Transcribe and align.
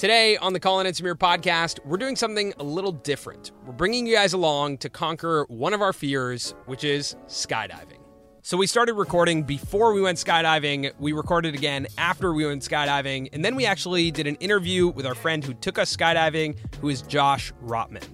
Today 0.00 0.38
on 0.38 0.54
the 0.54 0.60
Colin 0.60 0.86
and 0.86 0.96
Samir 0.96 1.14
podcast, 1.14 1.78
we're 1.84 1.98
doing 1.98 2.16
something 2.16 2.54
a 2.58 2.64
little 2.64 2.90
different. 2.90 3.52
We're 3.66 3.74
bringing 3.74 4.06
you 4.06 4.14
guys 4.14 4.32
along 4.32 4.78
to 4.78 4.88
conquer 4.88 5.44
one 5.50 5.74
of 5.74 5.82
our 5.82 5.92
fears, 5.92 6.54
which 6.64 6.84
is 6.84 7.16
skydiving. 7.26 7.98
So 8.40 8.56
we 8.56 8.66
started 8.66 8.94
recording 8.94 9.42
before 9.42 9.92
we 9.92 10.00
went 10.00 10.16
skydiving. 10.16 10.90
We 10.98 11.12
recorded 11.12 11.54
again 11.54 11.86
after 11.98 12.32
we 12.32 12.46
went 12.46 12.62
skydiving. 12.62 13.28
And 13.34 13.44
then 13.44 13.54
we 13.56 13.66
actually 13.66 14.10
did 14.10 14.26
an 14.26 14.36
interview 14.36 14.88
with 14.88 15.04
our 15.04 15.14
friend 15.14 15.44
who 15.44 15.52
took 15.52 15.78
us 15.78 15.94
skydiving, 15.94 16.56
who 16.80 16.88
is 16.88 17.02
Josh 17.02 17.52
Rottman. 17.62 18.08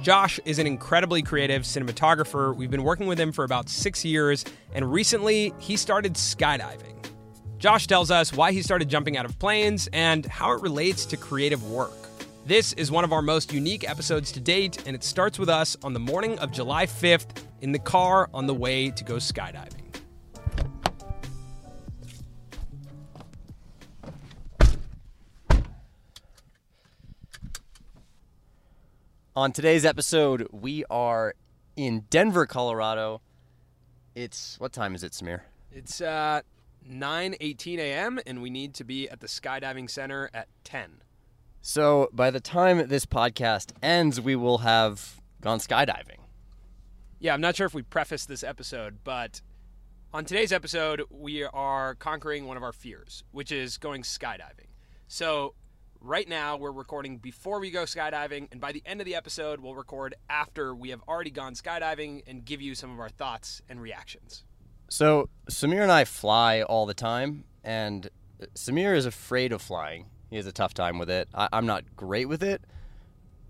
Josh 0.00 0.40
is 0.46 0.58
an 0.58 0.66
incredibly 0.66 1.20
creative 1.20 1.64
cinematographer. 1.64 2.56
We've 2.56 2.70
been 2.70 2.84
working 2.84 3.06
with 3.06 3.20
him 3.20 3.32
for 3.32 3.44
about 3.44 3.68
six 3.68 4.02
years, 4.02 4.46
and 4.72 4.90
recently 4.90 5.52
he 5.58 5.76
started 5.76 6.14
skydiving. 6.14 6.97
Josh 7.58 7.88
tells 7.88 8.12
us 8.12 8.32
why 8.32 8.52
he 8.52 8.62
started 8.62 8.88
jumping 8.88 9.16
out 9.16 9.24
of 9.24 9.36
planes 9.40 9.88
and 9.92 10.24
how 10.26 10.52
it 10.52 10.62
relates 10.62 11.04
to 11.06 11.16
creative 11.16 11.68
work. 11.68 11.90
This 12.46 12.72
is 12.74 12.92
one 12.92 13.02
of 13.02 13.12
our 13.12 13.20
most 13.20 13.52
unique 13.52 13.88
episodes 13.88 14.30
to 14.32 14.40
date, 14.40 14.86
and 14.86 14.94
it 14.94 15.02
starts 15.02 15.40
with 15.40 15.48
us 15.48 15.76
on 15.82 15.92
the 15.92 15.98
morning 15.98 16.38
of 16.38 16.52
July 16.52 16.86
5th 16.86 17.42
in 17.60 17.72
the 17.72 17.78
car 17.80 18.30
on 18.32 18.46
the 18.46 18.54
way 18.54 18.90
to 18.90 19.02
go 19.02 19.16
skydiving. 19.16 19.74
On 29.34 29.50
today's 29.50 29.84
episode, 29.84 30.46
we 30.52 30.84
are 30.90 31.34
in 31.76 32.04
Denver, 32.08 32.46
Colorado. 32.46 33.20
It's 34.14 34.60
what 34.60 34.72
time 34.72 34.94
is 34.94 35.02
it, 35.02 35.10
Samir? 35.10 35.40
It's 35.72 36.00
uh, 36.00 36.42
9:18 36.88 37.78
a.m. 37.78 38.18
and 38.26 38.42
we 38.42 38.50
need 38.50 38.74
to 38.74 38.84
be 38.84 39.08
at 39.08 39.20
the 39.20 39.26
skydiving 39.26 39.88
center 39.90 40.30
at 40.32 40.48
10. 40.64 41.02
So 41.60 42.08
by 42.12 42.30
the 42.30 42.40
time 42.40 42.88
this 42.88 43.04
podcast 43.06 43.72
ends, 43.82 44.20
we 44.20 44.36
will 44.36 44.58
have 44.58 45.20
gone 45.40 45.58
skydiving. 45.58 46.20
Yeah, 47.20 47.34
I'm 47.34 47.40
not 47.40 47.56
sure 47.56 47.66
if 47.66 47.74
we 47.74 47.82
prefaced 47.82 48.28
this 48.28 48.44
episode, 48.44 48.98
but 49.04 49.42
on 50.12 50.24
today's 50.24 50.52
episode, 50.52 51.02
we 51.10 51.42
are 51.42 51.94
conquering 51.96 52.46
one 52.46 52.56
of 52.56 52.62
our 52.62 52.72
fears, 52.72 53.24
which 53.32 53.52
is 53.52 53.76
going 53.76 54.02
skydiving. 54.02 54.68
So 55.08 55.54
right 56.00 56.28
now, 56.28 56.56
we're 56.56 56.72
recording 56.72 57.18
before 57.18 57.60
we 57.60 57.70
go 57.70 57.82
skydiving, 57.82 58.48
and 58.50 58.60
by 58.60 58.72
the 58.72 58.82
end 58.86 59.00
of 59.00 59.04
the 59.04 59.16
episode, 59.16 59.60
we'll 59.60 59.74
record 59.74 60.14
after 60.30 60.74
we 60.74 60.90
have 60.90 61.02
already 61.08 61.30
gone 61.30 61.54
skydiving 61.54 62.22
and 62.26 62.44
give 62.44 62.62
you 62.62 62.74
some 62.74 62.90
of 62.90 63.00
our 63.00 63.08
thoughts 63.08 63.60
and 63.68 63.82
reactions. 63.82 64.44
So 64.88 65.28
Samir 65.50 65.82
and 65.82 65.92
I 65.92 66.04
fly 66.04 66.62
all 66.62 66.86
the 66.86 66.94
time, 66.94 67.44
and 67.62 68.08
Samir 68.54 68.96
is 68.96 69.04
afraid 69.04 69.52
of 69.52 69.60
flying. 69.60 70.06
He 70.30 70.36
has 70.36 70.46
a 70.46 70.52
tough 70.52 70.72
time 70.72 70.98
with 70.98 71.10
it. 71.10 71.28
I, 71.34 71.48
am 71.52 71.66
not 71.66 71.84
great 71.94 72.26
with 72.26 72.42
it. 72.42 72.62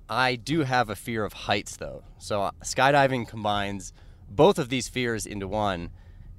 I 0.09 0.37
do 0.37 0.61
have 0.61 0.91
a 0.91 0.97
fear 0.97 1.25
of 1.25 1.33
heights, 1.33 1.77
though. 1.77 2.03
So 2.19 2.43
uh, 2.43 2.51
skydiving 2.63 3.29
combines 3.29 3.93
both 4.29 4.59
of 4.59 4.69
these 4.69 4.89
fears 4.89 5.27
into 5.27 5.47
one. 5.47 5.91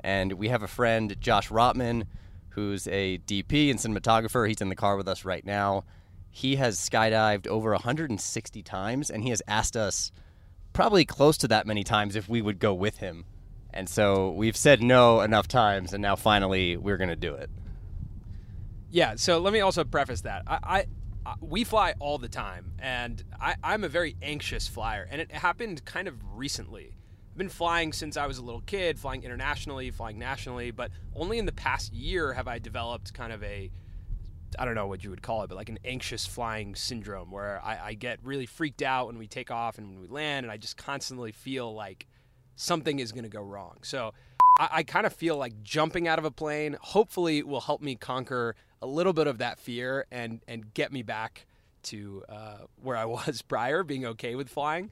And 0.02 0.34
we 0.34 0.50
have 0.50 0.64
a 0.64 0.68
friend, 0.68 1.16
Josh 1.20 1.50
Rottman, 1.50 2.06
who's 2.50 2.88
a 2.88 3.20
DP 3.20 3.70
and 3.70 3.80
cinematographer. 3.80 4.48
He's 4.48 4.62
in 4.62 4.70
the 4.70 4.76
car 4.76 4.98
with 4.98 5.08
us 5.08 5.26
right 5.26 5.46
now. 5.46 5.84
He 6.32 6.56
has 6.58 6.78
skydived 6.78 7.48
over 7.48 7.72
160 7.72 8.64
times, 8.64 9.10
and 9.10 9.24
he 9.24 9.30
has 9.30 9.42
asked 9.48 9.76
us 9.76 10.12
probably 10.74 11.06
close 11.06 11.38
to 11.38 11.48
that 11.50 11.68
many 11.68 11.84
times 11.84 12.16
if 12.16 12.30
we 12.30 12.42
would 12.42 12.60
go 12.60 12.74
with 12.74 12.98
him 12.98 13.26
and 13.74 13.88
so 13.88 14.32
we've 14.32 14.58
said 14.58 14.82
no 14.82 15.22
enough 15.22 15.48
times, 15.48 15.94
and 15.94 16.02
now 16.02 16.16
finally 16.16 16.78
we're 16.78 16.98
going 16.98 17.10
to 17.10 17.16
do 17.16 17.34
it. 17.36 17.50
Yeah. 18.90 19.16
So 19.16 19.40
let 19.40 19.54
me 19.54 19.62
also 19.62 19.84
preface 19.84 20.22
that 20.22 20.44
I, 20.48 20.86
I, 21.26 21.34
we 21.42 21.64
fly 21.64 21.94
all 22.00 22.18
the 22.18 22.30
time, 22.30 22.74
and 22.80 23.24
I, 23.40 23.56
I'm 23.64 23.84
a 23.84 23.90
very 23.90 24.16
anxious 24.22 24.68
flyer, 24.68 25.08
and 25.10 25.22
it 25.22 25.32
happened 25.32 25.86
kind 25.86 26.08
of 26.08 26.16
recently. 26.36 26.94
I've 27.32 27.38
been 27.38 27.50
flying 27.50 27.94
since 27.94 28.18
I 28.18 28.26
was 28.26 28.38
a 28.38 28.42
little 28.42 28.62
kid, 28.62 29.00
flying 29.00 29.24
internationally, 29.24 29.92
flying 29.92 30.18
nationally, 30.18 30.72
but 30.72 30.92
only 31.16 31.38
in 31.38 31.46
the 31.46 31.52
past 31.52 31.94
year 31.94 32.34
have 32.34 32.48
I 32.48 32.60
developed 32.60 33.14
kind 33.14 33.32
of 33.32 33.44
a 33.44 33.72
I 34.58 34.66
don't 34.66 34.76
know 34.76 34.88
what 34.88 35.04
you 35.04 35.12
would 35.12 35.22
call 35.22 35.44
it, 35.44 35.48
but 35.48 35.56
like 35.56 35.70
an 35.70 35.78
anxious 35.86 36.26
flying 36.26 36.74
syndrome 36.74 37.30
where 37.30 37.62
I, 37.64 37.90
I 37.90 37.94
get 37.94 38.20
really 38.24 38.46
freaked 38.46 38.82
out 38.82 39.08
when 39.08 39.20
we 39.20 39.28
take 39.28 39.52
off 39.52 39.78
and 39.78 39.88
when 39.88 40.02
we 40.02 40.08
land, 40.08 40.46
and 40.46 40.52
I 40.52 40.58
just 40.58 40.76
constantly 40.78 41.32
feel 41.32 41.74
like 41.74 42.08
something 42.60 43.00
is 43.00 43.12
going 43.12 43.24
to 43.24 43.30
go 43.30 43.42
wrong. 43.42 43.78
So 43.82 44.14
I, 44.60 44.70
I 44.72 44.84
kind 44.84 45.06
of 45.06 45.14
feel 45.14 45.38
like 45.38 45.64
jumping 45.64 46.08
out 46.08 46.20
of 46.20 46.26
a 46.26 46.32
plane 46.32 46.78
hopefully 46.82 47.42
will 47.42 47.62
help 47.62 47.82
me 47.82 47.96
conquer 47.96 48.56
a 48.82 48.88
little 48.88 49.14
bit 49.14 49.28
of 49.28 49.40
that 49.40 49.60
fear 49.60 50.06
and 50.12 50.42
and 50.48 50.74
get 50.74 50.92
me 50.92 51.02
back 51.02 51.48
to 51.84 52.24
uh, 52.30 52.58
where 52.82 52.98
I 52.98 53.06
was 53.18 53.42
prior, 53.42 53.84
being 53.84 54.06
okay 54.06 54.36
with 54.36 54.50
flying. 54.50 54.92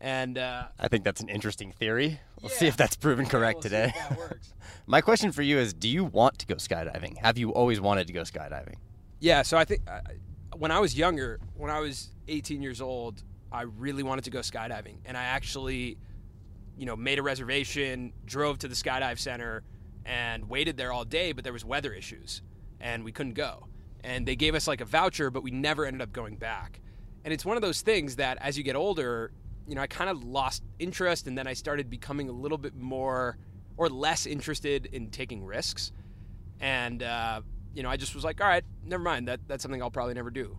And 0.00 0.36
uh, 0.36 0.64
I 0.80 0.88
think 0.88 1.04
that's 1.04 1.20
an 1.20 1.28
interesting 1.28 1.70
theory. 1.70 2.18
We'll 2.40 2.50
yeah. 2.50 2.58
see 2.58 2.66
if 2.66 2.76
that's 2.76 2.96
proven 2.96 3.26
correct 3.26 3.58
we'll 3.58 3.62
today. 3.62 3.92
My 4.86 5.00
question 5.00 5.30
for 5.30 5.42
you 5.42 5.58
is: 5.58 5.72
Do 5.72 5.88
you 5.88 6.04
want 6.04 6.38
to 6.40 6.46
go 6.46 6.56
skydiving? 6.56 7.18
Have 7.18 7.38
you 7.38 7.50
always 7.50 7.80
wanted 7.80 8.08
to 8.08 8.12
go 8.12 8.22
skydiving? 8.22 8.76
Yeah. 9.20 9.42
So 9.42 9.56
I 9.56 9.64
think 9.64 9.82
uh, 9.86 10.00
when 10.56 10.72
I 10.72 10.80
was 10.80 10.96
younger, 10.98 11.38
when 11.54 11.70
I 11.70 11.78
was 11.78 12.10
18 12.26 12.62
years 12.62 12.80
old, 12.80 13.22
I 13.52 13.62
really 13.62 14.02
wanted 14.02 14.24
to 14.24 14.30
go 14.30 14.40
skydiving, 14.40 14.96
and 15.04 15.16
I 15.16 15.22
actually 15.22 15.98
you 16.76 16.86
know, 16.86 16.96
made 16.96 17.18
a 17.18 17.22
reservation, 17.22 18.12
drove 18.24 18.58
to 18.58 18.68
the 18.68 18.74
skydive 18.74 19.18
center, 19.18 19.62
and 20.04 20.48
waited 20.48 20.76
there 20.76 20.92
all 20.92 21.04
day. 21.04 21.32
But 21.32 21.44
there 21.44 21.52
was 21.52 21.64
weather 21.64 21.92
issues, 21.92 22.42
and 22.80 23.04
we 23.04 23.12
couldn't 23.12 23.34
go. 23.34 23.66
And 24.04 24.26
they 24.26 24.36
gave 24.36 24.54
us 24.54 24.66
like 24.66 24.80
a 24.80 24.84
voucher, 24.84 25.30
but 25.30 25.42
we 25.42 25.50
never 25.50 25.84
ended 25.84 26.02
up 26.02 26.12
going 26.12 26.36
back. 26.36 26.80
And 27.24 27.32
it's 27.32 27.44
one 27.44 27.56
of 27.56 27.62
those 27.62 27.82
things 27.82 28.16
that 28.16 28.38
as 28.40 28.58
you 28.58 28.64
get 28.64 28.74
older, 28.74 29.30
you 29.68 29.76
know, 29.76 29.80
I 29.80 29.86
kind 29.86 30.10
of 30.10 30.24
lost 30.24 30.62
interest, 30.78 31.26
and 31.26 31.38
then 31.38 31.46
I 31.46 31.52
started 31.52 31.88
becoming 31.88 32.28
a 32.28 32.32
little 32.32 32.58
bit 32.58 32.74
more 32.74 33.36
or 33.76 33.88
less 33.88 34.26
interested 34.26 34.86
in 34.86 35.10
taking 35.10 35.44
risks. 35.44 35.92
And 36.60 37.02
uh, 37.02 37.42
you 37.74 37.82
know, 37.82 37.88
I 37.88 37.96
just 37.96 38.14
was 38.14 38.24
like, 38.24 38.40
all 38.40 38.46
right, 38.46 38.64
never 38.84 39.02
mind. 39.02 39.28
That 39.28 39.40
that's 39.46 39.62
something 39.62 39.82
I'll 39.82 39.90
probably 39.90 40.14
never 40.14 40.30
do. 40.30 40.58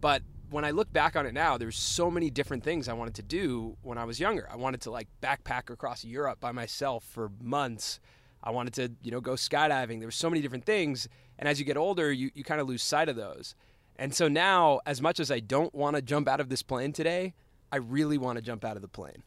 But 0.00 0.22
when 0.54 0.64
I 0.64 0.70
look 0.70 0.92
back 0.92 1.16
on 1.16 1.26
it 1.26 1.34
now, 1.34 1.58
there's 1.58 1.76
so 1.76 2.08
many 2.08 2.30
different 2.30 2.62
things 2.62 2.88
I 2.88 2.92
wanted 2.92 3.16
to 3.16 3.22
do 3.22 3.76
when 3.82 3.98
I 3.98 4.04
was 4.04 4.20
younger. 4.20 4.48
I 4.48 4.54
wanted 4.54 4.82
to 4.82 4.92
like 4.92 5.08
backpack 5.20 5.68
across 5.68 6.04
Europe 6.04 6.38
by 6.38 6.52
myself 6.52 7.02
for 7.02 7.32
months. 7.42 7.98
I 8.40 8.52
wanted 8.52 8.72
to, 8.74 8.92
you 9.02 9.10
know, 9.10 9.20
go 9.20 9.32
skydiving. 9.32 9.98
There 9.98 10.06
were 10.06 10.12
so 10.12 10.30
many 10.30 10.40
different 10.40 10.64
things. 10.64 11.08
And 11.40 11.48
as 11.48 11.58
you 11.58 11.64
get 11.64 11.76
older, 11.76 12.12
you, 12.12 12.30
you 12.34 12.44
kind 12.44 12.60
of 12.60 12.68
lose 12.68 12.84
sight 12.84 13.08
of 13.08 13.16
those. 13.16 13.56
And 13.96 14.14
so 14.14 14.28
now, 14.28 14.78
as 14.86 15.02
much 15.02 15.18
as 15.18 15.28
I 15.28 15.40
don't 15.40 15.74
want 15.74 15.96
to 15.96 16.02
jump 16.02 16.28
out 16.28 16.38
of 16.38 16.50
this 16.50 16.62
plane 16.62 16.92
today, 16.92 17.34
I 17.72 17.78
really 17.78 18.16
want 18.16 18.36
to 18.36 18.42
jump 18.42 18.64
out 18.64 18.76
of 18.76 18.82
the 18.82 18.88
plane. 18.88 19.24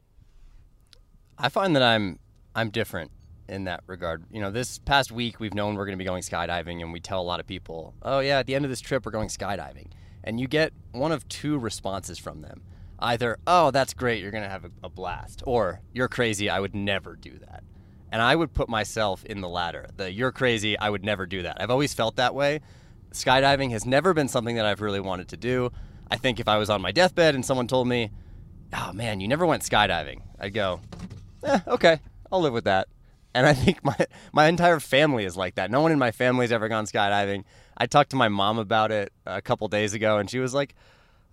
I 1.38 1.50
find 1.50 1.76
that 1.76 1.84
I'm 1.84 2.20
I'm 2.56 2.70
different 2.70 3.12
in 3.50 3.66
that 3.66 3.84
regard. 3.86 4.24
You 4.32 4.40
know, 4.40 4.50
this 4.50 4.80
past 4.80 5.12
week 5.12 5.42
we've 5.42 5.54
known 5.54 5.76
we're 5.76 5.86
going 5.86 5.98
to 5.98 6.02
be 6.02 6.08
going 6.08 6.24
skydiving 6.24 6.82
and 6.82 6.94
we 6.94 7.02
tell 7.02 7.20
a 7.20 7.28
lot 7.28 7.42
of 7.42 7.48
people, 7.48 7.96
"Oh 8.02 8.20
yeah, 8.20 8.40
at 8.40 8.46
the 8.46 8.56
end 8.56 8.64
of 8.64 8.72
this 8.72 8.80
trip 8.80 9.06
we're 9.06 9.12
going 9.12 9.28
skydiving." 9.28 9.88
And 10.24 10.40
you 10.40 10.48
get 10.48 10.74
one 10.92 11.12
of 11.12 11.28
two 11.28 11.58
responses 11.58 12.18
from 12.18 12.42
them. 12.42 12.62
Either, 13.00 13.38
oh, 13.46 13.72
that's 13.72 13.94
great, 13.94 14.22
you're 14.22 14.32
going 14.32 14.44
to 14.44 14.50
have 14.50 14.66
a, 14.84 14.90
blast, 14.90 15.44
or 15.46 15.82
you're 15.94 16.08
crazy, 16.08 16.50
I 16.50 16.60
would 16.60 16.74
never 16.74 17.16
do 17.16 17.38
that. 17.40 17.64
And 18.12 18.22
I 18.22 18.36
would 18.36 18.54
put 18.54 18.70
myself 18.70 19.24
in 19.26 19.42
the 19.42 19.50
latter. 19.50 19.88
The 19.98 20.12
you're 20.12 20.32
crazy, 20.32 20.78
I 20.80 20.90
would 20.90 21.04
never 21.04 21.26
do 21.26 21.44
that. 21.44 21.62
I've 21.62 21.70
always 21.70 21.94
felt 21.94 22.16
that 22.16 22.34
way. 22.34 22.62
Skydiving 23.12 23.72
has 23.72 23.86
never 23.86 24.14
been 24.14 24.28
something 24.28 24.56
that 24.56 24.66
I've 24.66 24.82
really 24.82 25.00
wanted 25.00 25.28
to 25.30 25.38
do. 25.38 25.72
I 26.10 26.18
think 26.18 26.40
if 26.40 26.48
I 26.48 26.58
was 26.58 26.70
on 26.70 26.82
my 26.82 26.92
deathbed 26.92 27.36
and 27.36 27.46
someone 27.46 27.68
told 27.68 27.88
me, 27.88 28.12
oh 28.74 28.94
man, 28.94 29.20
you 29.20 29.28
never 29.28 29.46
went 29.46 29.64
skydiving, 29.64 30.22
I'd 30.40 30.54
go, 30.54 30.80
eh, 31.44 31.60
okay, 31.68 32.00
I'll 32.32 32.42
live 32.42 32.54
with 32.54 32.64
that. 32.64 32.88
And 33.34 33.46
I 33.46 33.54
think 33.54 33.84
my 33.84 33.96
my 34.34 34.48
entire 34.48 34.80
family 34.80 35.26
is 35.26 35.38
like 35.38 35.56
that. 35.56 35.70
No 35.70 35.82
one 35.82 35.92
in 35.92 36.00
my 36.00 36.12
family 36.12 36.44
has 36.44 36.52
ever 36.52 36.68
gone 36.70 36.86
skydiving. 36.86 37.44
I 37.78 37.86
talked 37.86 38.10
to 38.10 38.16
my 38.16 38.28
mom 38.28 38.58
about 38.58 38.92
it 38.92 39.14
a 39.26 39.42
couple 39.42 39.68
days 39.68 39.94
ago, 39.94 40.18
and 40.18 40.30
she 40.30 40.40
was 40.40 40.54
like, 40.54 40.74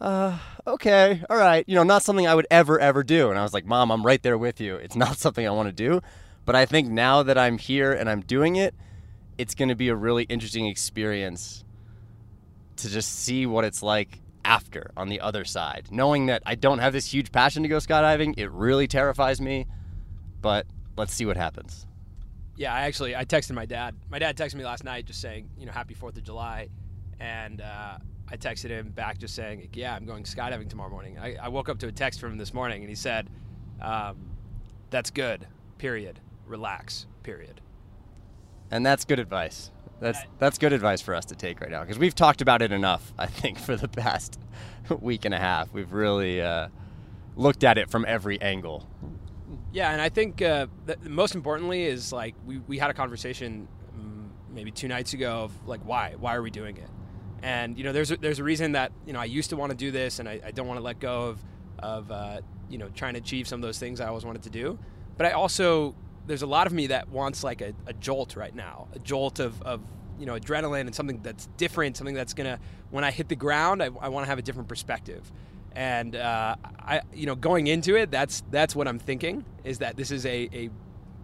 uh, 0.01 0.39
okay, 0.67 1.23
all 1.31 1.37
right. 1.37 1.65
You 1.67 1.75
know, 1.75 1.83
not 1.83 2.03
something 2.03 2.27
I 2.27 2.35
would 2.35 2.47
ever, 2.51 2.79
ever 2.79 3.03
do. 3.03 3.31
And 3.31 3.39
I 3.39 3.43
was 3.43 3.55
like, 3.55 3.65
Mom, 3.65 3.91
I'm 3.91 4.05
right 4.05 4.23
there 4.23 4.37
with 4.37 4.61
you. 4.61 4.77
It's 4.77 4.97
not 4.97 5.19
something 5.19 5.47
I 5.47 5.51
want 5.51 5.69
to 5.69 5.73
do. 5.73 6.01
But 6.45 6.55
I 6.55 6.67
think 6.67 6.89
now 6.89 7.23
that 7.23 7.39
I'm 7.39 7.57
here 7.57 7.93
and 7.93 8.09
I'm 8.11 8.21
doing 8.21 8.57
it, 8.57 8.75
it's 9.39 9.55
going 9.55 9.71
to 9.71 9.75
be 9.75 9.89
a 9.89 9.97
really 9.97 10.25
interesting 10.25 10.67
experience 10.67 11.65
to 12.77 12.91
just 12.91 13.21
see 13.21 13.47
what 13.47 13.65
it's 13.65 13.83
like 13.83 14.21
after 14.45 14.91
on 14.97 15.09
the 15.09 15.21
other 15.21 15.45
side. 15.45 15.89
Knowing 15.91 16.27
that 16.27 16.43
I 16.45 16.55
don't 16.55 16.81
have 16.81 16.93
this 16.93 17.13
huge 17.13 17.33
passion 17.33 17.63
to 17.63 17.69
go 17.69 17.79
skydiving, 17.79 18.35
it 18.37 18.51
really 18.51 18.87
terrifies 18.87 19.41
me. 19.41 19.67
But 20.43 20.67
let's 20.97 21.15
see 21.15 21.25
what 21.25 21.39
happens. 21.39 21.87
Yeah, 22.57 22.73
I 22.73 22.83
actually 22.83 23.17
I 23.17 23.25
texted 23.25 23.53
my 23.53 23.67
dad. 23.67 23.97
My 24.11 24.19
dad 24.19 24.37
texted 24.37 24.55
me 24.55 24.65
last 24.65 24.85
night 24.85 25.07
just 25.07 25.21
saying, 25.21 25.51
you 25.59 25.67
know, 25.67 25.73
happy 25.73 25.95
Fourth 25.95 26.17
of 26.17 26.23
July, 26.23 26.69
and 27.19 27.61
uh, 27.61 27.99
I 28.29 28.37
texted 28.37 28.71
him 28.71 28.91
back 28.91 29.19
just 29.19 29.35
saying, 29.35 29.69
yeah, 29.75 29.95
I'm 29.95 30.07
going 30.07 30.25
skydiving 30.25 30.69
tomorrow 30.69 30.91
morning. 30.91 31.19
I, 31.19 31.37
I 31.43 31.49
woke 31.49 31.69
up 31.69 31.79
to 31.81 31.89
a 31.89 31.93
text 31.93 32.21
from 32.21 32.33
him 32.33 32.39
this 32.39 32.55
morning, 32.55 32.83
and 32.83 32.89
he 32.89 32.95
said, 32.95 33.29
um, 33.81 34.31
"That's 34.91 35.11
good. 35.11 35.47
Period. 35.79 36.21
Relax. 36.47 37.07
Period." 37.23 37.61
And 38.71 38.85
that's 38.85 39.05
good 39.05 39.19
advice. 39.19 39.71
That's 40.01 40.19
that's 40.39 40.59
good 40.59 40.73
advice 40.73 41.01
for 41.01 41.15
us 41.15 41.25
to 41.27 41.35
take 41.35 41.61
right 41.61 41.71
now 41.71 41.81
because 41.83 41.99
we've 41.99 42.15
talked 42.15 42.41
about 42.41 42.63
it 42.63 42.73
enough. 42.73 43.13
I 43.19 43.27
think 43.27 43.59
for 43.59 43.77
the 43.77 43.89
past 43.89 44.39
week 45.01 45.25
and 45.25 45.35
a 45.35 45.39
half, 45.39 45.73
we've 45.73 45.93
really 45.93 46.41
uh, 46.41 46.69
looked 47.37 47.65
at 47.65 47.79
it 47.79 47.91
from 47.91 48.05
every 48.07 48.41
angle. 48.41 48.89
Yeah, 49.75 49.91
and 49.91 50.01
I 50.01 50.09
think 50.09 50.41
uh, 50.41 50.69
most 51.03 51.35
importantly 51.35 51.83
is 51.83 52.13
like 52.13 52.37
we, 52.47 52.59
we 52.59 52.79
had 52.79 52.91
a 52.91 52.95
conversation 52.95 53.67
um, 53.93 54.31
maybe 54.49 54.71
two 54.71 54.87
nights 54.87 55.15
ago 55.15 55.43
of 55.43 55.67
like 55.67 55.81
why 55.81 56.15
why 56.17 56.37
are 56.37 56.43
we 56.43 56.51
doing 56.53 56.77
it, 56.77 56.89
and 57.43 57.77
you 57.77 57.83
know 57.83 57.93
there's 57.93 58.13
a, 58.13 58.17
there's 58.17 58.39
a 58.39 58.45
reason 58.45 58.71
that 58.73 58.93
you 59.05 59.13
know 59.13 59.19
I 59.19 59.25
used 59.25 59.51
to 59.51 59.57
want 59.57 59.71
to 59.71 59.77
do 59.77 59.91
this 59.91 60.21
and 60.21 60.29
I, 60.29 60.41
I 60.47 60.53
don't 60.53 60.69
want 60.69 60.79
to 60.79 60.85
let 60.85 61.01
go 61.01 61.25
of 61.25 61.45
of 61.81 62.13
uh, 62.13 62.41
you 62.71 62.79
know 62.79 62.89
trying 62.91 63.15
to 63.15 63.19
achieve 63.19 63.49
some 63.49 63.59
of 63.59 63.63
those 63.63 63.81
things 63.81 64.01
I 64.01 64.07
always 64.07 64.25
wanted 64.25 64.45
to 64.45 64.51
do, 64.51 64.79
but 65.17 65.27
I 65.27 65.33
also 65.33 65.97
there's 66.29 66.43
a 66.43 66.47
lot 66.47 66.69
of 66.69 66.73
me 66.73 66.87
that 66.87 67.09
wants 67.09 67.43
like 67.43 67.61
a, 67.61 67.75
a 67.89 67.95
jolt 67.95 68.37
right 68.37 68.55
now, 68.55 68.87
a 68.95 69.01
jolt 69.01 69.41
of, 69.41 69.61
of 69.63 69.81
you 70.21 70.27
know 70.27 70.39
adrenaline 70.39 70.83
and 70.83 70.95
something 70.95 71.21
that's 71.21 71.49
different, 71.57 71.97
something 71.97 72.15
that's 72.15 72.33
gonna 72.33 72.61
when 72.93 73.03
I 73.03 73.11
hit 73.11 73.29
the 73.29 73.35
ground, 73.35 73.83
I, 73.83 73.87
I 74.01 74.09
want 74.09 74.25
to 74.25 74.29
have 74.29 74.39
a 74.39 74.43
different 74.43 74.69
perspective. 74.69 75.33
And 75.75 76.15
uh, 76.15 76.57
I, 76.79 77.03
you 77.13 77.27
know, 77.27 77.35
going 77.35 77.67
into 77.67 77.97
it, 77.97 78.11
that's 78.11 78.43
that's 78.51 78.77
what 78.77 78.87
I'm 78.87 78.99
thinking 78.99 79.45
is 79.65 79.79
that 79.79 79.97
this 79.97 80.11
is 80.11 80.25
a, 80.25 80.49
a 80.53 80.71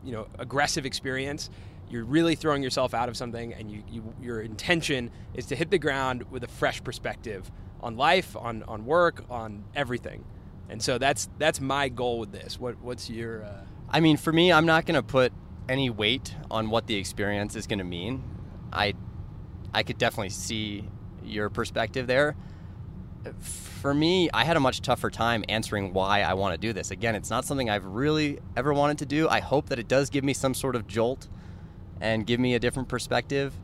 you 0.05 0.12
know 0.12 0.26
aggressive 0.38 0.85
experience. 0.85 1.50
You're 1.88 2.05
really 2.05 2.35
throwing 2.35 2.62
yourself 2.62 2.94
out 2.94 3.08
of 3.08 3.17
something, 3.17 3.52
and 3.55 3.70
you, 3.70 3.82
you 3.88 4.14
your 4.20 4.41
intention 4.41 5.11
is 5.35 5.47
to 5.47 5.56
hit 5.56 5.70
the 5.70 5.79
ground 5.79 6.25
with 6.31 6.44
a 6.44 6.49
fresh 6.49 6.82
perspective 6.82 7.50
on 7.81 7.97
life, 7.97 8.37
on 8.37 8.62
on 8.64 8.87
work, 8.87 9.25
on 9.31 9.64
everything. 9.75 10.25
And 10.69 10.82
so 10.82 10.99
that's 10.99 11.29
that's 11.38 11.61
my 11.61 11.88
goal 11.88 12.19
with 12.19 12.32
this. 12.32 12.58
What 12.58 12.81
what's 12.81 13.08
your 13.08 13.44
uh, 13.44 13.64
I 13.93 13.99
mean, 13.99 14.17
for 14.17 14.32
me, 14.32 14.52
I'm 14.52 14.67
not 14.67 14.87
going 14.87 14.94
to 14.94 15.02
put 15.02 15.32
any 15.69 15.91
weight 15.91 16.35
on 16.49 16.70
what 16.70 16.87
the 16.87 16.94
experience 16.94 17.56
is 17.56 17.67
going 17.67 17.81
to 17.81 17.85
mean. 17.85 18.23
I, 18.73 18.94
I 19.75 19.82
could 19.82 19.99
definitely 19.99 20.31
see 20.31 20.88
your 21.25 21.50
perspective 21.50 22.06
there. 22.06 22.37
For 23.40 23.93
me, 23.93 24.31
I 24.32 24.44
had 24.44 24.56
a 24.56 24.61
much 24.61 24.81
tougher 24.81 25.11
time 25.11 25.44
answering 25.49 25.93
why 25.93 26.22
I 26.22 26.34
want 26.34 26.55
to 26.55 26.58
do 26.58 26.72
this. 26.72 26.90
Again, 26.90 27.14
it's 27.14 27.31
not 27.31 27.44
something 27.44 27.69
I've 27.69 27.84
really 27.84 28.38
ever 28.56 28.72
wanted 28.72 28.99
to 28.99 29.06
do. 29.06 29.28
I 29.28 29.40
hope 29.40 29.69
that 29.69 29.78
it 29.78 29.88
does 29.88 30.11
give 30.11 30.25
me 30.25 30.32
some 30.32 30.55
sort 30.55 30.75
of 30.76 30.87
jolt 30.87 31.28
and 32.00 32.26
give 32.26 32.40
me 32.40 32.55
a 32.55 32.58
different 32.58 32.88
perspective. 32.88 33.55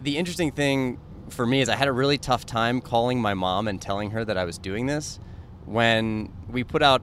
The 0.00 0.18
interesting 0.18 0.50
thing 0.50 0.98
for 1.28 1.46
me 1.46 1.60
is 1.60 1.68
I 1.68 1.76
had 1.76 1.88
a 1.88 1.92
really 1.92 2.18
tough 2.18 2.44
time 2.44 2.80
calling 2.80 3.20
my 3.20 3.34
mom 3.34 3.68
and 3.68 3.80
telling 3.80 4.10
her 4.10 4.24
that 4.24 4.36
I 4.36 4.44
was 4.44 4.58
doing 4.58 4.86
this. 4.86 5.20
When 5.64 6.32
we 6.48 6.64
put 6.64 6.82
out 6.82 7.02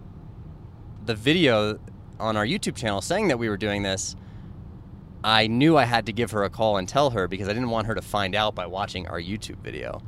the 1.06 1.16
video 1.16 1.80
on 2.20 2.36
our 2.36 2.46
YouTube 2.46 2.76
channel 2.76 3.02
saying 3.02 3.30
that 3.30 3.40
we 3.40 3.48
were 3.48 3.58
doing 3.58 3.84
this, 3.84 4.16
I 5.24 5.48
knew 5.48 5.78
I 5.78 5.86
had 5.86 6.06
to 6.06 6.14
give 6.14 6.32
her 6.32 6.44
a 6.44 6.50
call 6.50 6.78
and 6.78 6.88
tell 6.88 7.12
her 7.12 7.28
because 7.28 7.48
I 7.48 7.54
didn't 7.54 7.70
want 7.70 7.88
her 7.88 7.96
to 7.96 8.02
find 8.02 8.36
out 8.36 8.56
by 8.56 8.66
watching 8.66 9.08
our 9.08 9.20
YouTube 9.20 9.58
video. 9.58 10.02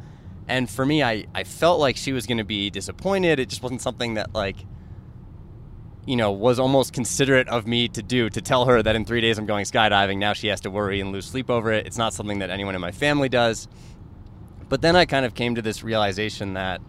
And 0.51 0.69
for 0.69 0.86
me, 0.86 1.01
I, 1.01 1.27
I 1.33 1.45
felt 1.45 1.80
like 1.80 1.95
she 1.95 2.12
was 2.12 2.27
going 2.27 2.39
to 2.39 2.44
be 2.44 2.69
disappointed. 2.69 3.39
It 3.39 3.48
just 3.48 3.63
wasn't 3.63 3.81
something 3.81 4.15
that, 4.15 4.33
like, 4.36 4.57
you 6.06 6.18
know, 6.18 6.33
was 6.33 6.59
almost 6.59 6.92
considerate 6.92 7.48
of 7.48 7.65
me 7.65 7.88
to 7.88 8.03
do 8.03 8.30
to 8.30 8.42
tell 8.42 8.65
her 8.65 8.83
that 8.83 8.94
in 8.94 9.06
three 9.06 9.21
days 9.21 9.38
I'm 9.38 9.45
going 9.45 9.63
skydiving. 9.63 10.18
Now 10.18 10.33
she 10.33 10.48
has 10.48 10.59
to 10.62 10.69
worry 10.69 11.00
and 11.00 11.13
lose 11.13 11.25
sleep 11.25 11.50
over 11.50 11.71
it. 11.71 11.88
It's 11.88 11.98
not 11.98 12.13
something 12.13 12.39
that 12.39 12.50
anyone 12.50 12.75
in 12.75 12.81
my 12.81 12.92
family 12.92 13.30
does. 13.30 13.69
But 14.68 14.81
then 14.81 14.98
I 14.98 15.06
kind 15.06 15.25
of 15.25 15.36
came 15.36 15.56
to 15.56 15.62
this 15.62 15.86
realization 15.86 16.56
that 16.56 16.81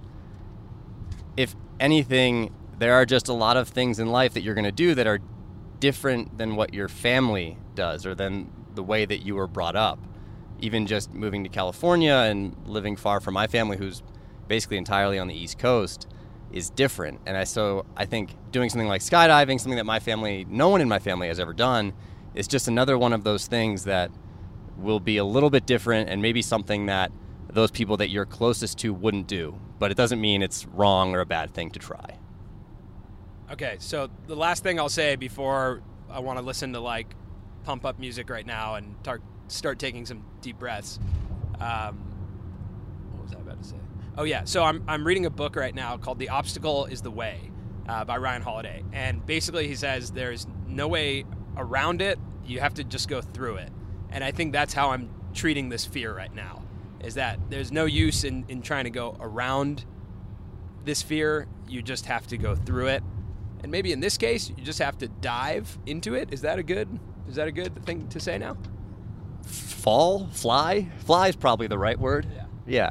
if 1.37 1.55
anything, 1.79 2.53
there 2.79 2.95
are 2.95 3.07
just 3.07 3.29
a 3.29 3.33
lot 3.33 3.57
of 3.57 3.69
things 3.69 4.01
in 4.01 4.09
life 4.09 4.35
that 4.35 4.41
you're 4.41 4.57
going 4.57 4.65
to 4.65 4.73
do 4.73 4.97
that 4.97 5.07
are 5.07 5.21
different 5.79 6.37
than 6.37 6.57
what 6.57 6.75
your 6.75 6.89
family 6.89 7.59
does 7.77 8.07
or 8.07 8.17
than 8.17 8.51
the 8.75 8.83
way 8.83 9.05
that 9.05 9.19
you 9.19 9.37
were 9.37 9.47
brought 9.47 9.77
up. 9.77 10.01
Even 10.63 10.87
just 10.87 11.13
moving 11.13 11.45
to 11.45 11.51
California 11.51 12.15
and 12.15 12.57
living 12.67 12.97
far 12.97 13.21
from 13.21 13.35
my 13.35 13.47
family, 13.47 13.77
who's 13.77 14.03
basically 14.49 14.79
entirely 14.79 15.19
on 15.19 15.29
the 15.29 15.35
East 15.35 15.59
Coast, 15.59 16.07
is 16.51 16.71
different. 16.71 17.21
And 17.27 17.37
I 17.37 17.45
so 17.45 17.85
I 17.97 18.07
think 18.07 18.35
doing 18.51 18.71
something 18.71 18.89
like 18.89 19.03
skydiving, 19.03 19.61
something 19.61 19.77
that 19.77 19.87
my 19.87 20.01
family, 20.01 20.47
no 20.49 20.71
one 20.71 20.81
in 20.81 20.89
my 20.89 20.99
family 20.99 21.29
has 21.29 21.39
ever 21.39 21.53
done, 21.53 21.93
is 22.35 22.49
just 22.49 22.69
another 22.69 22.97
one 22.97 23.13
of 23.13 23.25
those 23.25 23.47
things 23.47 23.85
that 23.85 24.11
will 24.79 25.01
be 25.01 25.19
a 25.19 25.25
little 25.25 25.51
bit 25.51 25.67
different 25.67 26.09
and 26.09 26.23
maybe 26.23 26.41
something 26.43 26.87
that 26.87 27.13
those 27.53 27.71
people 27.71 27.99
that 27.99 28.09
you're 28.09 28.25
closest 28.25 28.79
to 28.79 28.95
wouldn't 28.95 29.27
do. 29.27 29.59
But 29.79 29.91
it 29.91 29.97
doesn't 29.97 30.21
mean 30.21 30.43
it's 30.43 30.67
wrong 30.67 31.15
or 31.15 31.21
a 31.21 31.27
bad 31.27 31.53
thing 31.53 31.71
to 31.73 31.79
try. 31.79 32.19
Okay, 33.51 33.77
so 33.81 34.09
the 34.27 34.37
last 34.37 34.63
thing 34.63 34.81
I'll 34.81 34.89
say 34.89 35.17
before 35.17 35.83
I 36.11 36.21
want 36.21 36.39
to 36.39 36.45
listen 36.45 36.73
to 36.73 36.81
like 36.81 37.15
pump 37.65 37.85
up 37.85 37.99
music 37.99 38.31
right 38.31 38.47
now 38.47 38.77
and 38.77 38.95
tar- 39.05 39.21
start 39.53 39.79
taking 39.79 40.07
some 40.07 40.25
deep 40.41 40.59
breaths. 40.59 40.99
Um, 41.61 41.99
what 43.13 43.25
was 43.25 43.35
I 43.35 43.41
about 43.41 43.63
to 43.63 43.69
say? 43.69 43.77
Oh 44.17 44.25
yeah, 44.25 44.45
so 44.45 44.63
I'm 44.65 44.83
I'm 44.89 45.07
reading 45.07 45.27
a 45.27 45.31
book 45.31 45.57
right 45.57 45.75
now 45.75 45.97
called 45.97 46.19
"The 46.19 46.29
Obstacle 46.29 46.87
Is 46.87 47.03
the 47.03 47.11
Way" 47.11 47.51
uh, 47.89 48.05
by 48.05 48.19
Ryan 48.19 48.43
Holiday, 48.43 48.85
and 48.93 49.25
basically 49.25 49.69
he 49.69 49.75
says 49.75 50.11
there's 50.11 50.47
no 50.67 50.89
way 50.89 51.25
around 51.57 52.03
it. 52.03 52.19
You 52.45 52.61
have 52.61 52.75
to 52.75 52.85
just 52.85 53.09
go 53.09 53.21
through 53.21 53.57
it, 53.57 53.71
and 54.11 54.23
I 54.23 54.31
think 54.31 54.53
that's 54.53 54.75
how 54.75 54.91
I'm 54.91 55.09
treating 55.35 55.69
this 55.69 55.85
fear 55.85 56.15
right 56.15 56.35
now. 56.35 56.63
Is 57.01 57.15
that 57.15 57.39
there's 57.51 57.73
no 57.73 57.85
use 57.85 58.25
in 58.25 58.45
in 58.49 58.63
trying 58.63 58.85
to 58.85 58.91
go 58.91 59.17
around 59.21 59.85
this 60.85 61.03
fear. 61.03 61.47
You 61.69 61.81
just 61.81 62.07
have 62.07 62.27
to 62.29 62.37
go 62.37 62.55
through 62.55 62.89
it 62.89 63.03
and 63.63 63.71
maybe 63.71 63.93
in 63.93 64.01
this 64.01 64.17
case, 64.17 64.51
you 64.51 64.65
just 64.65 64.81
have 64.81 64.99
to 64.99 65.09
dive 65.09 65.79
into 65.87 66.15
it. 66.15 66.33
Is 66.33 66.43
that 66.43 66.59
a 66.59 66.63
good? 66.63 66.99
Is 67.29 67.37
that 67.37 67.47
a 67.47 67.53
good 67.53 67.85
thing 67.87 68.09
to 68.09 68.21
say 68.21 68.37
now? 68.37 68.57
Fall, 69.43 70.29
fly, 70.33 70.89
fly 70.99 71.29
is 71.29 71.37
probably 71.37 71.67
the 71.67 71.79
right 71.79 71.99
word. 71.99 72.27
Yeah. 72.35 72.45
Yeah. 72.67 72.91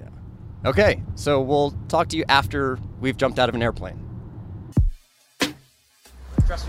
yeah. 0.00 0.70
Okay, 0.70 1.02
so 1.14 1.40
we'll 1.40 1.72
talk 1.88 2.08
to 2.08 2.16
you 2.16 2.24
after 2.28 2.78
we've 3.00 3.16
jumped 3.16 3.38
out 3.38 3.48
of 3.48 3.54
an 3.54 3.62
airplane. 3.62 4.00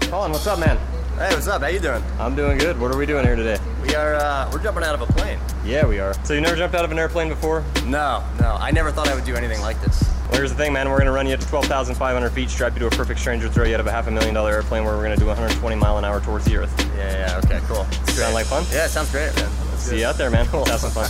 Colin, 0.01 0.31
what's 0.31 0.47
up, 0.47 0.59
man? 0.59 0.77
Hey, 1.17 1.33
what's 1.33 1.47
up? 1.47 1.61
How 1.61 1.67
you 1.69 1.79
doing? 1.79 2.03
I'm 2.19 2.35
doing 2.35 2.57
good. 2.57 2.77
What 2.77 2.91
are 2.93 2.97
we 2.97 3.05
doing 3.05 3.23
here 3.25 3.37
today? 3.37 3.57
We 3.81 3.95
are 3.95 4.15
uh, 4.15 4.49
we're 4.51 4.61
jumping 4.61 4.83
out 4.83 4.95
of 4.95 5.01
a 5.01 5.05
plane. 5.13 5.39
Yeah, 5.63 5.85
we 5.85 5.97
are. 5.97 6.13
So 6.25 6.33
you 6.33 6.41
never 6.41 6.57
jumped 6.57 6.75
out 6.75 6.83
of 6.83 6.91
an 6.91 6.99
airplane 6.99 7.29
before? 7.29 7.63
No, 7.85 8.21
no, 8.41 8.57
I 8.59 8.71
never 8.71 8.91
thought 8.91 9.07
I 9.07 9.15
would 9.15 9.23
do 9.23 9.33
anything 9.33 9.61
like 9.61 9.81
this. 9.81 10.03
Well, 10.27 10.33
here's 10.39 10.51
the 10.51 10.57
thing, 10.57 10.73
man. 10.73 10.89
We're 10.89 10.97
gonna 10.97 11.13
run 11.13 11.25
you 11.25 11.37
to 11.37 11.47
12,500 11.47 12.29
feet, 12.31 12.49
strap 12.49 12.73
you 12.73 12.79
to 12.79 12.87
a 12.87 12.89
perfect 12.89 13.21
stranger, 13.21 13.47
throw 13.47 13.63
you 13.63 13.75
out 13.75 13.79
of 13.79 13.87
a 13.87 13.91
half 13.91 14.07
a 14.07 14.11
million 14.11 14.33
dollar 14.33 14.51
airplane 14.51 14.83
where 14.83 14.97
we're 14.97 15.03
gonna 15.03 15.15
do 15.15 15.25
120 15.27 15.75
mile 15.77 15.97
an 15.97 16.03
hour 16.03 16.19
towards 16.19 16.43
the 16.43 16.57
Earth. 16.57 16.73
Yeah, 16.97 17.11
yeah, 17.29 17.41
okay, 17.45 17.61
cool. 17.69 17.85
Sound 18.11 18.33
like 18.33 18.47
fun? 18.47 18.65
Yeah, 18.73 18.83
it 18.83 18.89
sounds 18.89 19.09
great, 19.09 19.33
man. 19.37 19.49
Let's 19.69 19.83
See 19.83 19.99
you 19.99 20.05
out 20.07 20.17
there, 20.17 20.29
man. 20.29 20.49
Let's 20.53 20.69
have 20.69 20.79
some 20.81 20.91
fun. 20.91 21.07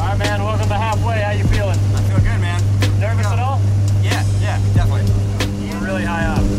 All 0.00 0.06
right, 0.06 0.18
man. 0.18 0.40
Welcome 0.40 0.68
to 0.68 0.74
halfway. 0.74 1.20
How 1.20 1.32
you 1.32 1.42
feeling? 1.44 1.78
I 1.96 2.00
feel 2.02 2.18
good, 2.18 2.40
man. 2.40 2.62
Nervous 3.00 3.26
at 3.26 3.40
all? 3.40 3.60
Yeah, 4.04 4.22
yeah, 4.40 4.62
definitely. 4.72 5.10
We're 5.68 5.84
really 5.84 6.04
high 6.04 6.26
up. 6.26 6.55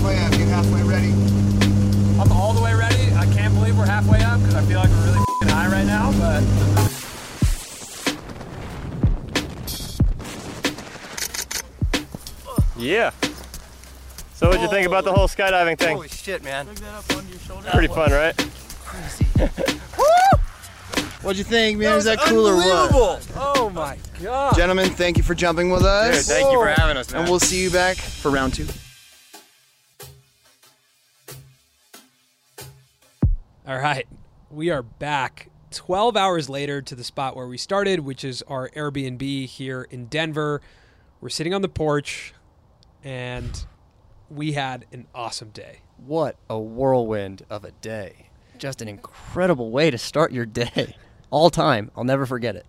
True. 0.00 0.08
We're 0.08 0.14
about 0.14 0.16
halfway 0.16 0.18
up. 0.18 0.32
You 0.40 0.46
halfway 0.46 0.82
ready? 0.82 1.12
I'm 2.20 2.32
all 2.32 2.52
the 2.52 2.62
way 2.62 2.74
ready. 2.74 3.12
I 3.14 3.26
can't 3.34 3.54
believe 3.54 3.76
we're 3.78 3.86
halfway 3.86 4.20
up 4.22 4.40
because 4.40 4.54
I 4.54 4.62
feel 4.62 4.78
like 4.78 4.90
we're 4.90 5.04
really 5.06 5.18
f***ing 5.18 5.48
high 5.48 5.68
right 5.68 5.86
now. 5.86 6.10
But 6.18 6.42
Yeah. 12.76 13.10
So 14.34 14.46
what'd 14.48 14.62
you 14.62 14.68
think 14.68 14.86
about 14.86 15.04
the 15.04 15.12
whole 15.12 15.28
skydiving 15.28 15.78
thing? 15.78 15.96
Holy 15.96 16.08
shit, 16.08 16.42
man. 16.42 16.66
Pretty 17.72 17.88
fun, 17.88 18.10
right? 18.10 18.34
Crazy. 18.84 19.26
What'd 21.22 21.36
you 21.36 21.44
think, 21.44 21.78
man? 21.78 21.98
Is 21.98 22.04
that 22.04 22.18
cool 22.20 22.48
or 22.48 22.56
what? 22.56 23.28
Oh 23.36 23.68
my 23.74 23.98
god! 24.22 24.56
Gentlemen, 24.56 24.88
thank 24.88 25.18
you 25.18 25.22
for 25.22 25.34
jumping 25.34 25.68
with 25.68 25.82
us. 25.84 26.26
Dude, 26.26 26.34
thank 26.36 26.50
you 26.50 26.58
for 26.58 26.68
having 26.68 26.96
us, 26.96 27.12
man. 27.12 27.20
and 27.20 27.30
we'll 27.30 27.38
see 27.38 27.62
you 27.62 27.70
back 27.70 27.98
for 27.98 28.30
round 28.30 28.54
two. 28.54 28.66
All 33.70 33.78
right, 33.78 34.08
we 34.50 34.70
are 34.70 34.82
back 34.82 35.48
12 35.70 36.16
hours 36.16 36.50
later 36.50 36.82
to 36.82 36.96
the 36.96 37.04
spot 37.04 37.36
where 37.36 37.46
we 37.46 37.56
started, 37.56 38.00
which 38.00 38.24
is 38.24 38.42
our 38.48 38.68
Airbnb 38.70 39.46
here 39.46 39.86
in 39.92 40.06
Denver. 40.06 40.60
We're 41.20 41.28
sitting 41.28 41.54
on 41.54 41.62
the 41.62 41.68
porch, 41.68 42.34
and 43.04 43.64
we 44.28 44.54
had 44.54 44.86
an 44.90 45.06
awesome 45.14 45.50
day. 45.50 45.82
What 45.98 46.34
a 46.48 46.58
whirlwind 46.58 47.44
of 47.48 47.64
a 47.64 47.70
day. 47.70 48.30
Just 48.58 48.82
an 48.82 48.88
incredible 48.88 49.70
way 49.70 49.92
to 49.92 49.98
start 49.98 50.32
your 50.32 50.46
day. 50.46 50.96
All 51.30 51.48
time. 51.48 51.92
I'll 51.96 52.02
never 52.02 52.26
forget 52.26 52.56
it. 52.56 52.66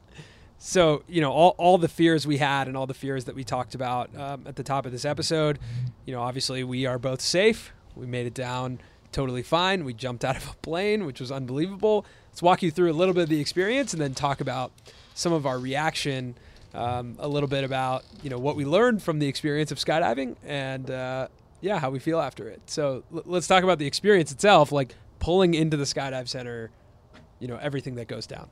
So, 0.60 1.02
you 1.08 1.20
know, 1.20 1.32
all, 1.32 1.56
all 1.58 1.80
the 1.80 1.88
fears 1.88 2.28
we 2.28 2.38
had 2.38 2.68
and 2.68 2.78
all 2.78 2.86
the 2.86 2.94
fears 2.94 3.26
that 3.26 3.34
we 3.34 3.44
talked 3.44 3.74
about 3.74 4.16
um, 4.16 4.44
at 4.46 4.56
the 4.56 4.62
top 4.62 4.86
of 4.86 4.92
this 4.92 5.06
episode, 5.06 5.58
you 6.06 6.14
know, 6.14 6.22
obviously 6.22 6.64
we 6.64 6.86
are 6.86 7.00
both 7.00 7.22
safe. 7.22 7.74
We 7.96 8.06
made 8.06 8.28
it 8.28 8.36
down 8.36 8.78
totally 9.12 9.44
fine. 9.44 9.84
We 9.84 9.94
jumped 9.94 10.24
out 10.26 10.38
of 10.38 10.50
a 10.50 10.56
plane, 10.62 11.06
which 11.06 11.20
was 11.20 11.32
unbelievable. 11.32 12.06
Let's 12.30 12.42
walk 12.42 12.64
you 12.64 12.72
through 12.72 12.92
a 12.92 12.94
little 12.94 13.14
bit 13.14 13.24
of 13.24 13.30
the 13.30 13.40
experience 13.40 13.94
and 13.94 14.02
then 14.02 14.14
talk 14.14 14.42
about 14.42 14.72
some 15.14 15.34
of 15.34 15.46
our 15.46 15.60
reaction, 15.60 16.36
um, 16.74 17.16
a 17.20 17.28
little 17.28 17.50
bit 17.50 17.64
about, 17.64 18.04
you 18.24 18.30
know, 18.30 18.40
what 18.40 18.56
we 18.56 18.66
learned 18.66 19.04
from 19.04 19.20
the 19.20 19.28
experience 19.28 19.72
of 19.72 19.78
skydiving 19.78 20.36
and 20.46 20.90
uh, 20.90 21.28
yeah, 21.60 21.80
how 21.80 21.90
we 21.90 22.00
feel 22.00 22.20
after 22.20 22.48
it. 22.48 22.62
So 22.68 23.04
l- 23.14 23.24
let's 23.26 23.48
talk 23.48 23.64
about 23.64 23.80
the 23.80 23.86
experience 23.86 24.32
itself, 24.32 24.72
like 24.72 24.96
pulling 25.20 25.54
into 25.54 25.78
the 25.78 25.84
skydive 25.84 26.28
center. 26.28 26.72
You 27.40 27.48
know 27.48 27.58
everything 27.58 27.96
that 27.96 28.08
goes 28.08 28.28
down. 28.28 28.50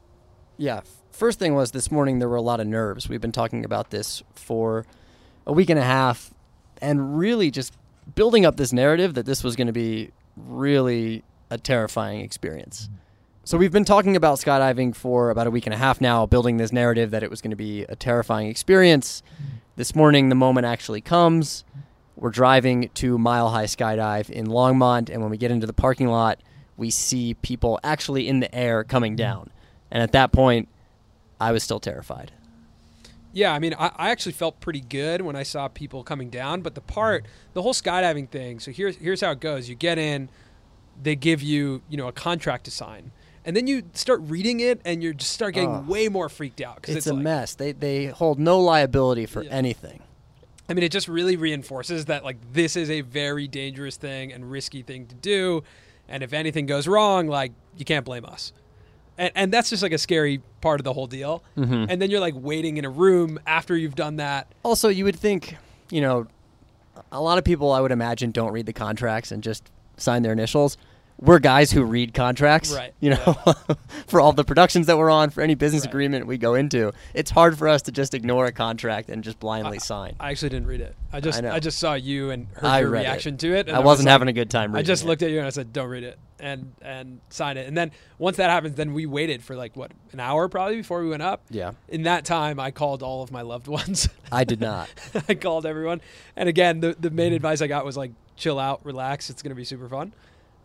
Yeah. 0.58 0.82
First 1.12 1.40
thing 1.40 1.54
was 1.54 1.72
this 1.72 1.92
morning 1.92 2.20
there 2.20 2.28
were 2.28 2.36
a 2.36 2.42
lot 2.42 2.60
of 2.60 2.68
nerves. 2.68 3.08
We've 3.08 3.22
been 3.22 3.32
talking 3.32 3.64
about 3.64 3.92
this 3.92 4.24
for 4.34 4.86
a 5.46 5.54
week 5.54 5.70
and 5.70 5.80
a 5.80 5.84
half 5.84 6.34
and 6.82 7.18
really 7.18 7.52
just 7.52 7.74
building 8.16 8.46
up 8.46 8.58
this 8.58 8.74
narrative 8.74 9.14
that 9.14 9.26
this 9.26 9.44
was 9.44 9.56
going 9.56 9.68
to 9.68 9.74
be 9.74 10.12
really 10.48 11.24
a 11.50 11.58
terrifying 11.58 12.22
experience. 12.22 12.90
So 13.44 13.58
we've 13.58 13.72
been 13.72 13.86
talking 13.86 14.16
about 14.16 14.38
skydiving 14.38 14.96
for 14.96 15.32
about 15.32 15.48
a 15.48 15.52
week 15.52 15.66
and 15.66 15.74
a 15.74 15.78
half 15.78 16.00
now, 16.00 16.26
building 16.26 16.58
this 16.58 16.72
narrative 16.72 17.12
that 17.12 17.24
it 17.24 17.32
was 17.32 17.42
going 17.42 17.50
to 17.52 17.58
be 17.58 17.84
a 17.84 17.96
terrifying 17.96 18.48
experience. 18.48 19.24
This 19.76 19.96
morning 19.96 20.30
the 20.30 20.36
moment 20.36 20.68
actually 20.68 21.02
comes. 21.02 21.64
We're 22.16 22.30
driving 22.30 22.90
to 22.96 23.18
Mile 23.18 23.50
High 23.50 23.66
Skydive 23.66 24.30
in 24.30 24.48
Longmont 24.48 25.10
and 25.10 25.22
when 25.22 25.32
we 25.32 25.38
get 25.38 25.52
into 25.52 25.66
the 25.66 25.74
parking 25.74 26.10
lot, 26.10 26.40
we 26.78 26.92
see 26.92 27.34
people 27.34 27.80
actually 27.84 28.28
in 28.28 28.40
the 28.40 28.54
air 28.54 28.84
coming 28.84 29.16
down. 29.16 29.50
And 29.90 30.04
at 30.04 30.12
that 30.12 30.32
point, 30.32 30.70
I 31.42 31.52
was 31.52 31.64
still 31.64 31.80
terrified. 31.80 32.32
Yeah, 33.40 33.54
I 33.54 33.60
mean, 33.60 33.74
I, 33.80 33.90
I 33.96 34.10
actually 34.10 34.34
felt 34.34 34.60
pretty 34.60 34.82
good 34.82 35.22
when 35.22 35.38
I 35.38 35.44
saw 35.44 35.70
people 35.70 36.04
coming 36.04 36.30
down, 36.30 36.60
but 36.60 36.76
the 36.76 36.82
part, 36.82 37.26
the 37.54 37.62
whole 37.62 37.74
skydiving 37.74 38.28
thing. 38.28 38.60
So 38.60 38.70
here's 38.72 38.98
here's 38.98 39.22
how 39.22 39.32
it 39.32 39.40
goes: 39.40 39.70
you 39.70 39.76
get 39.76 39.98
in, 39.98 40.28
they 41.02 41.16
give 41.16 41.42
you 41.42 41.82
you 41.88 41.96
know 41.96 42.10
a 42.10 42.12
contract 42.12 42.66
to 42.66 42.72
sign, 42.72 43.12
and 43.46 43.56
then 43.56 43.66
you 43.66 43.84
start 43.94 44.20
reading 44.24 44.60
it, 44.60 44.82
and 44.84 45.02
you 45.02 45.14
just 45.14 45.32
start 45.32 45.54
getting 45.54 45.88
way 45.88 46.10
more 46.10 46.28
freaked 46.28 46.60
out 46.60 46.76
because 46.82 46.98
It's, 46.98 47.06
it's, 47.08 47.12
a 47.12 47.14
like, 47.14 47.24
mess. 47.24 47.56
They 47.56 47.72
they 47.72 48.08
hold 48.08 48.40
no 48.40 48.60
liability 48.60 49.26
for 49.26 49.42
Yeah. 49.42 49.52
anything. 49.52 50.02
I 50.68 50.74
mean, 50.74 50.84
it 50.84 50.92
just 50.92 51.08
really 51.08 51.38
reinforces 51.38 52.06
that 52.06 52.26
like 52.26 52.36
this 52.52 52.76
is 52.76 52.90
a 52.90 53.00
very 53.02 53.48
dangerous 53.48 53.96
thing 53.96 54.34
and 54.34 54.52
risky 54.52 54.82
thing 54.82 55.06
to 55.08 55.16
do, 55.16 55.64
and 56.10 56.24
if 56.24 56.34
anything 56.34 56.66
goes 56.66 56.90
wrong, 56.90 57.28
like 57.28 57.54
you 57.78 57.86
can't 57.86 58.04
blame 58.04 58.26
us. 58.26 58.52
And, 59.20 59.32
and 59.36 59.54
that's 59.54 59.70
just 59.70 59.84
like 59.84 59.92
a 59.92 59.98
scary 60.00 60.42
part 60.62 60.80
of 60.80 60.84
the 60.86 60.94
whole 60.94 61.06
deal. 61.06 61.44
Mm-hmm. 61.58 61.86
And 61.90 62.02
then 62.02 62.10
you're 62.10 62.20
like 62.22 62.34
waiting 62.36 62.78
in 62.78 62.86
a 62.86 62.90
room 62.90 63.40
after 63.46 63.76
you've 63.78 63.96
done 63.96 64.16
that. 64.16 64.48
Also, 64.64 64.90
you 64.90 65.04
would 65.04 65.18
think, 65.20 65.58
you 65.92 66.02
know, 66.02 66.26
a 67.12 67.22
lot 67.22 67.38
of 67.38 67.44
people 67.44 67.72
I 67.72 67.82
would 67.82 67.92
imagine 67.92 68.32
don't 68.32 68.52
read 68.54 68.66
the 68.66 68.74
contracts 68.74 69.32
and 69.32 69.44
just 69.44 69.70
sign 69.98 70.24
their 70.24 70.32
initials. 70.34 70.78
We're 71.22 71.40
guys 71.40 71.70
who 71.70 71.84
read 71.84 72.14
contracts, 72.14 72.74
Right, 72.74 72.94
You 73.02 73.10
know, 73.10 73.36
for 74.08 74.22
all 74.22 74.32
the 74.32 74.46
productions 74.46 74.88
that 74.88 74.98
we're 74.98 75.10
on, 75.10 75.32
for 75.32 75.42
any 75.42 75.54
business 75.54 75.82
Right. 75.84 75.90
agreement 75.92 76.28
we 76.28 76.38
go 76.38 76.56
into, 76.56 76.94
it's 77.14 77.30
hard 77.30 77.58
for 77.58 77.68
us 77.68 77.82
to 77.84 77.92
just 77.92 78.14
ignore 78.14 78.46
a 78.46 78.54
contract 78.54 79.10
and 79.10 79.22
just 79.22 79.38
blindly 79.38 79.80
sign. 79.80 80.16
I 80.18 80.32
actually 80.32 80.48
didn't 80.52 80.68
read 80.68 80.80
it. 80.80 80.96
I 81.12 81.20
just 81.20 81.44
I. 81.44 81.56
I, 81.56 81.60
just 81.60 81.78
saw 81.78 81.96
you 81.96 82.30
and 82.32 82.48
heard 82.54 82.64
I 82.66 82.80
your 82.80 82.90
read 82.92 83.02
it. 83.02 83.04
reaction 83.04 83.36
to 83.40 83.54
it. 83.54 83.68
And 83.68 83.76
I 83.76 83.80
was 83.80 83.86
wasn't 83.86 84.06
like- 84.06 84.12
having 84.14 84.28
a 84.30 84.34
good 84.34 84.50
time 84.50 84.72
reading. 84.72 84.80
I 84.80 84.88
just 84.88 85.04
it. 85.04 85.08
looked 85.08 85.22
at 85.22 85.30
you 85.30 85.40
and 85.40 85.48
I 85.48 85.50
said, 85.50 85.74
"Don't 85.74 85.90
read 85.90 86.04
it," 86.04 86.18
and 86.40 86.74
and 86.82 87.20
sign 87.30 87.58
it. 87.58 87.68
And 87.68 87.78
then 87.78 87.92
once 88.18 88.38
that 88.38 88.50
happens, 88.50 88.76
then 88.76 88.94
we 88.94 89.06
waited 89.06 89.44
for 89.44 89.56
like 89.56 89.76
what 89.76 89.92
an 90.12 90.20
hour 90.20 90.48
probably 90.50 90.78
before 90.78 91.02
we 91.04 91.10
went 91.10 91.22
up. 91.24 91.42
Yeah, 91.50 91.72
In 91.88 92.04
that 92.04 92.26
time, 92.26 92.60
I 92.60 92.72
called 92.72 93.04
all 93.04 93.22
of 93.24 93.32
my 93.32 93.42
loved 93.42 93.68
ones. 93.68 94.08
I 94.32 94.44
did 94.44 94.62
not. 94.62 94.90
I 95.30 95.36
called 95.36 95.66
everyone, 95.66 96.02
and 96.36 96.48
again, 96.50 96.80
the 96.80 96.96
the 97.00 97.10
main 97.12 97.34
advice 97.34 97.62
I 97.62 97.68
got 97.68 97.86
was 97.86 97.98
like, 97.98 98.12
chill 98.36 98.60
out, 98.60 98.80
relax. 98.86 99.30
It's 99.30 99.42
gonna 99.42 99.56
be 99.56 99.66
super 99.66 99.90
fun. 99.90 100.14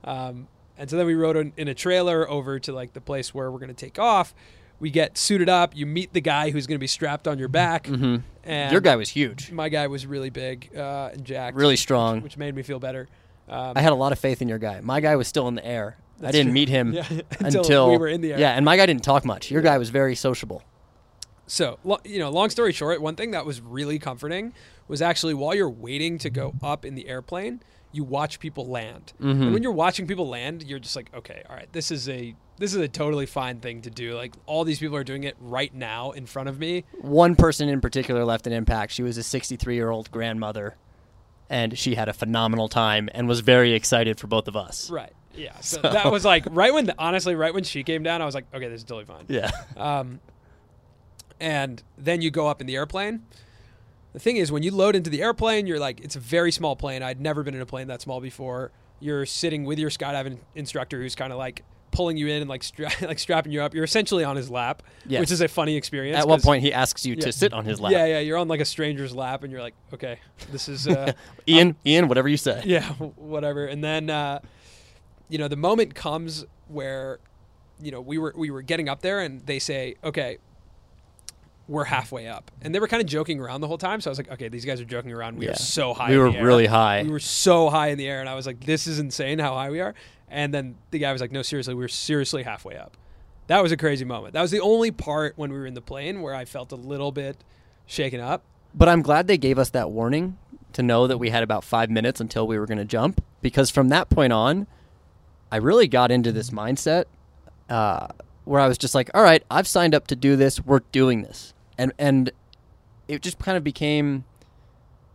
Um, 0.05 0.49
and 0.77 0.91
so 0.91 0.97
then 0.97 1.07
we 1.07 1.15
rode 1.15 1.37
in, 1.37 1.53
in 1.57 1.69
a 1.69 1.75
trailer 1.75 2.29
over 2.29 2.59
to 2.61 2.73
like 2.73 2.93
the 2.95 3.01
place 3.01 3.33
where 3.33 3.51
we're 3.51 3.59
gonna 3.61 3.75
take 3.75 3.99
off. 3.99 4.35
We 4.81 4.91
get 4.91 5.17
suited 5.17 5.49
up. 5.49 5.75
You 5.77 5.87
meet 5.87 6.13
the 6.13 6.21
guy 6.21 6.51
who's 6.51 6.67
gonna 6.67 6.79
be 6.81 6.89
strapped 6.89 7.29
on 7.29 7.39
your 7.39 7.49
back. 7.49 7.87
hmm 7.87 8.17
And 8.43 8.73
Your 8.73 8.81
guy 8.81 8.97
was 8.97 9.09
huge, 9.09 9.51
my 9.53 9.69
guy 9.69 9.87
was 9.87 10.05
really 10.07 10.31
big 10.31 10.71
uh, 10.77 11.11
and 11.13 11.25
jacked, 11.25 11.57
really 11.57 11.77
strong. 11.77 12.21
which 12.23 12.37
made 12.37 12.55
me 12.55 12.63
feel 12.63 12.79
better. 12.81 13.09
Um, 13.49 13.73
I 13.77 13.81
had 13.81 13.93
a 13.93 13.97
lot 13.97 14.13
of 14.13 14.19
faith 14.19 14.41
in 14.43 14.49
your 14.49 14.59
guy. 14.59 14.81
My 14.81 15.01
guy 15.01 15.17
was 15.17 15.29
still 15.29 15.49
in 15.49 15.55
the 15.55 15.67
air. 15.67 15.97
I 16.23 16.31
didn't 16.31 16.47
true. 16.47 16.53
meet 16.55 16.69
him 16.69 16.93
Yeah, 16.93 17.07
until, 17.41 17.61
until 17.63 17.91
we 17.91 17.99
were 17.99 18.09
in 18.09 18.21
the 18.21 18.33
air. 18.33 18.39
Yeah, 18.39 18.53
and 18.53 18.65
my 18.65 18.77
guy 18.77 18.87
didn't 18.87 19.05
talk 19.05 19.25
much. 19.25 19.51
Your 19.51 19.63
guy 19.63 19.79
was 19.79 19.91
very 19.91 20.15
sociable. 20.15 20.63
So, 21.47 21.79
lo- 21.85 22.01
you 22.05 22.19
know, 22.19 22.31
long 22.31 22.51
story 22.51 22.73
short, 22.73 23.03
one 23.03 23.17
thing 23.17 23.33
that 23.33 23.45
was 23.45 23.61
really 23.61 23.99
comforting 23.99 24.55
was 24.89 25.03
actually 25.03 25.35
while 25.35 25.55
you're 25.55 25.69
waiting 25.69 26.19
to 26.19 26.31
go 26.31 26.55
up 26.63 26.85
in 26.85 26.95
the 26.95 27.07
airplane, 27.09 27.61
you 27.93 28.03
watch 28.05 28.41
people 28.41 28.67
land. 28.67 29.13
Mm-hmm. 29.21 29.43
And 29.43 29.53
when 29.53 29.63
you're 29.63 29.73
watching 29.73 30.07
people 30.07 30.29
land, 30.29 30.63
you're 30.63 30.79
just 30.79 30.97
like, 30.97 31.11
okay, 31.15 31.43
all 31.49 31.55
right, 31.55 31.71
this 31.73 31.91
is 31.91 32.09
a 32.09 32.35
this 32.57 32.73
is 32.73 32.81
a 32.81 32.89
totally 32.89 33.27
fine 33.27 33.59
thing 33.61 33.83
to 33.83 33.91
do. 33.91 34.15
Like 34.15 34.35
all 34.47 34.65
these 34.65 34.79
people 34.79 34.97
are 34.97 35.05
doing 35.05 35.25
it 35.25 35.37
right 35.41 35.75
now 35.75 36.13
in 36.13 36.25
front 36.25 36.49
of 36.49 36.59
me. 36.59 36.85
One 37.01 37.35
person 37.35 37.69
in 37.69 37.81
particular 37.81 38.25
left 38.25 38.47
an 38.47 38.53
impact. 38.53 38.93
She 38.93 39.03
was 39.03 39.19
a 39.19 39.23
63 39.23 39.75
year 39.75 39.91
old 39.91 40.11
grandmother, 40.11 40.77
and 41.55 41.79
she 41.79 41.95
had 41.95 42.09
a 42.09 42.13
phenomenal 42.13 42.69
time 42.69 43.09
and 43.15 43.29
was 43.29 43.39
very 43.39 43.75
excited 43.75 44.19
for 44.19 44.27
both 44.27 44.49
of 44.49 44.57
us. 44.57 44.91
Right. 44.91 45.13
Yeah. 45.37 45.55
So, 45.61 45.81
So- 45.81 45.93
that 45.93 46.11
was 46.11 46.25
like 46.25 46.45
right 46.51 46.75
when 46.75 46.87
the, 46.87 46.95
honestly 46.99 47.37
right 47.37 47.55
when 47.55 47.63
she 47.63 47.85
came 47.85 48.03
down, 48.03 48.21
I 48.21 48.27
was 48.27 48.35
like, 48.35 48.47
okay, 48.53 48.69
this 48.69 48.81
is 48.81 48.85
totally 48.85 49.05
fine. 49.05 49.25
Yeah. 49.29 49.51
Um, 49.77 50.19
and 51.41 51.81
then 51.97 52.23
you 52.23 52.31
go 52.33 52.49
up 52.49 52.61
in 52.61 52.67
the 52.67 52.75
airplane. 52.75 53.23
The 54.15 54.19
thing 54.19 54.37
is, 54.37 54.51
when 54.53 54.63
you 54.63 54.71
load 54.71 54.95
into 54.97 55.11
the 55.11 55.23
airplane, 55.23 55.67
you're 55.67 55.79
like, 55.81 56.01
it's 56.01 56.17
a 56.17 56.21
very 56.21 56.53
small 56.53 56.75
plane. 56.77 57.03
I'd 57.03 57.21
never 57.21 57.43
been 57.43 57.55
in 57.55 57.61
a 57.61 57.67
plane 57.67 57.89
that 57.89 58.01
small 58.01 58.21
before. 58.21 58.71
You're 59.01 59.27
sitting 59.27 59.65
with 59.65 59.79
your 59.79 59.91
skydiving 59.91 60.39
instructor, 60.55 61.01
who's 61.01 61.15
kind 61.17 61.33
of 61.33 61.39
like 61.39 61.63
pulling 61.95 62.17
you 62.19 62.27
in 62.29 62.43
and 62.43 62.49
like 62.51 62.63
stra- 62.63 62.91
like 63.03 63.19
strapping 63.19 63.53
you 63.53 63.63
up. 63.63 63.73
You're 63.75 63.85
essentially 63.85 64.25
on 64.25 64.37
his 64.37 64.51
lap, 64.51 64.83
Yes. 65.07 65.21
which 65.21 65.31
is 65.31 65.41
a 65.41 65.49
funny 65.49 65.77
experience. 65.77 66.19
At 66.19 66.29
one 66.29 66.41
point, 66.43 66.63
he 66.63 66.73
asks 66.73 67.07
you 67.07 67.15
Yeah. 67.15 67.25
to 67.25 67.33
sit 67.33 67.53
on 67.55 67.65
his 67.65 67.81
lap. 67.81 67.93
yeah, 67.93 68.05
yeah, 68.07 68.19
you're 68.19 68.37
on 68.39 68.49
like 68.49 68.61
a 68.61 68.65
stranger's 68.65 69.15
lap, 69.15 69.43
and 69.45 69.53
you're 69.53 69.63
like, 69.63 69.75
okay, 69.93 70.19
this 70.53 70.69
is 70.69 70.87
uh, 70.89 71.13
Ian, 71.49 71.77
Ian, 71.87 72.09
whatever 72.09 72.29
you 72.29 72.37
say. 72.37 72.63
yeah, 72.67 72.85
whatever. 72.93 73.67
And 73.67 73.83
then, 73.83 74.11
uh, 74.11 74.41
you 75.29 75.39
know, 75.39 75.49
the 75.49 75.57
moment 75.57 75.95
comes 75.95 76.45
where, 76.69 77.19
you 77.81 77.91
know, 77.91 78.01
we 78.01 78.19
were 78.19 78.35
we 78.37 78.51
were 78.51 78.63
getting 78.63 78.89
up 78.89 79.01
there, 79.01 79.21
and 79.21 79.41
they 79.47 79.59
say, 79.59 79.95
okay, 80.05 80.39
we're 81.67 81.85
halfway 81.85 82.27
up, 82.29 82.51
and 82.61 82.75
they 82.75 82.79
were 82.79 82.87
kind 82.89 83.01
of 83.01 83.07
joking 83.09 83.41
around 83.41 83.63
the 83.63 83.67
whole 83.69 83.79
time. 83.79 84.01
So 84.03 84.11
I 84.11 84.13
was 84.13 84.19
like, 84.19 84.31
okay, 84.33 84.49
these 84.49 84.67
guys 84.67 84.83
are 84.83 84.85
joking 84.85 85.13
around. 85.13 85.39
We 85.39 85.47
Yeah. 85.47 85.53
are 85.53 85.57
so 85.57 85.95
high. 85.95 86.09
We 86.11 86.15
in 86.17 86.21
were 86.21 86.31
the 86.33 86.39
air. 86.39 86.45
really 86.45 86.67
high. 86.67 87.03
We 87.05 87.09
were 87.09 87.19
so 87.19 87.71
high 87.71 87.89
in 87.89 87.97
the 87.97 88.07
air, 88.07 88.21
and 88.21 88.29
I 88.29 88.35
was 88.35 88.47
like, 88.47 88.61
this 88.61 88.87
is 88.87 88.99
insane 88.99 89.39
how 89.39 89.55
high 89.55 89.71
we 89.71 89.81
are. 89.81 89.95
And 90.35 90.53
then 90.53 90.75
the 90.91 90.99
guy 90.99 91.13
was 91.13 91.21
like, 91.21 91.31
no, 91.31 91.43
seriously, 91.43 91.75
we 91.75 91.85
we're 91.85 91.89
seriously 91.89 92.43
halfway 92.43 92.77
up. 92.77 92.97
That 93.47 93.63
was 93.63 93.71
a 93.71 93.77
crazy 93.77 94.05
moment. 94.05 94.35
That 94.35 94.43
was 94.43 94.51
the 94.51 94.61
only 94.61 94.91
part 94.91 95.35
when 95.37 95.53
we 95.53 95.57
were 95.57 95.67
in 95.67 95.75
the 95.75 95.81
plane 95.81 96.23
where 96.23 96.35
I 96.35 96.45
felt 96.45 96.73
a 96.73 96.77
little 96.77 97.13
bit 97.13 97.37
shaken 97.87 98.19
up. 98.19 98.43
But 98.75 98.89
I'm 98.89 99.01
glad 99.01 99.29
they 99.29 99.39
gave 99.39 99.61
us 99.61 99.71
that 99.71 99.93
warning 99.93 100.37
to 100.73 100.83
know 100.83 101.07
that 101.07 101.19
we 101.19 101.31
had 101.31 101.45
about 101.45 101.63
five 101.63 101.89
minutes 101.89 102.21
until 102.21 102.49
we 102.49 102.59
were 102.59 102.67
going 102.67 102.79
to 102.79 102.85
jump. 102.85 103.23
Because 103.43 103.71
from 103.71 103.91
that 103.91 104.11
point 104.11 104.33
on, 104.33 104.67
I 105.53 105.59
really 105.59 105.87
got 105.87 106.11
into 106.11 106.33
this 106.33 106.51
mindset 106.51 107.05
uh, 107.71 108.09
where 108.45 108.61
I 108.61 108.67
was 108.67 108.77
just 108.77 108.93
like, 108.93 109.11
all 109.15 109.23
right, 109.23 109.45
I've 109.49 109.69
signed 109.69 109.95
up 109.95 110.09
to 110.09 110.17
do 110.17 110.35
this. 110.35 110.61
We're 110.61 110.81
doing 110.91 111.23
this. 111.23 111.55
And, 111.79 111.93
and 111.97 112.33
it 113.07 113.23
just 113.23 113.39
kind 113.39 113.57
of 113.57 113.63
became 113.63 114.25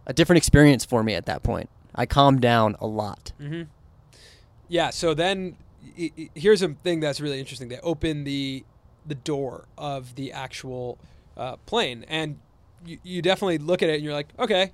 a 0.06 0.14
different 0.14 0.38
experience 0.38 0.86
for 0.86 1.04
me 1.04 1.14
at 1.14 1.26
that 1.26 1.44
point. 1.44 1.70
I 1.94 2.06
calmed 2.06 2.40
down 2.40 2.78
a 2.80 2.88
lot. 2.88 3.34
Yeah. 4.70 4.92
So 4.92 5.14
then, 5.14 5.58
here's 6.36 6.62
a 6.62 6.70
thing 6.70 7.00
that's 7.02 7.20
really 7.20 7.40
interesting. 7.40 7.68
They 7.70 7.80
open 7.80 8.24
the 8.24 8.64
the 9.06 9.16
door 9.16 9.66
of 9.78 10.16
the 10.16 10.32
actual 10.32 10.98
uh, 11.36 11.56
plane, 11.66 12.06
and 12.08 12.38
you, 12.86 13.00
you 13.04 13.22
definitely 13.22 13.58
look 13.58 13.82
at 13.82 13.90
it 13.90 13.96
and 13.96 14.04
you're 14.04 14.14
like, 14.14 14.28
okay, 14.38 14.72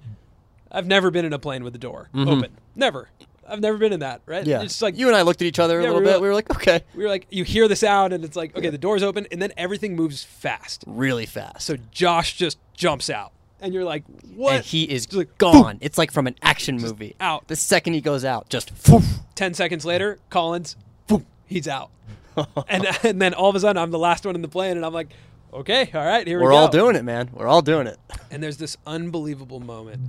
I've 0.72 0.86
never 0.88 1.10
been 1.12 1.26
in 1.26 1.32
a 1.34 1.40
plane 1.40 1.64
with 1.64 1.74
the 1.74 1.80
door 1.80 2.10
Mhm. 2.14 2.28
open. 2.38 2.52
Never. 2.76 3.10
I've 3.48 3.62
never 3.62 3.78
been 3.78 3.94
in 3.94 4.00
that. 4.02 4.22
Right. 4.26 4.46
Yeah. 4.46 4.64
It's 4.64 4.82
like 4.82 4.98
you 4.98 5.08
and 5.08 5.16
I 5.16 5.22
looked 5.22 5.42
at 5.42 5.46
each 5.46 5.60
other 5.60 5.80
a 5.80 5.84
little 5.84 6.00
we 6.00 6.06
bit. 6.06 6.12
like- 6.14 6.22
we 6.22 6.28
were 6.28 6.34
like, 6.34 6.50
okay. 6.56 6.82
we 6.96 7.04
were 7.04 7.10
like, 7.10 7.28
you 7.30 7.44
hear 7.44 7.68
the 7.68 7.76
sound, 7.76 8.12
and 8.12 8.26
it's 8.26 8.36
like, 8.36 8.58
okay, 8.58 8.70
the 8.72 8.78
door's 8.80 9.04
open, 9.04 9.28
and 9.32 9.40
then 9.42 9.54
everything 9.56 9.96
moves 9.96 10.24
fast. 10.24 10.84
Really 10.88 11.28
fast. 11.28 11.62
So 11.66 11.78
Josh 11.92 12.36
just 12.36 12.58
jumps 12.74 13.10
out, 13.10 13.32
and 13.62 13.74
you're 13.74 13.84
like, 13.84 14.04
what? 14.36 14.56
And 14.56 14.66
he 14.66 14.84
is 14.84 15.06
Just 15.06 15.18
like, 15.18 15.38
gone. 15.38 15.78
It's 15.82 15.98
like 15.98 16.12
from 16.12 16.28
an 16.28 16.36
action 16.42 16.78
movie. 16.78 17.16
out. 17.20 17.48
The 17.48 17.56
second 17.56 17.94
he 17.94 18.02
goes 18.02 18.24
out, 18.26 18.50
just 18.50 18.72
poof. 18.84 19.06
Ten 19.36 19.54
seconds 19.54 19.86
later, 19.86 20.20
Colin's, 20.30 20.76
boom, 21.08 21.26
he's 21.46 21.68
out. 21.68 21.90
and 22.68 22.86
and 23.04 23.22
then 23.22 23.34
all 23.34 23.50
of 23.50 23.56
a 23.56 23.60
sudden, 23.62 23.82
I'm 23.82 23.92
the 23.92 24.00
last 24.00 24.26
one 24.26 24.36
in 24.36 24.42
the 24.42 24.48
plane, 24.50 24.76
and 24.78 24.86
I'm 24.86 24.94
like, 24.94 25.10
okay, 25.54 25.90
all 25.94 26.06
right, 26.06 26.28
here 26.28 26.38
we 26.38 26.44
go. 26.44 26.50
We're 26.50 26.54
all 26.54 26.68
doing 26.68 26.96
it, 26.98 27.04
man. 27.04 27.30
We're 27.34 27.48
all 27.48 27.62
doing 27.62 27.88
it. 27.88 27.98
And 28.32 28.44
there's 28.44 28.58
this 28.58 28.76
unbelievable 28.86 29.62
moment 29.62 30.02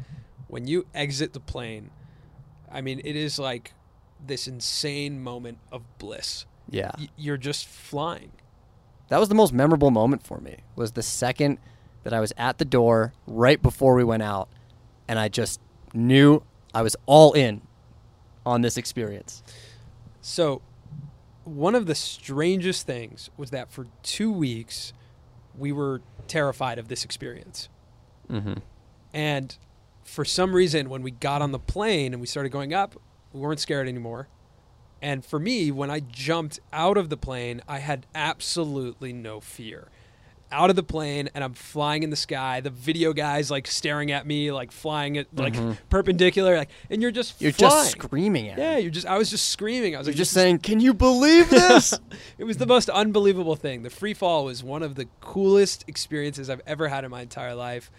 when 0.48 0.66
you 0.66 0.86
exit 0.94 1.32
the 1.32 1.38
plane. 1.40 1.90
I 2.72 2.80
mean, 2.80 3.00
it 3.04 3.14
is 3.14 3.38
like 3.38 3.72
this 4.26 4.48
insane 4.48 5.22
moment 5.22 5.58
of 5.70 5.82
bliss. 5.98 6.44
Yeah. 6.68 6.90
Y- 6.98 7.08
you're 7.16 7.36
just 7.36 7.68
flying. 7.68 8.32
That 9.08 9.20
was 9.20 9.28
the 9.28 9.36
most 9.36 9.52
memorable 9.52 9.92
moment 9.92 10.26
for 10.26 10.38
me. 10.40 10.56
Was 10.74 10.92
the 10.92 11.02
second 11.02 11.58
that 12.06 12.14
I 12.14 12.20
was 12.20 12.32
at 12.36 12.58
the 12.58 12.64
door 12.64 13.12
right 13.26 13.60
before 13.60 13.96
we 13.96 14.04
went 14.04 14.22
out 14.22 14.48
and 15.08 15.18
I 15.18 15.26
just 15.26 15.60
knew 15.92 16.40
I 16.72 16.82
was 16.82 16.94
all 17.04 17.32
in 17.32 17.62
on 18.44 18.60
this 18.60 18.76
experience. 18.76 19.42
So, 20.20 20.62
one 21.42 21.74
of 21.74 21.86
the 21.86 21.96
strangest 21.96 22.86
things 22.86 23.28
was 23.36 23.50
that 23.50 23.72
for 23.72 23.88
two 24.04 24.30
weeks, 24.30 24.92
we 25.58 25.72
were 25.72 26.00
terrified 26.28 26.78
of 26.78 26.86
this 26.86 27.04
experience. 27.04 27.68
Mm-hmm. 28.30 28.60
And 29.12 29.56
for 30.04 30.24
some 30.24 30.54
reason, 30.54 30.88
when 30.88 31.02
we 31.02 31.10
got 31.10 31.42
on 31.42 31.50
the 31.50 31.58
plane 31.58 32.12
and 32.12 32.20
we 32.20 32.28
started 32.28 32.50
going 32.50 32.72
up, 32.72 32.94
we 33.32 33.40
weren't 33.40 33.58
scared 33.58 33.88
anymore. 33.88 34.28
And 35.02 35.24
for 35.24 35.40
me, 35.40 35.72
when 35.72 35.90
I 35.90 35.98
jumped 35.98 36.60
out 36.72 36.96
of 36.96 37.08
the 37.08 37.16
plane, 37.16 37.62
I 37.66 37.80
had 37.80 38.06
absolutely 38.14 39.12
no 39.12 39.40
fear. 39.40 39.88
Out 40.52 40.70
of 40.70 40.76
the 40.76 40.82
plane, 40.84 41.28
and 41.34 41.42
I'm 41.42 41.54
flying 41.54 42.04
in 42.04 42.10
the 42.10 42.16
sky. 42.16 42.60
The 42.60 42.70
video 42.70 43.12
guys 43.12 43.50
like 43.50 43.66
staring 43.66 44.12
at 44.12 44.26
me, 44.26 44.52
like 44.52 44.70
flying 44.70 45.18
at 45.18 45.26
like 45.36 45.56
perpendicular, 45.88 46.56
like, 46.56 46.70
and 46.88 47.02
you're 47.02 47.10
just 47.10 47.34
Mm-hmm. 47.36 47.44
You're 47.44 47.52
flying. 47.52 47.72
just 47.84 47.90
screaming 47.92 48.48
at. 48.50 48.58
Yeah, 48.58 48.76
you're 48.76 48.90
just. 48.92 49.06
I 49.06 49.18
was 49.18 49.28
just 49.28 49.48
screaming. 49.50 49.96
I 49.96 49.98
was 49.98 50.06
You're 50.06 50.12
like, 50.12 50.18
just 50.18 50.32
saying, 50.32 50.58
"Can 50.60 50.78
you 50.78 50.94
believe 50.94 51.50
this?" 51.50 51.92
it 52.38 52.44
was 52.44 52.58
the 52.58 52.66
most 52.66 52.88
unbelievable 52.88 53.56
thing. 53.56 53.82
The 53.82 53.90
free 53.90 54.14
fall 54.14 54.44
was 54.44 54.62
one 54.62 54.82
of 54.84 54.94
the 54.94 55.08
coolest 55.20 55.84
experiences 55.88 56.48
I've 56.48 56.62
ever 56.66 56.86
had 56.88 57.04
in 57.04 57.10
my 57.10 57.22
entire 57.22 57.54
life. 57.56 57.90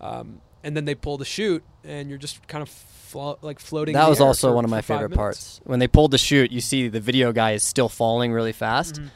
Um, 0.00 0.40
and 0.62 0.76
then 0.76 0.84
they 0.84 0.94
pull 0.94 1.18
the 1.18 1.24
chute, 1.24 1.64
and 1.82 2.08
you're 2.08 2.18
just 2.18 2.46
kind 2.46 2.62
of 2.62 2.68
flo- 2.68 3.38
like 3.42 3.58
floating. 3.58 3.94
that 3.94 4.08
was 4.08 4.20
also 4.20 4.50
for- 4.50 4.54
one 4.54 4.64
of 4.64 4.70
my 4.70 4.82
favorite 4.82 5.10
minutes. 5.10 5.16
parts. 5.16 5.60
When 5.64 5.80
they 5.80 5.88
pulled 5.88 6.12
the 6.12 6.18
chute, 6.18 6.52
you 6.52 6.60
see 6.60 6.86
the 6.88 7.00
video 7.00 7.32
guy 7.32 7.52
is 7.52 7.62
still 7.64 7.88
falling 7.88 8.32
really 8.32 8.52
fast 8.52 8.94
Mm-hmm. 8.96 9.06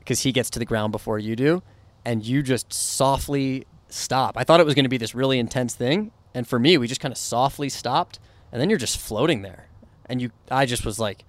because 0.00 0.20
he 0.22 0.32
gets 0.32 0.50
to 0.50 0.58
the 0.58 0.64
ground 0.64 0.90
before 0.92 1.18
you 1.20 1.36
do, 1.36 1.62
and 2.06 2.24
you 2.24 2.42
just 2.42 2.72
softly 2.72 3.66
stop. 3.88 4.36
I 4.38 4.44
thought 4.44 4.60
it 4.60 4.64
was 4.66 4.74
going 4.74 4.84
to 4.84 4.88
be 4.88 4.96
this 4.96 5.14
really 5.14 5.38
intense 5.38 5.74
thing, 5.74 6.12
and 6.32 6.46
for 6.48 6.58
me, 6.58 6.78
we 6.78 6.86
just 6.86 7.00
kind 7.00 7.12
of 7.12 7.18
softly 7.18 7.68
stopped, 7.68 8.18
and 8.52 8.60
then 8.60 8.70
you're 8.70 8.78
just 8.78 8.98
floating 8.98 9.42
there, 9.42 9.68
and 10.06 10.22
you, 10.22 10.30
I 10.50 10.64
just 10.66 10.86
was 10.86 10.98
like, 10.98 11.24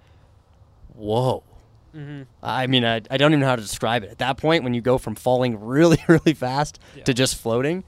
"Whoa." 0.94 1.42
Mm-hmm. 1.94 2.22
I 2.42 2.66
mean, 2.66 2.84
I, 2.84 2.96
I 3.10 3.16
don't 3.16 3.32
even 3.32 3.40
know 3.40 3.46
how 3.46 3.56
to 3.56 3.62
describe 3.62 4.04
it. 4.04 4.10
At 4.10 4.18
that 4.18 4.36
point, 4.36 4.62
when 4.62 4.72
you 4.74 4.80
go 4.80 4.98
from 4.98 5.14
falling 5.14 5.58
really, 5.64 5.98
really 6.06 6.34
fast 6.34 6.78
Yeah. 6.94 7.04
to 7.04 7.14
just 7.14 7.36
floating, 7.36 7.82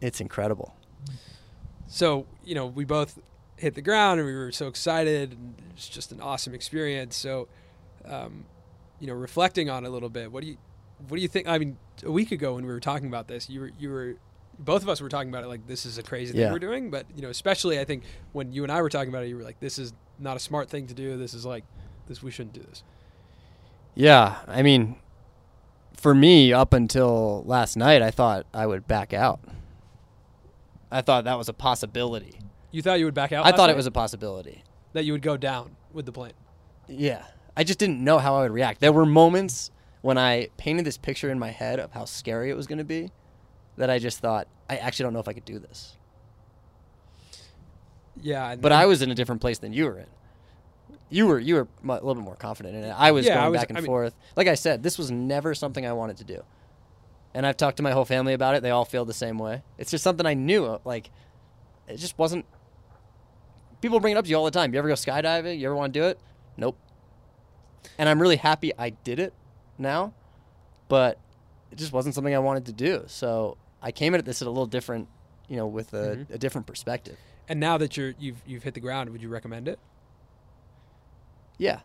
it's 0.00 0.20
incredible. 0.20 0.76
So 1.86 2.26
you 2.44 2.54
know, 2.54 2.66
we 2.66 2.84
both 2.84 3.18
hit 3.56 3.74
the 3.74 3.82
ground, 3.82 4.20
and 4.20 4.26
we 4.28 4.34
were 4.34 4.52
so 4.52 4.66
excited, 4.68 5.32
and 5.32 5.54
it 5.58 5.74
was 5.74 5.88
just 5.88 6.12
an 6.12 6.20
awesome 6.20 6.52
experience. 6.54 7.16
So, 7.16 7.48
um, 8.04 8.44
you 9.00 9.06
know, 9.06 9.14
reflecting 9.14 9.70
on 9.70 9.84
it 9.84 9.88
a 9.88 9.90
little 9.90 10.08
bit, 10.10 10.30
what 10.32 10.42
do 10.42 10.48
you, 10.48 10.56
what 11.08 11.16
do 11.16 11.22
you 11.22 11.28
think? 11.28 11.48
I 11.48 11.58
mean, 11.58 11.76
a 12.04 12.10
week 12.10 12.32
ago 12.32 12.54
when 12.54 12.64
we 12.66 12.72
were 12.72 12.80
talking 12.80 13.06
about 13.08 13.28
this, 13.28 13.48
you 13.50 13.60
were 13.60 13.70
you 13.78 13.90
were. 13.90 14.14
Both 14.58 14.82
of 14.82 14.88
us 14.88 15.00
were 15.00 15.08
talking 15.08 15.28
about 15.30 15.42
it 15.44 15.48
like 15.48 15.66
this 15.66 15.86
is 15.86 15.98
a 15.98 16.02
crazy 16.02 16.32
thing 16.32 16.42
Yeah. 16.42 16.52
we're 16.52 16.58
doing, 16.58 16.90
but 16.90 17.06
you 17.16 17.22
know, 17.22 17.30
especially 17.30 17.80
I 17.80 17.84
think 17.84 18.04
when 18.32 18.52
you 18.52 18.62
and 18.62 18.70
I 18.70 18.80
were 18.82 18.90
talking 18.90 19.08
about 19.08 19.24
it, 19.24 19.28
you 19.28 19.36
were 19.36 19.42
like, 19.42 19.58
"This 19.60 19.78
is 19.78 19.92
not 20.18 20.36
a 20.36 20.40
smart 20.40 20.68
thing 20.68 20.86
to 20.88 20.94
do. 20.94 21.16
This 21.16 21.34
is 21.34 21.44
like, 21.46 21.64
this 22.06 22.22
we 22.22 22.30
shouldn't 22.30 22.52
do 22.54 22.60
this." 22.60 22.84
Yeah, 23.94 24.36
I 24.46 24.62
mean, 24.62 24.96
for 25.96 26.14
me, 26.14 26.52
up 26.52 26.72
until 26.74 27.42
last 27.44 27.76
night, 27.76 28.02
I 28.02 28.10
thought 28.10 28.46
I 28.54 28.66
would 28.66 28.86
back 28.86 29.12
out. 29.12 29.40
I 30.90 31.00
thought 31.00 31.24
that 31.24 31.38
was 31.38 31.48
a 31.48 31.52
possibility. 31.54 32.38
You 32.70 32.82
thought 32.82 32.98
you 32.98 33.06
would 33.06 33.14
back 33.14 33.32
out? 33.32 33.46
I 33.46 33.52
thought 33.52 33.70
it 33.70 33.76
was 33.76 33.86
a 33.86 33.90
possibility. 33.90 34.62
that 34.92 35.04
you 35.06 35.12
would 35.12 35.22
go 35.22 35.38
down 35.38 35.74
with 35.94 36.04
the 36.04 36.12
plane. 36.12 36.34
Yeah. 36.86 37.24
I 37.56 37.64
just 37.64 37.78
didn't 37.78 38.04
know 38.04 38.18
how 38.18 38.34
I 38.36 38.42
would 38.42 38.50
react. 38.52 38.80
There 38.82 38.92
were 38.92 39.06
moments 39.06 39.70
when 40.02 40.18
I 40.18 40.48
painted 40.56 40.84
this 40.84 40.98
picture 40.98 41.30
in 41.30 41.38
my 41.38 41.50
head 41.50 41.78
of 41.80 41.92
how 41.92 42.04
scary 42.04 42.50
it 42.50 42.54
was 42.56 42.66
going 42.66 42.78
to 42.78 42.84
be 42.84 43.10
that 43.76 43.88
I 43.90 43.98
just 43.98 44.18
thought, 44.20 44.46
I 44.68 44.76
actually 44.76 45.04
don't 45.04 45.12
know 45.14 45.20
if 45.20 45.28
I 45.28 45.32
could 45.32 45.44
do 45.44 45.58
this. 45.58 45.96
Yeah, 48.20 48.56
But 48.56 48.72
I 48.72 48.86
was 48.86 49.00
in 49.02 49.10
a 49.10 49.14
different 49.14 49.40
place 49.40 49.58
than 49.58 49.72
you 49.72 49.86
were 49.86 49.98
in. 49.98 50.06
You 51.08 51.26
were 51.26 51.38
you 51.38 51.54
were 51.56 51.68
a 51.84 51.92
little 51.94 52.14
bit 52.14 52.24
more 52.24 52.36
confident 52.36 52.74
in 52.76 52.84
it. 52.84 52.90
I 52.90 53.10
was 53.10 53.26
Yeah, 53.26 53.34
going 53.34 53.46
I 53.46 53.48
was- 53.48 53.60
back 53.60 53.68
and 53.70 53.78
I 53.78 53.80
mean- 53.80 53.86
forth. 53.86 54.14
Like 54.36 54.48
I 54.48 54.54
said, 54.54 54.82
this 54.82 54.98
was 54.98 55.10
never 55.10 55.54
something 55.54 55.84
I 55.86 55.92
wanted 55.92 56.18
to 56.18 56.24
do. 56.24 56.42
And 57.34 57.46
I've 57.46 57.56
talked 57.56 57.78
to 57.78 57.82
my 57.82 57.92
whole 57.92 58.04
family 58.04 58.34
about 58.34 58.54
it. 58.54 58.62
They 58.62 58.70
all 58.70 58.84
feel 58.84 59.04
the 59.04 59.14
same 59.14 59.38
way. 59.38 59.62
It's 59.78 59.90
just 59.90 60.04
something 60.04 60.26
I 60.26 60.34
knew. 60.34 60.64
uh, 60.66 60.78
Like, 60.84 61.10
it 61.88 61.96
just 61.96 62.18
wasn't. 62.18 62.44
People 63.80 64.00
bring 64.00 64.12
it 64.12 64.16
up 64.18 64.24
to 64.24 64.30
you 64.30 64.36
all 64.36 64.44
the 64.44 64.50
time. 64.50 64.72
You 64.72 64.78
ever 64.78 64.88
go 64.88 64.94
skydiving? 64.94 65.58
You 65.58 65.66
ever 65.66 65.74
want 65.76 65.92
to 65.94 66.00
do 66.00 66.04
it? 66.06 66.18
Nope. 66.56 66.78
And 67.98 68.08
I'm 68.08 68.20
really 68.20 68.36
happy 68.36 68.72
I 68.78 68.90
did 68.90 69.18
it 69.18 69.32
now, 69.78 70.12
but 70.88 71.18
it 71.70 71.78
just 71.78 71.92
wasn't 71.92 72.14
something 72.14 72.34
I 72.34 72.38
wanted 72.38 72.66
to 72.66 72.72
do. 72.72 73.04
So 73.06 73.56
I 73.80 73.92
came 73.92 74.14
at 74.14 74.24
this 74.24 74.42
at 74.42 74.46
a 74.48 74.50
little 74.50 74.66
different, 74.66 75.08
you 75.48 75.56
know, 75.56 75.66
with 75.66 75.92
a, 75.94 76.16
Mhm. 76.16 76.30
a 76.30 76.38
different 76.38 76.66
perspective. 76.66 77.16
and 77.48 77.58
now 77.60 77.76
that 77.78 77.96
you're 77.96 78.14
you've 78.18 78.40
you've 78.46 78.62
hit 78.62 78.74
the 78.74 78.80
ground, 78.80 79.10
would 79.10 79.20
you 79.22 79.28
recommend 79.28 79.68
it? 79.68 79.78
Yeah. 81.58 81.80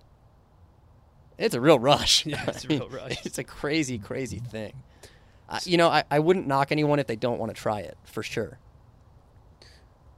It's 1.38 1.54
a 1.56 1.62
real 1.62 1.80
rush. 1.80 2.26
Yeah, 2.28 2.43
it's 2.47 2.65
a 2.65 2.67
real 2.67 2.89
rush. 3.02 3.26
It's 3.26 3.38
a 3.38 3.43
crazy, 3.43 3.97
crazy 4.00 4.39
thing. 4.39 4.73
I, 5.50 5.60
you 5.63 5.78
know, 5.78 5.88
I, 5.89 6.04
I 6.12 6.19
wouldn't 6.19 6.47
knock 6.47 6.71
anyone 6.71 7.00
if 7.00 7.08
they 7.08 7.15
don't 7.15 7.38
want 7.39 7.56
to 7.56 7.60
try 7.62 7.80
it, 7.82 7.97
for 8.06 8.21
sure. 8.23 8.60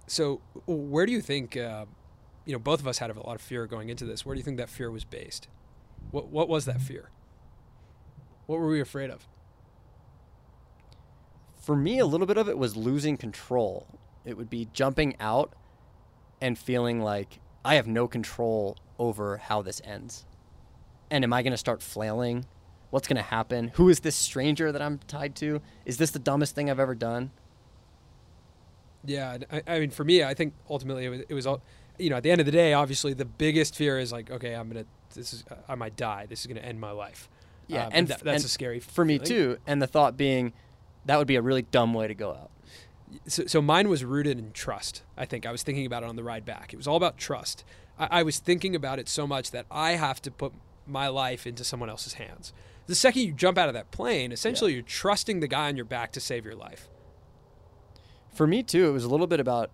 So, 0.07 0.41
where 0.65 1.05
do 1.05 1.11
you 1.11 1.21
think? 1.21 1.55
Uh, 1.55 1.85
you 2.45 2.53
know, 2.53 2.59
both 2.59 2.79
of 2.79 2.87
us 2.87 2.97
had 2.97 3.11
a 3.11 3.19
lot 3.21 3.35
of 3.35 3.41
fear 3.41 3.67
going 3.67 3.89
into 3.89 4.05
this. 4.05 4.25
Where 4.25 4.33
do 4.33 4.39
you 4.39 4.43
think 4.43 4.57
that 4.57 4.69
fear 4.69 4.89
was 4.89 5.03
based? 5.05 5.47
What 6.11 6.29
what 6.29 6.49
was 6.49 6.65
that 6.65 6.81
fear? 6.81 7.09
What 8.49 8.57
were 8.57 8.67
we 8.67 8.81
afraid 8.81 9.11
of? 9.11 9.27
For 11.61 11.75
me, 11.75 11.99
a 11.99 12.05
little 12.07 12.25
bit 12.25 12.39
of 12.39 12.49
it 12.49 12.57
was 12.57 12.75
losing 12.75 13.15
control. 13.15 13.85
It 14.25 14.37
would 14.37 14.49
be 14.49 14.67
jumping 14.73 15.15
out 15.19 15.53
and 16.41 16.57
feeling 16.57 16.99
like 16.99 17.41
I 17.63 17.75
have 17.75 17.85
no 17.85 18.07
control 18.07 18.75
over 18.97 19.37
how 19.37 19.61
this 19.61 19.83
ends. 19.85 20.25
And 21.11 21.23
am 21.23 21.31
I 21.31 21.43
going 21.43 21.51
to 21.51 21.57
start 21.57 21.83
flailing? 21.83 22.45
What's 22.89 23.07
going 23.07 23.17
to 23.17 23.21
happen? 23.21 23.67
Who 23.75 23.87
is 23.87 23.99
this 23.99 24.15
stranger 24.15 24.71
that 24.71 24.81
I'm 24.81 24.97
tied 25.05 25.35
to? 25.35 25.61
Is 25.85 25.97
this 25.97 26.09
the 26.09 26.17
dumbest 26.17 26.55
thing 26.55 26.71
I've 26.71 26.79
ever 26.79 26.95
done? 26.95 27.29
Yeah, 29.05 29.37
I, 29.51 29.61
I 29.67 29.79
mean, 29.79 29.91
for 29.91 30.03
me, 30.03 30.23
I 30.23 30.33
think 30.33 30.55
ultimately 30.67 31.05
it 31.05 31.09
was, 31.09 31.21
it 31.29 31.33
was 31.35 31.45
all. 31.45 31.61
You 31.99 32.09
know, 32.09 32.15
at 32.15 32.23
the 32.23 32.31
end 32.31 32.39
of 32.39 32.47
the 32.47 32.51
day, 32.51 32.73
obviously, 32.73 33.13
the 33.13 33.25
biggest 33.25 33.75
fear 33.75 33.99
is 33.99 34.11
like, 34.11 34.31
okay, 34.31 34.55
I'm 34.55 34.69
gonna. 34.69 34.85
This 35.13 35.33
is 35.33 35.43
I 35.67 35.75
might 35.75 35.95
die. 35.95 36.25
This 36.27 36.39
is 36.39 36.47
gonna 36.47 36.61
end 36.61 36.79
my 36.79 36.89
life. 36.89 37.29
Yeah, 37.69 37.85
Um, 37.85 37.91
and 37.93 38.11
f- 38.11 38.21
that's 38.21 38.43
and 38.43 38.45
a 38.45 38.49
scary 38.49 38.79
for 38.79 39.05
me 39.05 39.19
too. 39.19 39.57
And 39.67 39.81
the 39.81 39.87
thought 39.87 40.17
being, 40.17 40.53
that 41.05 41.17
would 41.17 41.27
be 41.27 41.35
a 41.35 41.41
really 41.41 41.61
dumb 41.61 41.93
way 41.93 42.07
to 42.07 42.15
go 42.15 42.31
out. 42.31 42.49
so, 43.27 43.45
so 43.45 43.61
mine 43.61 43.87
was 43.89 44.03
rooted 44.03 44.37
in 44.39 44.51
trust. 44.51 45.03
I 45.15 45.25
think 45.25 45.45
I 45.45 45.51
was 45.51 45.63
thinking 45.63 45.85
about 45.85 46.03
it 46.03 46.09
on 46.09 46.15
the 46.15 46.23
ride 46.23 46.45
back. 46.45 46.73
It 46.73 46.77
was 46.77 46.87
all 46.87 46.97
about 46.97 47.17
trust. 47.17 47.63
I, 47.97 48.07
I 48.19 48.23
was 48.23 48.39
thinking 48.39 48.75
about 48.75 48.97
it 48.99 49.07
so 49.07 49.25
much 49.27 49.51
that 49.51 49.65
I 49.71 49.91
have 49.91 50.21
to 50.23 50.31
put 50.31 50.51
my 50.87 51.07
life 51.07 51.45
into 51.45 51.63
someone 51.63 51.89
else's 51.89 52.13
hands. 52.13 52.51
The 52.87 52.95
second 52.95 53.21
you 53.21 53.33
jump 53.33 53.59
out 53.59 53.67
of 53.69 53.75
that 53.75 53.91
plane, 53.91 54.31
essentially 54.31 54.73
you're 54.73 54.81
trusting 54.81 55.39
the 55.39 55.47
guy 55.47 55.67
on 55.67 55.75
your 55.75 55.85
back 55.85 56.11
to 56.13 56.19
save 56.19 56.43
your 56.43 56.55
life. 56.55 56.89
For 58.33 58.47
me 58.47 58.63
too, 58.63 58.87
it 58.89 58.91
was 58.91 59.03
a 59.03 59.09
little 59.09 59.27
bit 59.27 59.39
about 59.39 59.69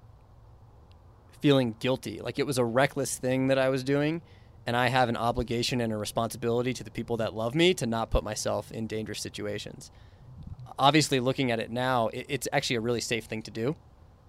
feeling 1.41 1.75
guilty. 1.79 2.19
Like 2.19 2.39
it 2.39 2.45
was 2.45 2.58
a 2.58 2.65
reckless 2.65 3.17
thing 3.17 3.47
that 3.47 3.58
I 3.58 3.69
was 3.69 3.84
doing, 3.86 4.21
and 4.67 4.75
I 4.75 4.88
have 4.88 5.10
an 5.10 5.17
obligation 5.17 5.82
and 5.82 5.93
a 5.93 5.97
responsibility 5.97 6.73
to 6.73 6.84
the 6.84 6.91
people 6.91 7.17
that 7.17 7.34
love 7.34 7.56
me 7.56 7.73
to 7.75 7.86
not 7.86 8.10
put 8.10 8.23
myself 8.23 8.71
in 8.71 8.88
dangerous 8.88 9.21
situations. 9.21 9.91
Obviously, 10.78 11.19
looking 11.19 11.51
at 11.51 11.60
it 11.60 11.71
now, 11.71 12.08
it, 12.10 12.25
it's 12.30 12.47
actually 12.51 12.78
a 12.78 12.82
really 12.82 13.01
safe 13.01 13.25
thing 13.25 13.41
to 13.43 13.51
do. 13.51 13.75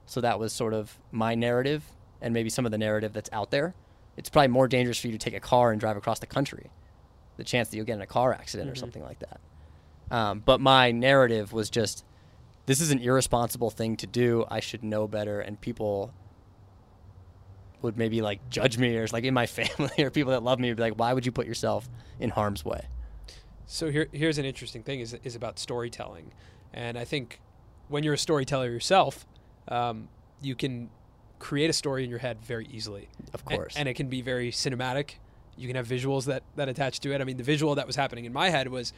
So 0.04 0.20
that 0.20 0.38
was 0.38 0.52
sort 0.52 0.74
of 0.74 0.98
my 1.10 1.34
narrative, 1.34 1.84
and 2.20 2.32
maybe 2.32 2.50
some 2.50 2.64
of 2.64 2.72
the 2.72 2.78
narrative 2.78 3.12
that's 3.12 3.30
out 3.32 3.50
there. 3.50 3.74
It's 4.16 4.28
probably 4.28 4.48
more 4.48 4.68
dangerous 4.68 5.00
for 5.00 5.08
you 5.08 5.12
to 5.12 5.18
take 5.18 5.34
a 5.34 5.40
car 5.40 5.72
and 5.72 5.80
drive 5.80 5.96
across 5.96 6.20
the 6.20 6.26
country. 6.26 6.70
The 7.36 7.44
chance 7.44 7.68
that 7.68 7.76
you'll 7.76 7.86
get 7.86 7.94
in 7.94 8.02
a 8.02 8.06
car 8.06 8.32
accident 8.32 8.70
or 8.70 8.74
something 8.74 9.02
like 9.02 9.18
that. 9.18 9.40
Um, 10.10 10.42
but 10.44 10.60
my 10.60 10.92
narrative 10.92 11.52
was 11.52 11.68
just 11.68 12.04
this 12.66 12.80
is 12.80 12.90
an 12.90 12.98
irresponsible 12.98 13.70
thing 13.70 13.96
to 13.98 14.06
do. 14.06 14.44
I 14.50 14.60
should 14.60 14.82
know 14.82 15.06
better. 15.06 15.40
And 15.40 15.60
people 15.60 16.12
would 17.86 17.96
maybe 17.96 18.20
like 18.20 18.48
judge 18.50 18.76
me 18.78 18.94
or 18.96 19.06
like 19.12 19.24
in 19.24 19.32
my 19.34 19.46
family 19.58 19.90
or 20.04 20.10
people 20.10 20.32
that 20.32 20.42
love 20.42 20.60
me 20.60 20.68
would 20.68 20.76
be 20.76 20.82
like, 20.82 20.98
why 20.98 21.12
would 21.14 21.24
you 21.24 21.32
put 21.32 21.46
yourself 21.46 21.88
in 22.20 22.30
harm's 22.30 22.64
way? 22.64 22.86
So 23.66 23.90
here, 23.90 24.08
here's 24.12 24.38
an 24.38 24.44
interesting 24.44 24.82
thing: 24.84 25.00
is 25.00 25.14
is 25.24 25.34
about 25.34 25.58
storytelling, 25.58 26.30
and 26.72 26.96
I 26.96 27.04
think 27.04 27.40
when 27.88 28.04
you're 28.04 28.14
a 28.14 28.18
storyteller 28.18 28.70
yourself, 28.70 29.26
um, 29.68 30.08
you 30.40 30.54
can 30.54 30.90
create 31.40 31.68
a 31.68 31.72
story 31.72 32.04
in 32.04 32.10
your 32.10 32.20
head 32.20 32.38
very 32.44 32.66
easily. 32.70 33.08
Of 33.34 33.42
And- 33.48 33.58
course. 33.58 33.74
and, 33.76 33.88
it 33.88 33.94
can 33.94 34.08
be 34.08 34.22
very 34.22 34.50
cinematic. 34.52 35.14
You 35.56 35.66
can 35.66 35.76
have 35.76 35.86
visuals 35.86 36.26
that 36.26 36.42
that 36.54 36.68
attach 36.68 37.00
to 37.00 37.12
it. 37.12 37.20
I 37.20 37.24
mean, 37.24 37.38
the 37.38 37.42
visual 37.42 37.74
that 37.74 37.86
was 37.86 37.96
happening 37.96 38.24
in 38.24 38.32
my 38.32 38.50
head 38.50 38.68
was 38.68 38.92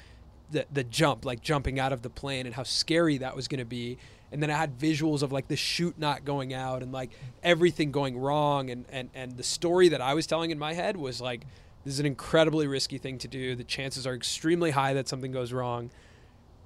the 0.51 0.67
the 0.71 0.85
jump, 0.85 1.25
like 1.25 1.41
jumping 1.41 1.79
out 1.81 1.93
of 1.95 2.03
the 2.03 2.11
plane, 2.11 2.45
and 2.45 2.55
how 2.55 2.63
scary 2.65 3.17
that 3.19 3.35
was 3.37 3.49
going 3.49 3.61
to 3.61 3.65
be. 3.65 3.97
And 4.31 4.43
then 4.43 4.51
I 4.51 4.57
had 4.57 4.79
visuals 4.79 5.23
of 5.23 5.33
like 5.33 5.49
the 5.49 5.57
chute 5.57 5.99
not 5.99 6.25
going 6.25 6.53
out 6.53 6.83
and 6.83 6.93
like 6.93 7.11
everything 7.43 7.91
going 7.91 8.19
wrong. 8.19 8.71
And, 8.71 8.85
and, 8.91 9.11
and 9.15 9.37
the 9.37 9.43
story 9.43 9.89
that 9.89 10.01
I 10.01 10.15
was 10.15 10.27
telling 10.27 10.51
in 10.51 10.59
my 10.59 10.75
head 10.75 10.97
was 10.97 11.21
like, 11.21 11.47
this 11.85 11.95
is 11.95 12.01
an 12.01 12.07
incredibly 12.07 12.67
risky 12.67 12.99
thing 12.99 13.19
to 13.19 13.29
do. 13.29 13.55
The 13.55 13.65
chances 13.65 14.07
are 14.07 14.15
extremely 14.15 14.73
high 14.73 14.93
that 14.95 15.09
something 15.09 15.33
goes 15.33 15.53
wrong. 15.53 15.91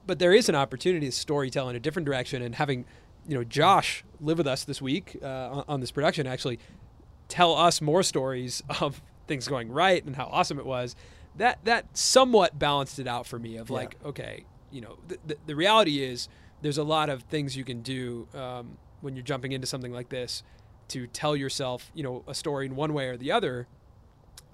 But 0.07 0.19
there 0.19 0.33
is 0.33 0.49
an 0.49 0.57
opportunity 0.57 1.07
to 1.07 1.13
storytell 1.13 1.71
in 1.71 1.77
a 1.77 1.81
different 1.81 2.07
direction. 2.07 2.43
And 2.43 2.57
having, 2.57 2.85
you 3.29 3.37
know, 3.37 3.45
Josh 3.45 4.05
live 4.21 4.39
with 4.39 4.49
us 4.49 4.65
this 4.65 4.83
week 4.83 5.17
uh, 5.23 5.27
on, 5.27 5.65
on 5.69 5.81
this 5.81 5.93
production 5.93 6.27
actually 6.27 6.59
tell 7.29 7.55
us 7.55 7.81
more 7.81 8.03
stories 8.03 8.63
of 8.81 9.01
things 9.29 9.47
going 9.47 9.71
right 9.71 10.05
and 10.05 10.17
how 10.17 10.27
awesome 10.27 10.59
it 10.59 10.67
was. 10.67 10.97
That 11.37 11.61
that 11.65 11.97
somewhat 11.97 12.59
balanced 12.59 12.99
it 12.99 13.07
out 13.07 13.27
for 13.27 13.39
me. 13.39 13.57
Of 13.57 13.71
like, 13.71 13.97
okay, 14.05 14.45
you 14.71 14.83
know, 14.83 14.99
the 15.47 15.57
reality 15.57 16.03
is 16.03 16.29
there's 16.63 16.79
a 16.79 16.85
lot 16.85 17.11
of 17.11 17.23
things 17.25 17.57
you 17.57 17.65
can 17.65 17.83
do 17.83 18.27
um, 18.35 18.79
when 19.01 19.15
you're 19.15 19.25
jumping 19.25 19.53
into 19.53 19.67
something 19.67 19.93
like 19.93 20.09
this 20.09 20.43
to 20.89 21.07
tell 21.07 21.37
yourself, 21.37 21.91
you 21.95 22.03
know, 22.03 22.23
a 22.27 22.35
story 22.35 22.67
in 22.67 22.77
one 22.77 22.95
way 22.95 23.09
or 23.09 23.17
the 23.17 23.31
other. 23.33 23.67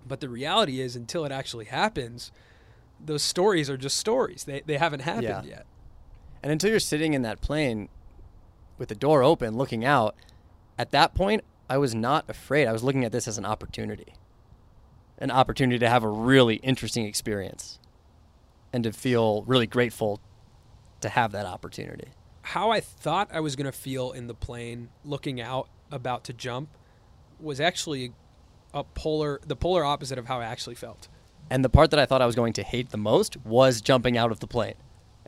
But 0.07 0.21
the 0.21 0.29
reality 0.29 0.81
is, 0.81 0.97
until 0.97 1.25
it 1.25 1.33
actually 1.33 1.67
happens, 1.67 2.33
those 3.05 3.23
stories 3.23 3.69
are 3.71 3.77
just 3.77 3.97
stories. 3.97 4.45
They 4.45 4.63
they 4.65 4.79
haven't 4.79 5.01
happened 5.01 5.25
Yeah. 5.25 5.43
yet. 5.45 5.67
And 6.43 6.51
until 6.53 6.71
you're 6.71 6.81
sitting 6.81 7.15
in 7.15 7.23
that 7.23 7.41
plane 7.41 7.89
with 8.79 8.89
the 8.89 8.95
door 8.95 9.23
open, 9.23 9.57
looking 9.57 9.85
out, 9.85 10.15
at 10.79 10.91
that 10.93 11.15
point, 11.15 11.43
I 11.69 11.77
was 11.79 11.95
not 11.95 12.25
afraid. 12.29 12.67
I 12.67 12.73
was 12.73 12.83
looking 12.85 13.05
at 13.05 13.13
this 13.13 13.29
as 13.29 13.37
an 13.39 13.45
opportunity. 13.45 14.15
An 15.19 15.31
opportunity 15.33 15.79
to 15.81 15.89
have 15.89 16.05
a 16.05 16.09
really 16.09 16.57
interesting 16.57 17.05
experience 17.05 17.81
and 18.73 18.85
to 18.85 18.93
feel 18.93 19.43
really 19.43 19.67
grateful 19.67 20.21
to 21.01 21.09
have 21.09 21.33
that 21.33 21.47
opportunity. 21.47 22.09
how 22.43 22.71
I 22.71 22.81
thought 22.81 23.29
I 23.33 23.41
was 23.41 23.57
going 23.57 23.67
to 23.71 23.73
feel 23.77 24.13
in 24.13 24.27
the 24.27 24.35
plane 24.35 24.89
looking 25.05 25.41
out 25.41 25.69
about 25.91 26.25
to 26.25 26.33
jump 26.33 26.69
was 27.41 27.61
actually 27.61 28.13
a 28.75 28.85
polar 28.85 29.41
the 29.47 29.57
polar 29.57 29.85
opposite 29.85 30.19
of 30.19 30.27
how 30.27 30.41
I 30.41 30.45
actually 30.45 30.75
felt. 30.75 31.09
And 31.51 31.65
the 31.65 31.69
part 31.71 31.91
that 31.91 31.99
I 32.01 32.05
thought 32.07 32.21
I 32.21 32.27
was 32.27 32.35
going 32.35 32.53
to 32.55 32.63
hate 32.63 32.91
the 32.91 32.99
most 32.99 33.37
was 33.45 33.81
jumping 33.81 34.17
out 34.19 34.31
of 34.31 34.41
the 34.41 34.47
plane. 34.47 34.75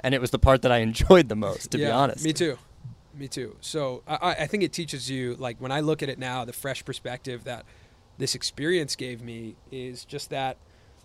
And 0.03 0.15
it 0.15 0.21
was 0.21 0.31
the 0.31 0.39
part 0.39 0.63
that 0.63 0.73
I 0.73 0.79
enjoyed 0.89 1.29
the 1.29 1.37
most, 1.37 1.71
to 1.73 1.79
be 1.79 1.87
honest. 1.87 2.25
Me 2.25 2.33
too. 2.33 2.59
Me 3.15 3.29
too. 3.29 3.57
So 3.61 4.03
I, 4.07 4.15
I- 4.17 4.35
I 4.43 4.47
think 4.47 4.63
it 4.63 4.73
teaches 4.73 5.11
you, 5.11 5.35
like 5.37 5.59
when 5.61 5.73
I 5.73 5.81
look 5.81 6.03
at 6.03 6.09
it 6.09 6.19
now, 6.19 6.45
the 6.45 6.53
fresh 6.53 6.85
perspective 6.85 7.45
that 7.45 7.65
this 8.19 8.35
experience 8.35 8.97
gave 8.97 9.23
me 9.23 9.57
is 9.71 10.05
just 10.05 10.31
that 10.31 10.57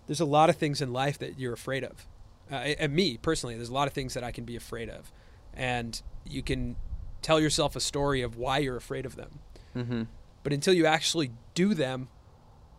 there's 0.06 0.20
a 0.20 0.24
lot 0.26 0.50
of 0.50 0.56
things 0.56 0.80
in 0.82 0.92
life 0.92 1.18
that 1.18 1.38
you're 1.38 1.52
afraid 1.54 1.82
of. 1.84 2.06
Uh, 2.50 2.54
and 2.56 2.92
me 2.94 3.16
personally, 3.16 3.56
there's 3.56 3.68
a 3.68 3.74
lot 3.74 3.88
of 3.88 3.94
things 3.94 4.14
that 4.14 4.22
I 4.24 4.30
can 4.32 4.44
be 4.44 4.56
afraid 4.56 4.88
of, 4.88 5.12
and 5.54 6.00
you 6.24 6.42
can 6.42 6.76
tell 7.22 7.40
yourself 7.40 7.74
a 7.76 7.80
story 7.80 8.22
of 8.22 8.36
why 8.36 8.58
you're 8.58 8.76
afraid 8.76 9.04
of 9.06 9.16
them. 9.16 9.38
Mm-hmm. 9.74 10.02
But 10.42 10.52
until 10.52 10.74
you 10.74 10.86
actually 10.86 11.32
do 11.54 11.74
them, 11.74 12.08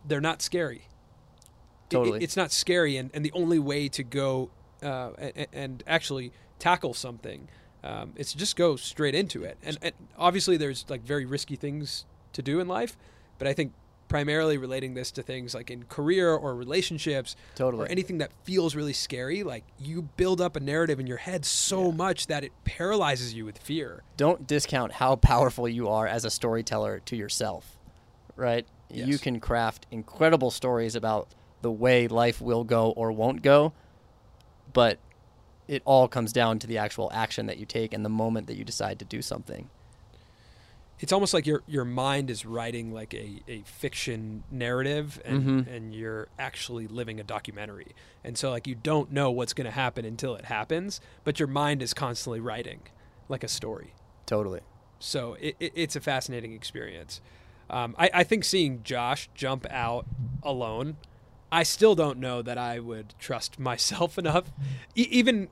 they're 0.06 0.20
not 0.22 0.40
scary. 0.42 0.76
It- 0.76 0.80
it- 0.80 1.90
Totally. 1.90 2.22
it's 2.24 2.36
not 2.36 2.50
scary, 2.52 2.96
and, 2.96 3.10
and 3.14 3.24
the 3.24 3.32
only 3.32 3.58
way 3.58 3.88
to 3.88 4.02
go 4.02 4.50
uh, 4.82 5.10
and, 5.18 5.46
and 5.52 5.82
actually 5.86 6.32
tackle 6.58 6.94
something 6.94 7.48
um, 7.84 8.12
is 8.16 8.32
to 8.32 8.38
just 8.38 8.56
go 8.56 8.76
straight 8.76 9.14
into 9.14 9.42
it. 9.44 9.56
And, 9.62 9.76
and 9.82 9.92
obviously, 10.16 10.56
there's 10.56 10.84
like 10.88 11.02
very 11.02 11.24
risky 11.24 11.56
things 11.56 12.04
to 12.34 12.42
do 12.42 12.60
in 12.60 12.68
life, 12.68 12.96
but 13.38 13.48
I 13.48 13.52
think 13.54 13.72
primarily 14.08 14.56
relating 14.58 14.94
this 14.94 15.10
to 15.12 15.22
things 15.22 15.54
like 15.54 15.70
in 15.70 15.84
career 15.84 16.34
or 16.34 16.54
relationships 16.54 17.36
Totally. 17.54 17.84
or 17.84 17.88
anything 17.90 18.18
that 18.18 18.32
feels 18.44 18.74
really 18.74 18.92
scary, 18.92 19.42
like 19.42 19.64
you 19.78 20.02
build 20.16 20.40
up 20.40 20.56
a 20.56 20.60
narrative 20.60 20.98
in 20.98 21.06
your 21.06 21.18
head 21.18 21.44
so 21.44 21.92
much 21.92 22.26
that 22.26 22.42
it 22.44 22.52
paralyzes 22.64 23.34
you 23.34 23.44
with 23.44 23.58
fear. 23.58 24.02
don't 24.16 24.46
discount 24.46 24.92
how 24.92 25.16
powerful 25.16 25.68
you 25.68 25.88
are 25.88 26.06
as 26.06 26.24
a 26.24 26.30
storyteller 26.30 27.00
to 27.00 27.16
yourself, 27.16 27.78
right? 28.36 28.66
yes. 28.90 29.06
You 29.06 29.18
can 29.18 29.38
craft 29.40 29.86
incredible 29.90 30.50
stories 30.50 30.94
about 30.94 31.28
the 31.60 31.70
way 31.70 32.08
life 32.08 32.40
will 32.40 32.64
go 32.64 32.90
or 32.92 33.12
won't 33.12 33.42
go, 33.42 33.72
but 34.72 34.98
it 35.66 35.82
all 35.84 36.08
comes 36.08 36.32
down 36.32 36.58
to 36.60 36.66
the 36.66 36.78
actual 36.78 37.10
action 37.12 37.46
that 37.46 37.58
you 37.58 37.66
take 37.66 37.92
and 37.92 38.04
the 38.04 38.08
moment 38.08 38.46
that 38.46 38.56
you 38.56 38.64
decide 38.64 38.98
to 39.00 39.04
do 39.04 39.20
something. 39.20 39.68
It's 41.00 41.12
almost 41.12 41.32
like 41.34 41.46
your 41.46 41.62
your 41.66 41.84
mind 41.84 42.30
is 42.30 42.44
writing 42.44 42.92
like 42.92 43.14
a, 43.14 43.40
a 43.48 43.62
fiction 43.62 44.42
narrative 44.50 45.20
and 45.24 45.42
Mhm. 45.66 45.76
and 45.76 45.94
you're 45.94 46.28
actually 46.38 46.86
living 46.86 47.20
a 47.20 47.24
documentary 47.24 47.94
and 48.24 48.36
so 48.36 48.50
like 48.50 48.66
you 48.66 48.74
don't 48.74 49.12
know 49.12 49.30
what's 49.30 49.52
going 49.52 49.64
to 49.66 49.70
happen 49.70 50.04
until 50.04 50.34
it 50.34 50.46
happens 50.46 51.00
but 51.24 51.38
your 51.38 51.48
mind 51.48 51.82
is 51.82 51.94
constantly 51.94 52.40
writing 52.40 52.80
like 53.28 53.44
a 53.44 53.48
story 53.48 53.94
Totally. 54.26 54.60
so 54.98 55.34
it, 55.40 55.56
it, 55.60 55.72
it's 55.74 55.96
a 55.96 56.00
fascinating 56.00 56.52
experience 56.52 57.20
um, 57.70 57.94
I, 57.98 58.10
I 58.14 58.24
think 58.24 58.44
seeing 58.44 58.82
josh 58.82 59.28
jump 59.34 59.66
out 59.70 60.06
alone 60.42 60.96
i 61.52 61.62
still 61.62 61.94
don't 61.94 62.18
know 62.18 62.42
that 62.42 62.58
i 62.58 62.78
would 62.80 63.14
trust 63.18 63.58
myself 63.70 64.18
enough 64.18 64.50
e- 64.96 65.06
even 65.10 65.48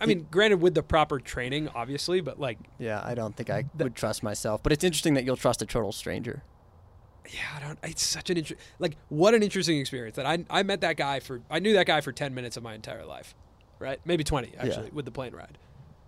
i 0.00 0.06
mean 0.06 0.26
granted 0.30 0.60
with 0.60 0.74
the 0.74 0.82
proper 0.82 1.18
training 1.18 1.68
obviously 1.74 2.20
but 2.20 2.38
like 2.38 2.58
Yeah, 2.78 3.00
I 3.04 3.14
don't 3.14 3.34
think 3.36 3.50
I 3.50 3.64
would 3.76 3.94
trust 3.94 4.22
myself, 4.22 4.62
but 4.62 4.72
it's 4.72 4.84
interesting 4.84 5.14
that 5.14 5.24
you'll 5.24 5.36
trust 5.36 5.60
a 5.62 5.66
total 5.66 5.92
stranger. 5.92 6.42
yeah, 7.30 7.40
I 7.56 7.60
don't. 7.60 7.78
It's 7.82 8.02
such 8.02 8.30
an 8.30 8.36
interesting, 8.38 8.64
like 8.78 8.96
what 9.08 9.34
an 9.34 9.42
interesting 9.42 9.78
experience 9.78 10.16
that 10.16 10.24
I 10.26 10.44
I 10.48 10.62
met 10.62 10.80
that 10.82 10.96
guy 10.96 11.20
for 11.20 11.40
I 11.50 11.58
knew 11.58 11.72
that 11.74 11.86
guy 11.86 12.00
for 12.00 12.12
ten 12.12 12.34
minutes 12.34 12.56
of 12.56 12.62
my 12.62 12.74
entire 12.74 13.04
life, 13.04 13.34
right? 13.78 14.00
Maybe 14.04 14.24
twenty 14.24 14.54
actually 14.58 14.90
with 14.92 15.04
the 15.04 15.10
plane 15.10 15.34
ride, 15.34 15.58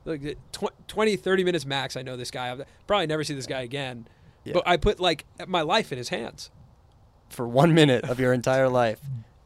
like 0.06 0.22
the 0.22 0.36
tw- 0.52 0.72
20, 0.88 1.16
30 1.16 1.44
minutes 1.44 1.66
max. 1.66 1.96
I 1.96 2.02
know 2.02 2.16
this 2.16 2.30
guy. 2.30 2.48
I'll 2.48 2.64
probably 2.86 3.06
never 3.06 3.22
see 3.24 3.34
this 3.34 3.46
guy 3.46 3.60
again. 3.62 4.08
Yeah. 4.44 4.54
But 4.54 4.62
I 4.66 4.76
put 4.78 4.98
like 5.00 5.26
my 5.46 5.60
life 5.62 5.92
in 5.92 5.98
his 5.98 6.08
hands. 6.08 6.50
For 7.28 7.46
one 7.46 7.74
minute 7.74 8.04
of 8.04 8.18
your 8.18 8.32
entire 8.32 8.68
life, 8.68 9.00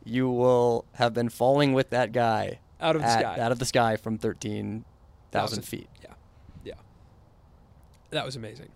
you 0.04 0.30
will 0.30 0.84
have 0.92 1.12
been 1.12 1.28
falling 1.28 1.72
with 1.72 1.90
that 1.90 2.12
guy 2.12 2.60
Out 2.84 2.96
of 2.96 3.02
the 3.02 3.08
at- 3.08 3.20
sky. 3.20 3.40
out 3.40 3.50
of 3.52 3.58
the 3.58 3.64
sky 3.64 3.96
from 3.96 4.18
thirteen 4.18 4.84
thousand 5.32 5.62
feet. 5.62 5.88
Yeah, 6.02 6.14
yeah, 6.64 6.74
that 8.10 8.24
was 8.24 8.36
amazing. 8.36 8.68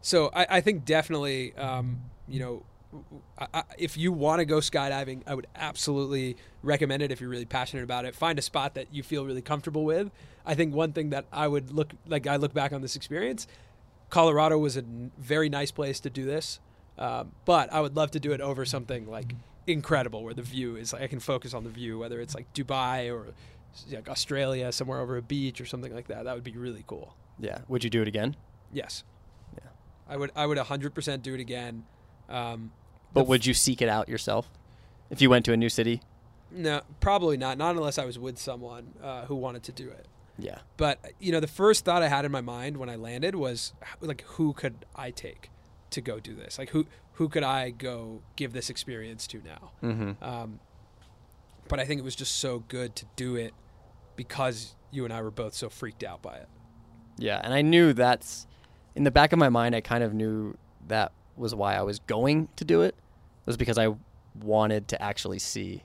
So 0.00 0.30
I, 0.34 0.46
I 0.50 0.60
think 0.60 0.84
definitely, 0.84 1.54
um, 1.56 2.00
you 2.28 2.40
know, 2.40 2.62
I, 3.38 3.46
I, 3.54 3.62
if 3.78 3.96
you 3.96 4.12
want 4.12 4.38
to 4.40 4.44
go 4.44 4.58
skydiving, 4.58 5.22
I 5.26 5.34
would 5.34 5.46
absolutely 5.56 6.36
recommend 6.62 7.02
it. 7.02 7.10
If 7.10 7.20
you're 7.20 7.30
really 7.30 7.44
passionate 7.44 7.82
about 7.82 8.04
it, 8.04 8.14
find 8.14 8.38
a 8.38 8.42
spot 8.42 8.74
that 8.74 8.92
you 8.92 9.02
feel 9.02 9.24
really 9.26 9.42
comfortable 9.42 9.84
with. 9.84 10.10
I 10.46 10.54
think 10.54 10.74
one 10.74 10.92
thing 10.92 11.10
that 11.10 11.26
I 11.32 11.48
would 11.48 11.72
look 11.72 11.92
like 12.06 12.26
I 12.26 12.36
look 12.36 12.54
back 12.54 12.72
on 12.72 12.80
this 12.80 12.96
experience, 12.96 13.46
Colorado 14.10 14.56
was 14.58 14.76
a 14.76 14.80
n- 14.80 15.10
very 15.18 15.48
nice 15.48 15.70
place 15.70 16.00
to 16.00 16.10
do 16.10 16.24
this, 16.24 16.60
um, 16.98 17.32
but 17.44 17.72
I 17.72 17.80
would 17.80 17.96
love 17.96 18.10
to 18.12 18.20
do 18.20 18.32
it 18.32 18.40
over 18.40 18.64
something 18.64 19.06
like 19.10 19.34
incredible 19.68 20.22
where 20.24 20.34
the 20.34 20.42
view 20.42 20.76
is 20.76 20.92
like 20.92 21.02
I 21.02 21.06
can 21.06 21.20
focus 21.20 21.54
on 21.54 21.64
the 21.64 21.70
view, 21.70 21.98
whether 21.98 22.20
it's 22.20 22.34
like 22.34 22.52
Dubai 22.54 23.12
or 23.12 23.34
like 23.92 24.08
Australia, 24.08 24.72
somewhere 24.72 25.00
over 25.00 25.16
a 25.16 25.22
beach 25.22 25.60
or 25.60 25.66
something 25.66 25.94
like 25.94 26.08
that. 26.08 26.24
That 26.24 26.34
would 26.34 26.44
be 26.44 26.56
really 26.56 26.84
cool. 26.86 27.14
Yeah. 27.38 27.58
Would 27.68 27.84
you 27.84 27.90
do 27.90 28.02
it 28.02 28.08
again? 28.08 28.36
Yes. 28.72 29.04
Yeah. 29.54 29.68
I 30.08 30.16
would. 30.16 30.30
I 30.34 30.46
would 30.46 30.58
100% 30.58 31.22
do 31.22 31.34
it 31.34 31.40
again. 31.40 31.84
Um, 32.28 32.72
But 33.12 33.26
would 33.26 33.46
you 33.46 33.54
seek 33.54 33.80
it 33.80 33.88
out 33.88 34.08
yourself? 34.08 34.48
If 35.10 35.22
you 35.22 35.30
went 35.30 35.44
to 35.46 35.52
a 35.52 35.56
new 35.56 35.68
city? 35.68 36.02
no, 36.50 36.80
probably 37.00 37.36
not. 37.36 37.58
Not 37.58 37.76
unless 37.76 37.98
I 37.98 38.04
was 38.06 38.18
with 38.18 38.38
someone 38.38 38.94
uh, 39.02 39.26
who 39.26 39.34
wanted 39.36 39.62
to 39.64 39.72
do 39.72 39.88
it. 39.88 40.06
Yeah. 40.38 40.58
But 40.76 40.98
you 41.18 41.30
know, 41.32 41.40
the 41.40 41.46
first 41.46 41.84
thought 41.84 42.02
I 42.02 42.08
had 42.08 42.24
in 42.24 42.32
my 42.32 42.40
mind 42.40 42.76
when 42.78 42.88
I 42.88 42.96
landed 42.96 43.34
was 43.34 43.72
like, 44.00 44.22
who 44.22 44.52
could 44.54 44.86
I 44.96 45.10
take 45.10 45.50
to 45.90 46.00
go 46.00 46.20
do 46.20 46.34
this? 46.34 46.58
Like, 46.58 46.70
who 46.70 46.86
who 47.18 47.28
could 47.28 47.42
I 47.42 47.70
go 47.70 48.22
give 48.36 48.52
this 48.52 48.70
experience 48.70 49.26
to 49.26 49.42
now? 49.44 49.72
Mm-hmm. 49.82 50.24
Um, 50.24 50.60
but 51.66 51.80
I 51.80 51.84
think 51.84 51.98
it 51.98 52.04
was 52.04 52.14
just 52.14 52.38
so 52.38 52.60
good 52.68 52.94
to 52.94 53.06
do 53.16 53.34
it 53.34 53.54
because 54.14 54.76
you 54.92 55.04
and 55.04 55.12
I 55.12 55.20
were 55.22 55.32
both 55.32 55.52
so 55.52 55.68
freaked 55.68 56.04
out 56.04 56.22
by 56.22 56.36
it. 56.36 56.48
Yeah, 57.16 57.40
and 57.42 57.52
I 57.52 57.62
knew 57.62 57.92
that's 57.92 58.46
in 58.94 59.02
the 59.02 59.10
back 59.10 59.32
of 59.32 59.38
my 59.40 59.48
mind. 59.48 59.74
I 59.74 59.80
kind 59.80 60.04
of 60.04 60.14
knew 60.14 60.56
that 60.86 61.10
was 61.36 61.56
why 61.56 61.74
I 61.74 61.82
was 61.82 61.98
going 61.98 62.50
to 62.54 62.64
do 62.64 62.82
it. 62.82 62.94
It 62.94 63.46
was 63.46 63.56
because 63.56 63.78
I 63.78 63.96
wanted 64.40 64.86
to 64.88 65.02
actually 65.02 65.40
see. 65.40 65.82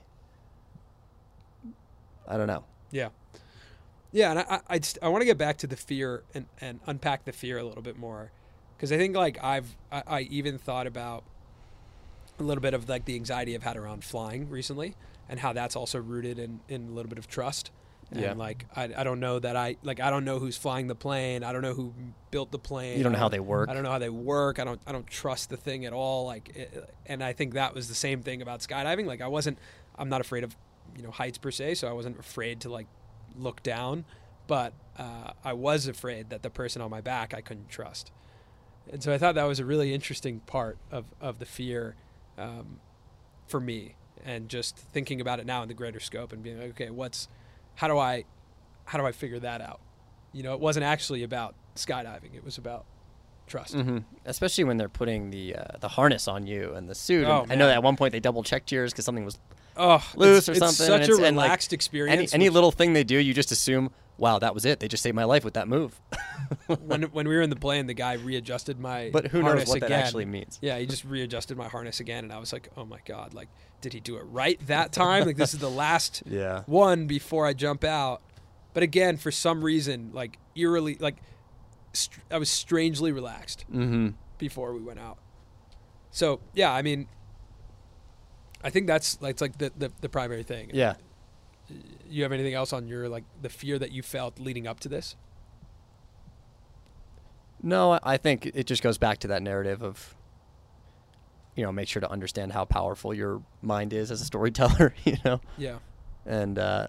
I 2.28 2.36
don't 2.36 2.46
know. 2.46 2.62
Yeah. 2.92 3.08
Yeah, 4.12 4.30
and 4.30 4.38
I 4.38 4.44
I, 4.48 4.60
I, 4.76 4.80
I 5.02 5.08
want 5.08 5.22
to 5.22 5.26
get 5.26 5.36
back 5.36 5.58
to 5.58 5.66
the 5.66 5.76
fear 5.76 6.22
and, 6.32 6.46
and 6.60 6.78
unpack 6.86 7.24
the 7.24 7.32
fear 7.32 7.58
a 7.58 7.64
little 7.64 7.82
bit 7.82 7.98
more, 7.98 8.30
because 8.76 8.92
I 8.92 8.96
think 8.96 9.16
like 9.16 9.42
I've 9.42 9.76
I, 9.92 10.02
I 10.06 10.20
even 10.22 10.58
thought 10.58 10.86
about 10.86 11.24
a 12.38 12.42
little 12.42 12.62
bit 12.62 12.74
of 12.74 12.88
like 12.88 13.04
the 13.04 13.14
anxiety 13.14 13.54
I've 13.54 13.62
had 13.62 13.76
around 13.76 14.04
flying 14.04 14.48
recently, 14.50 14.94
and 15.28 15.40
how 15.40 15.52
that's 15.52 15.76
also 15.76 15.98
rooted 15.98 16.38
in 16.38 16.60
in 16.68 16.88
a 16.88 16.90
little 16.90 17.08
bit 17.08 17.18
of 17.18 17.28
trust. 17.28 17.70
And 18.10 18.20
Yeah. 18.20 18.32
like 18.34 18.66
I, 18.76 18.90
I 18.96 19.02
don't 19.04 19.18
know 19.20 19.38
that 19.38 19.56
I 19.56 19.76
like 19.82 19.98
I 20.00 20.10
don't 20.10 20.24
know 20.24 20.38
who's 20.38 20.56
flying 20.56 20.88
the 20.88 20.94
plane. 20.94 21.42
I 21.42 21.52
don't 21.52 21.62
know 21.62 21.74
who 21.74 21.92
built 22.30 22.50
the 22.52 22.58
plane. 22.58 22.98
You 22.98 23.02
don't 23.04 23.12
know 23.12 23.18
how 23.18 23.28
they 23.30 23.40
work. 23.40 23.68
I 23.70 23.74
don't 23.74 23.82
know 23.82 23.90
how 23.90 23.98
they 23.98 24.10
work. 24.10 24.58
I 24.58 24.64
don't 24.64 24.80
I 24.86 24.92
don't 24.92 25.06
trust 25.06 25.48
the 25.50 25.56
thing 25.56 25.86
at 25.86 25.92
all. 25.92 26.26
Like, 26.26 26.54
it, 26.54 26.90
and 27.06 27.22
I 27.24 27.32
think 27.32 27.54
that 27.54 27.74
was 27.74 27.88
the 27.88 27.94
same 27.94 28.22
thing 28.22 28.42
about 28.42 28.60
skydiving. 28.60 29.06
Like, 29.06 29.20
I 29.20 29.28
wasn't. 29.28 29.58
I'm 29.96 30.08
not 30.08 30.20
afraid 30.20 30.44
of 30.44 30.54
you 30.96 31.02
know 31.02 31.10
heights 31.10 31.38
per 31.38 31.50
se, 31.50 31.74
so 31.76 31.88
I 31.88 31.92
wasn't 31.92 32.18
afraid 32.18 32.60
to 32.60 32.68
like 32.70 32.86
look 33.36 33.62
down. 33.62 34.04
But 34.46 34.74
uh, 34.98 35.32
I 35.42 35.54
was 35.54 35.86
afraid 35.88 36.28
that 36.28 36.42
the 36.42 36.50
person 36.50 36.82
on 36.82 36.90
my 36.90 37.00
back 37.00 37.32
I 37.32 37.40
couldn't 37.40 37.70
trust. 37.70 38.12
And 38.92 39.02
so 39.02 39.12
I 39.12 39.18
thought 39.18 39.34
that 39.34 39.44
was 39.44 39.58
a 39.60 39.64
really 39.64 39.92
interesting 39.94 40.40
part 40.40 40.78
of 40.90 41.04
of 41.20 41.38
the 41.38 41.46
fear 41.46 41.96
um, 42.38 42.80
for 43.46 43.60
me, 43.60 43.94
and 44.24 44.48
just 44.48 44.76
thinking 44.76 45.20
about 45.20 45.40
it 45.40 45.46
now 45.46 45.62
in 45.62 45.68
the 45.68 45.74
greater 45.74 46.00
scope 46.00 46.32
and 46.32 46.42
being 46.42 46.58
like, 46.58 46.70
okay, 46.70 46.90
what's 46.90 47.28
how 47.76 47.88
do 47.88 47.98
I 47.98 48.24
how 48.86 48.98
do 48.98 49.06
I 49.06 49.12
figure 49.12 49.38
that 49.40 49.60
out? 49.60 49.80
You 50.32 50.42
know, 50.42 50.52
it 50.54 50.60
wasn't 50.60 50.84
actually 50.84 51.22
about 51.22 51.54
skydiving. 51.76 52.34
It 52.34 52.44
was 52.44 52.58
about 52.58 52.84
trust. 53.46 53.74
hmm 53.74 53.98
Especially 54.24 54.64
when 54.64 54.76
they're 54.76 54.88
putting 54.88 55.30
the 55.30 55.56
uh, 55.56 55.64
the 55.80 55.88
harness 55.88 56.28
on 56.28 56.46
you 56.46 56.72
and 56.74 56.88
the 56.88 56.94
suit. 56.94 57.26
Oh, 57.26 57.42
and 57.42 57.52
I 57.52 57.54
know 57.54 57.66
that 57.66 57.74
at 57.76 57.82
one 57.82 57.96
point 57.96 58.12
they 58.12 58.20
double 58.20 58.42
checked 58.42 58.70
yours 58.72 58.92
because 58.92 59.04
something 59.04 59.24
was 59.24 59.38
Oh, 59.76 60.04
loose 60.14 60.48
or 60.48 60.52
it's 60.52 60.58
something. 60.60 60.86
such 60.86 60.90
and 60.92 61.00
a 61.02 61.04
it's- 61.04 61.18
and, 61.18 61.36
like, 61.36 61.46
relaxed 61.46 61.72
experience. 61.72 62.32
Any, 62.32 62.44
any 62.44 62.50
little 62.50 62.70
thing 62.70 62.92
they 62.92 63.02
do, 63.02 63.16
you 63.18 63.34
just 63.34 63.50
assume, 63.50 63.90
wow, 64.16 64.38
that 64.38 64.54
was 64.54 64.64
it. 64.64 64.80
They 64.80 64.88
just 64.88 65.02
saved 65.02 65.16
my 65.16 65.24
life 65.24 65.44
with 65.44 65.54
that 65.54 65.68
move. 65.68 66.00
when 66.66 67.02
when 67.04 67.28
we 67.28 67.34
were 67.34 67.42
in 67.42 67.50
the 67.50 67.56
plane, 67.56 67.86
the 67.86 67.94
guy 67.94 68.14
readjusted 68.14 68.78
my 68.78 69.10
But 69.12 69.28
who 69.28 69.42
knows 69.42 69.66
what 69.66 69.80
that 69.80 69.90
actually 69.90 70.24
means. 70.24 70.58
Yeah, 70.62 70.78
he 70.78 70.86
just 70.86 71.04
readjusted 71.06 71.56
my 71.56 71.68
harness 71.68 72.00
again, 72.00 72.24
and 72.24 72.32
I 72.32 72.38
was 72.38 72.52
like, 72.52 72.68
oh 72.76 72.84
my 72.84 73.00
god, 73.04 73.34
like, 73.34 73.48
did 73.80 73.92
he 73.92 74.00
do 74.00 74.16
it 74.16 74.22
right 74.22 74.58
that 74.66 74.92
time? 75.04 75.26
like, 75.26 75.36
this 75.36 75.54
is 75.54 75.60
the 75.60 75.70
last 75.70 76.22
Yeah. 76.26 76.62
one 76.66 77.06
before 77.06 77.46
I 77.46 77.52
jump 77.52 77.84
out. 77.84 78.22
But 78.72 78.82
again, 78.82 79.16
for 79.16 79.30
some 79.30 79.64
reason, 79.64 80.10
like 80.12 80.38
eerily, 80.56 80.96
like 80.96 81.16
str- 81.92 82.20
I 82.30 82.38
was 82.38 82.50
strangely 82.50 83.12
relaxed 83.12 83.64
mm-hmm. 83.70 84.10
before 84.38 84.72
we 84.72 84.80
went 84.80 84.98
out. 84.98 85.18
So 86.10 86.40
yeah, 86.54 86.72
I 86.72 86.82
mean, 86.82 87.08
I 88.62 88.70
think 88.70 88.86
that's 88.86 89.20
like, 89.20 89.32
it's 89.32 89.42
like 89.42 89.58
the, 89.58 89.72
the 89.76 89.92
the 90.00 90.08
primary 90.08 90.42
thing. 90.42 90.70
Yeah. 90.72 90.94
You 92.08 92.22
have 92.22 92.32
anything 92.32 92.54
else 92.54 92.72
on 92.72 92.86
your 92.88 93.08
like 93.08 93.24
the 93.42 93.48
fear 93.48 93.78
that 93.78 93.90
you 93.92 94.02
felt 94.02 94.38
leading 94.38 94.66
up 94.66 94.80
to 94.80 94.88
this? 94.88 95.16
No, 97.62 97.98
I- 98.02 98.16
think 98.18 98.46
it 98.46 98.66
just 98.66 98.82
goes 98.82 98.98
back 98.98 99.18
to 99.20 99.28
that 99.28 99.42
narrative 99.42 99.82
of, 99.82 100.14
you 101.56 101.64
know, 101.64 101.72
make 101.72 101.88
sure 101.88 102.00
to 102.00 102.10
understand 102.10 102.52
how 102.52 102.64
powerful 102.64 103.14
your 103.14 103.42
mind 103.62 103.92
is 103.92 104.10
as 104.10 104.20
a 104.20 104.24
storyteller, 104.24 104.94
you 105.04 105.16
know? 105.24 105.40
Yeah. 105.56 105.78
And 106.26 106.58
uh, 106.58 106.88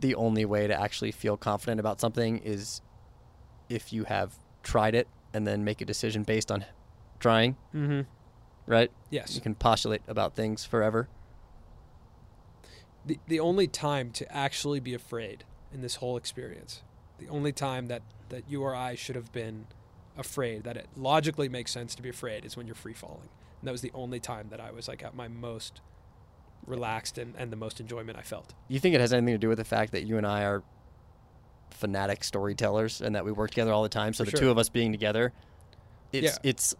the 0.00 0.14
only 0.16 0.44
way 0.44 0.66
to 0.66 0.78
actually 0.78 1.12
feel 1.12 1.36
confident 1.36 1.80
about 1.80 2.00
something 2.00 2.38
is 2.38 2.82
if 3.68 3.92
you 3.92 4.04
have 4.04 4.34
tried 4.62 4.94
it 4.94 5.08
and 5.32 5.46
then 5.46 5.64
make 5.64 5.80
a 5.80 5.84
decision 5.84 6.22
based 6.24 6.50
on 6.52 6.64
trying, 7.20 7.56
Mm-hmm. 7.74 8.02
right? 8.70 8.90
Yes. 9.10 9.34
You 9.34 9.40
can 9.40 9.54
postulate 9.54 10.02
about 10.08 10.34
things 10.34 10.64
forever. 10.64 11.08
The, 13.06 13.18
the 13.26 13.40
only 13.40 13.66
time 13.66 14.10
to 14.12 14.30
actually 14.34 14.80
be 14.80 14.94
afraid 14.94 15.44
in 15.72 15.80
this 15.80 15.96
whole 15.96 16.16
experience, 16.16 16.82
the 17.18 17.28
only 17.28 17.52
time 17.52 17.86
that, 17.86 18.02
that 18.28 18.44
you 18.48 18.62
or 18.62 18.74
I 18.74 18.94
should 18.94 19.16
have 19.16 19.32
been 19.32 19.66
afraid, 20.16 20.64
that 20.64 20.76
it 20.76 20.88
logically 20.96 21.48
makes 21.48 21.70
sense 21.70 21.94
to 21.94 22.02
be 22.02 22.08
afraid, 22.08 22.44
is 22.44 22.56
when 22.56 22.66
you're 22.66 22.74
free 22.74 22.94
falling. 22.94 23.28
And 23.60 23.68
that 23.68 23.72
was 23.72 23.80
the 23.80 23.92
only 23.94 24.20
time 24.20 24.48
that 24.50 24.60
I 24.60 24.70
was 24.70 24.88
like 24.88 25.02
at 25.02 25.14
my 25.14 25.28
most 25.28 25.80
relaxed 26.66 27.18
and, 27.18 27.34
and 27.36 27.50
the 27.50 27.56
most 27.56 27.80
enjoyment 27.80 28.18
I 28.18 28.22
felt. 28.22 28.54
You 28.68 28.78
think 28.78 28.94
it 28.94 29.00
has 29.00 29.12
anything 29.12 29.34
to 29.34 29.38
do 29.38 29.48
with 29.48 29.58
the 29.58 29.64
fact 29.64 29.92
that 29.92 30.04
you 30.04 30.16
and 30.18 30.26
I 30.26 30.44
are 30.44 30.62
fanatic 31.70 32.24
storytellers 32.24 33.00
and 33.00 33.14
that 33.14 33.24
we 33.24 33.32
work 33.32 33.50
together 33.50 33.72
all 33.72 33.82
the 33.82 33.88
time? 33.88 34.12
So 34.12 34.24
For 34.24 34.30
the 34.30 34.36
sure. 34.36 34.40
two 34.46 34.50
of 34.50 34.58
us 34.58 34.68
being 34.68 34.92
together, 34.92 35.32
it's 36.12 36.24
Yeah. 36.24 36.36
it's 36.50 36.74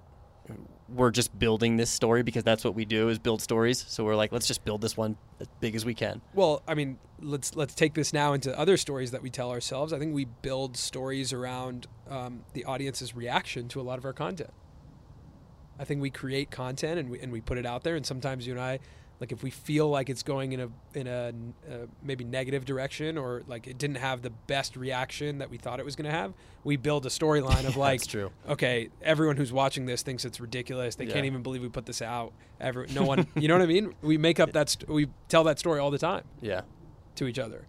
we're 0.88 1.10
just 1.10 1.38
building 1.38 1.76
this 1.76 1.90
story 1.90 2.22
because 2.22 2.44
that's 2.44 2.64
what 2.64 2.74
we 2.74 2.84
do 2.84 3.08
is 3.08 3.18
build 3.18 3.42
stories. 3.42 3.84
So 3.88 4.04
we're 4.04 4.16
like, 4.16 4.32
let's 4.32 4.46
just 4.46 4.64
build 4.64 4.80
this 4.80 4.96
one 4.96 5.16
as 5.40 5.46
big 5.60 5.74
as 5.74 5.84
we 5.84 5.94
can. 5.94 6.20
Well, 6.34 6.62
I 6.66 6.74
mean, 6.74 6.98
let's 7.20 7.54
let's 7.54 7.74
take 7.74 7.94
this 7.94 8.12
now 8.12 8.32
into 8.32 8.56
other 8.58 8.76
stories 8.76 9.10
that 9.10 9.22
we 9.22 9.30
tell 9.30 9.50
ourselves. 9.50 9.92
I 9.92 9.98
think 9.98 10.14
we 10.14 10.24
build 10.24 10.76
stories 10.76 11.32
around 11.32 11.86
um, 12.08 12.44
the 12.54 12.64
audience's 12.64 13.14
reaction 13.14 13.68
to 13.68 13.80
a 13.80 13.82
lot 13.82 13.98
of 13.98 14.04
our 14.04 14.12
content. 14.12 14.50
I 15.78 15.84
think 15.84 16.00
we 16.00 16.10
create 16.10 16.50
content 16.50 16.98
and 16.98 17.10
we 17.10 17.20
and 17.20 17.32
we 17.32 17.40
put 17.40 17.58
it 17.58 17.66
out 17.66 17.84
there. 17.84 17.96
And 17.96 18.06
sometimes 18.06 18.46
you 18.46 18.54
and 18.54 18.60
I, 18.60 18.80
like, 19.20 19.32
if 19.32 19.42
we 19.42 19.50
feel 19.50 19.88
like 19.88 20.08
it's 20.08 20.22
going 20.22 20.52
in 20.52 20.60
a 20.60 20.68
in 20.94 21.06
a, 21.06 21.32
uh 21.68 21.86
maybe 22.02 22.22
negative 22.24 22.64
direction 22.64 23.18
or 23.18 23.42
like 23.48 23.66
it 23.66 23.76
didn't 23.78 23.96
have 23.96 24.22
the 24.22 24.30
best 24.30 24.76
reaction 24.76 25.38
that 25.38 25.50
we 25.50 25.58
thought 25.58 25.80
it 25.80 25.84
was 25.84 25.96
going 25.96 26.04
to 26.10 26.16
have, 26.16 26.32
we 26.64 26.76
build 26.76 27.04
a 27.06 27.08
storyline 27.08 27.66
of 27.66 27.76
like, 27.86 28.00
That's 28.00 28.06
true. 28.06 28.30
okay, 28.48 28.88
everyone 29.02 29.36
who's 29.36 29.52
watching 29.52 29.86
this 29.86 30.02
thinks 30.02 30.24
it's 30.24 30.38
ridiculous. 30.40 30.94
They 30.94 31.06
Yeah. 31.06 31.14
can't 31.14 31.26
even 31.26 31.42
believe 31.42 31.62
we 31.62 31.68
put 31.68 31.86
this 31.86 32.00
out. 32.02 32.32
Ever, 32.60 32.86
no 32.94 33.02
one, 33.04 33.26
you 33.36 33.48
know 33.48 33.54
what 33.54 33.62
I 33.62 33.66
mean? 33.66 33.94
We 34.02 34.18
make 34.18 34.38
up 34.40 34.52
that 34.52 34.68
st- 34.68 34.88
we 34.88 35.08
tell 35.28 35.44
that 35.44 35.58
story 35.58 35.80
all 35.80 35.90
the 35.90 35.98
time 35.98 36.24
Yeah. 36.40 36.62
to 37.16 37.26
each 37.26 37.38
other. 37.38 37.66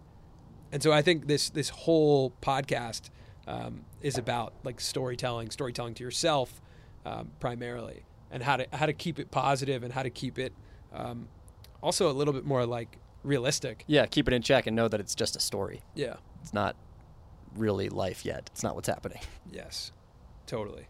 And 0.72 0.82
so 0.82 0.92
I 0.92 1.02
think 1.02 1.26
this 1.26 1.50
this 1.50 1.68
whole 1.70 2.32
podcast 2.40 3.10
um, 3.48 3.84
is 4.02 4.16
about 4.16 4.52
like 4.62 4.80
storytelling, 4.80 5.50
storytelling 5.50 5.94
to 5.94 6.04
yourself 6.04 6.62
um, 7.04 7.32
primarily, 7.40 8.04
and 8.30 8.42
how 8.44 8.56
to 8.56 8.66
how 8.72 8.86
to 8.86 8.92
keep 8.92 9.18
it 9.18 9.32
positive 9.32 9.82
and 9.82 9.92
how 9.92 10.04
to 10.04 10.10
keep 10.10 10.38
it 10.38 10.52
um, 10.92 11.26
also 11.82 12.10
a 12.10 12.12
little 12.12 12.34
bit 12.34 12.44
more 12.44 12.66
like 12.66 12.98
realistic. 13.22 13.84
Yeah. 13.86 14.06
Keep 14.06 14.28
it 14.28 14.34
in 14.34 14.42
check 14.42 14.66
and 14.66 14.74
know 14.76 14.88
that 14.88 15.00
it's 15.00 15.14
just 15.14 15.36
a 15.36 15.40
story. 15.40 15.82
Yeah. 15.94 16.16
It's 16.42 16.54
not 16.54 16.76
really 17.56 17.88
life 17.88 18.24
yet. 18.24 18.48
It's 18.52 18.62
not 18.62 18.74
what's 18.74 18.88
happening. 18.88 19.20
Yes. 19.52 19.90
Totally. 20.46 20.86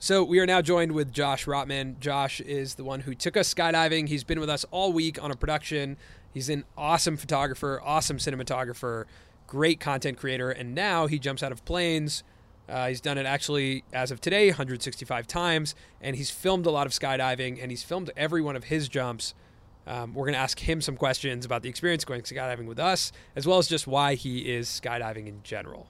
So 0.00 0.24
we 0.24 0.40
are 0.40 0.46
now 0.46 0.60
joined 0.60 0.92
with 0.92 1.12
Josh 1.12 1.46
Rottman. 1.46 1.98
Josh 2.00 2.40
is 2.40 2.74
the 2.74 2.82
one 2.84 3.00
who 3.00 3.14
took 3.14 3.36
us 3.36 3.52
skydiving. 3.52 4.08
He's 4.08 4.24
been 4.24 4.40
with 4.40 4.50
us 4.50 4.64
all 4.70 4.92
week 4.92 5.22
on 5.22 5.30
a 5.30 5.36
production. 5.36 5.96
He's 6.34 6.48
an 6.48 6.64
awesome 6.76 7.16
photographer, 7.16 7.80
awesome 7.82 8.18
cinematographer, 8.18 9.04
great 9.46 9.80
content 9.80 10.18
creator, 10.18 10.50
and 10.50 10.74
now 10.74 11.06
he 11.06 11.18
jumps 11.18 11.42
out 11.42 11.50
of 11.52 11.64
planes. 11.64 12.24
Uh, 12.68 12.88
he's 12.88 13.00
done 13.00 13.16
it 13.16 13.26
actually 13.26 13.84
as 13.92 14.10
of 14.10 14.20
today 14.20 14.48
165 14.48 15.26
times, 15.26 15.74
and 16.00 16.16
he's 16.16 16.30
filmed 16.30 16.66
a 16.66 16.70
lot 16.70 16.86
of 16.86 16.92
skydiving, 16.92 17.62
and 17.62 17.70
he's 17.70 17.82
filmed 17.82 18.10
every 18.16 18.42
one 18.42 18.56
of 18.56 18.64
his 18.64 18.88
jumps. 18.88 19.34
Um, 19.86 20.14
we're 20.14 20.24
going 20.24 20.34
to 20.34 20.40
ask 20.40 20.58
him 20.58 20.80
some 20.80 20.96
questions 20.96 21.44
about 21.44 21.62
the 21.62 21.68
experience 21.68 22.04
going 22.04 22.22
skydiving 22.22 22.66
with 22.66 22.78
us, 22.78 23.12
as 23.36 23.46
well 23.46 23.58
as 23.58 23.68
just 23.68 23.86
why 23.86 24.14
he 24.14 24.52
is 24.52 24.68
skydiving 24.68 25.28
in 25.28 25.40
general. 25.44 25.88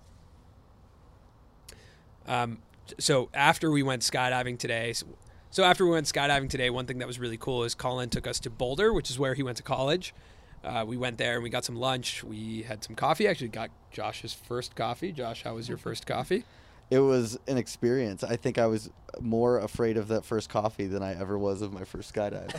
Um, 2.27 2.59
so 2.99 3.31
after 3.33 3.71
we 3.71 3.83
went 3.83 4.03
skydiving 4.03 4.59
today, 4.59 4.93
so, 4.93 5.07
so 5.51 5.65
after 5.65 5.85
we 5.87 5.93
went 5.93 6.07
skydiving 6.07 6.51
today, 6.51 6.69
one 6.69 6.87
thing 6.87 6.99
that 6.99 7.07
was 7.07 7.19
really 7.19 7.39
cool 7.39 7.65
is 7.65 7.75
Colin 7.75 8.11
took 8.11 8.27
us 8.27 8.39
to 8.41 8.51
Boulder, 8.51 8.93
which 8.93 9.11
is 9.11 9.19
where 9.19 9.35
he 9.35 9.43
went 9.43 9.57
to 9.57 9.63
college. 9.63 10.15
Uh, 10.63 10.85
we 10.87 10.97
went 10.97 11.17
there 11.17 11.35
and 11.35 11.43
we 11.43 11.49
got 11.49 11.65
some 11.65 11.77
lunch. 11.77 12.25
We 12.25 12.63
had 12.63 12.83
some 12.83 12.97
coffee. 12.97 13.29
Actually, 13.29 13.49
got 13.49 13.71
Josh's 13.93 14.35
first 14.35 14.75
coffee. 14.75 15.13
Josh, 15.13 15.45
how 15.45 15.55
was 15.55 15.69
your 15.69 15.79
first 15.79 16.07
coffee? 16.07 16.45
It 16.88 17.01
was 17.01 17.38
an 17.49 17.59
experience. 17.59 18.22
I 18.22 18.37
think 18.37 18.59
I 18.59 18.66
was 18.66 18.90
more 19.20 19.59
afraid 19.59 19.96
of 19.96 20.09
that 20.09 20.25
first 20.25 20.49
coffee 20.49 20.87
than 20.87 21.03
I 21.03 21.18
ever 21.18 21.37
was 21.37 21.62
of 21.62 21.72
my 21.72 21.85
first 21.85 22.14
skydive. 22.14 22.53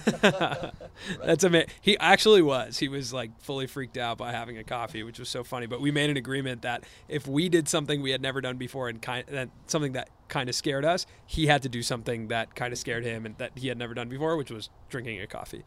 That's 1.25 1.43
amazing. 1.43 1.69
He 1.79 1.97
actually 1.97 2.41
was. 2.41 2.77
He 2.77 2.89
was 2.89 3.13
like 3.13 3.39
fully 3.41 3.67
freaked 3.67 3.97
out 3.97 4.17
by 4.17 4.31
having 4.31 4.57
a 4.57 4.63
coffee, 4.63 5.03
which 5.03 5.19
was 5.19 5.29
so 5.29 5.43
funny. 5.43 5.65
But 5.65 5.79
we 5.79 5.91
made 5.91 6.09
an 6.09 6.17
agreement 6.17 6.63
that 6.63 6.83
if 7.07 7.25
we 7.27 7.47
did 7.47 7.69
something 7.69 8.01
we 8.01 8.11
had 8.11 8.21
never 8.21 8.41
done 8.41 8.57
before 8.57 8.89
and 8.89 9.01
kind 9.01 9.23
that 9.27 9.49
something 9.67 9.93
that 9.93 10.09
kind 10.27 10.49
of 10.49 10.55
scared 10.55 10.83
us, 10.83 11.05
he 11.25 11.47
had 11.47 11.63
to 11.63 11.69
do 11.69 11.81
something 11.81 12.27
that 12.27 12.53
kind 12.55 12.73
of 12.73 12.79
scared 12.79 13.05
him 13.05 13.25
and 13.25 13.37
that 13.37 13.51
he 13.55 13.69
had 13.69 13.77
never 13.77 13.93
done 13.93 14.09
before, 14.09 14.35
which 14.35 14.51
was 14.51 14.69
drinking 14.89 15.21
a 15.21 15.27
coffee. 15.27 15.63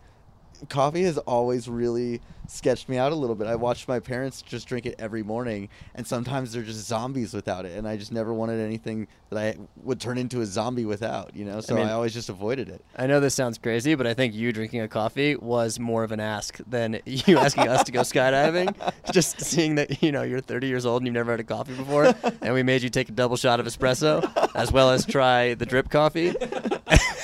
Coffee 0.68 1.03
has 1.05 1.18
always 1.18 1.68
really 1.68 2.20
sketched 2.51 2.88
me 2.88 2.99
out 2.99 3.12
a 3.12 3.14
little 3.14 3.37
bit. 3.37 3.46
I 3.46 3.55
watched 3.55 3.87
my 3.87 4.01
parents 4.01 4.42
just 4.42 4.66
drink 4.66 4.85
it 4.85 4.96
every 4.99 5.23
morning, 5.23 5.68
and 5.94 6.07
sometimes 6.07 6.53
they're 6.53 6.62
just 6.62 6.87
zombies 6.87 7.33
without 7.33 7.64
it. 7.64 7.79
And 7.79 7.87
I 7.87 7.96
just 7.96 8.12
never 8.12 8.35
wanted 8.35 8.61
anything 8.61 9.07
that 9.31 9.38
I 9.38 9.57
would 9.85 10.01
turn 10.01 10.18
into 10.18 10.40
a 10.40 10.46
zombie 10.46 10.85
without, 10.85 11.35
you 11.37 11.44
know. 11.44 11.61
So 11.61 11.77
I, 11.77 11.81
mean- 11.81 11.88
always 11.90 12.12
just 12.12 12.29
avoided 12.29 12.68
it. 12.68 12.85
I 12.96 13.07
know 13.07 13.20
this 13.20 13.35
sounds 13.35 13.57
crazy, 13.59 13.94
but 13.94 14.07
I 14.07 14.14
think 14.14 14.35
you 14.35 14.53
drinking 14.53 14.81
a 14.81 14.88
coffee 14.88 15.37
was 15.37 15.79
more 15.79 16.03
of 16.03 16.11
an 16.12 16.20
ask 16.20 16.59
than 16.66 17.01
you 17.07 17.38
asking 17.38 17.68
us 17.68 17.85
to 17.85 17.92
go 17.92 18.01
skydiving. 18.01 18.75
Just 19.12 19.40
seeing 19.40 19.77
that 19.77 20.03
you 20.03 20.12
know 20.12 20.23
you're 20.23 20.40
30 20.40 20.66
years 20.66 20.87
old 20.87 21.03
and 21.03 21.07
you've 21.07 21.14
never 21.14 21.31
had 21.33 21.40
a 21.40 21.44
coffee 21.44 21.75
before, 21.75 22.14
and 22.42 22.55
we 22.55 22.62
made 22.62 22.83
you 22.83 22.90
take 22.90 23.09
a 23.09 23.12
double 23.12 23.37
shot 23.37 23.61
of 23.61 23.66
espresso 23.66 24.20
as 24.55 24.73
well 24.73 24.90
as 24.90 25.05
try 25.07 25.55
the 25.55 25.66
drip 25.66 25.90
coffee. 25.90 26.35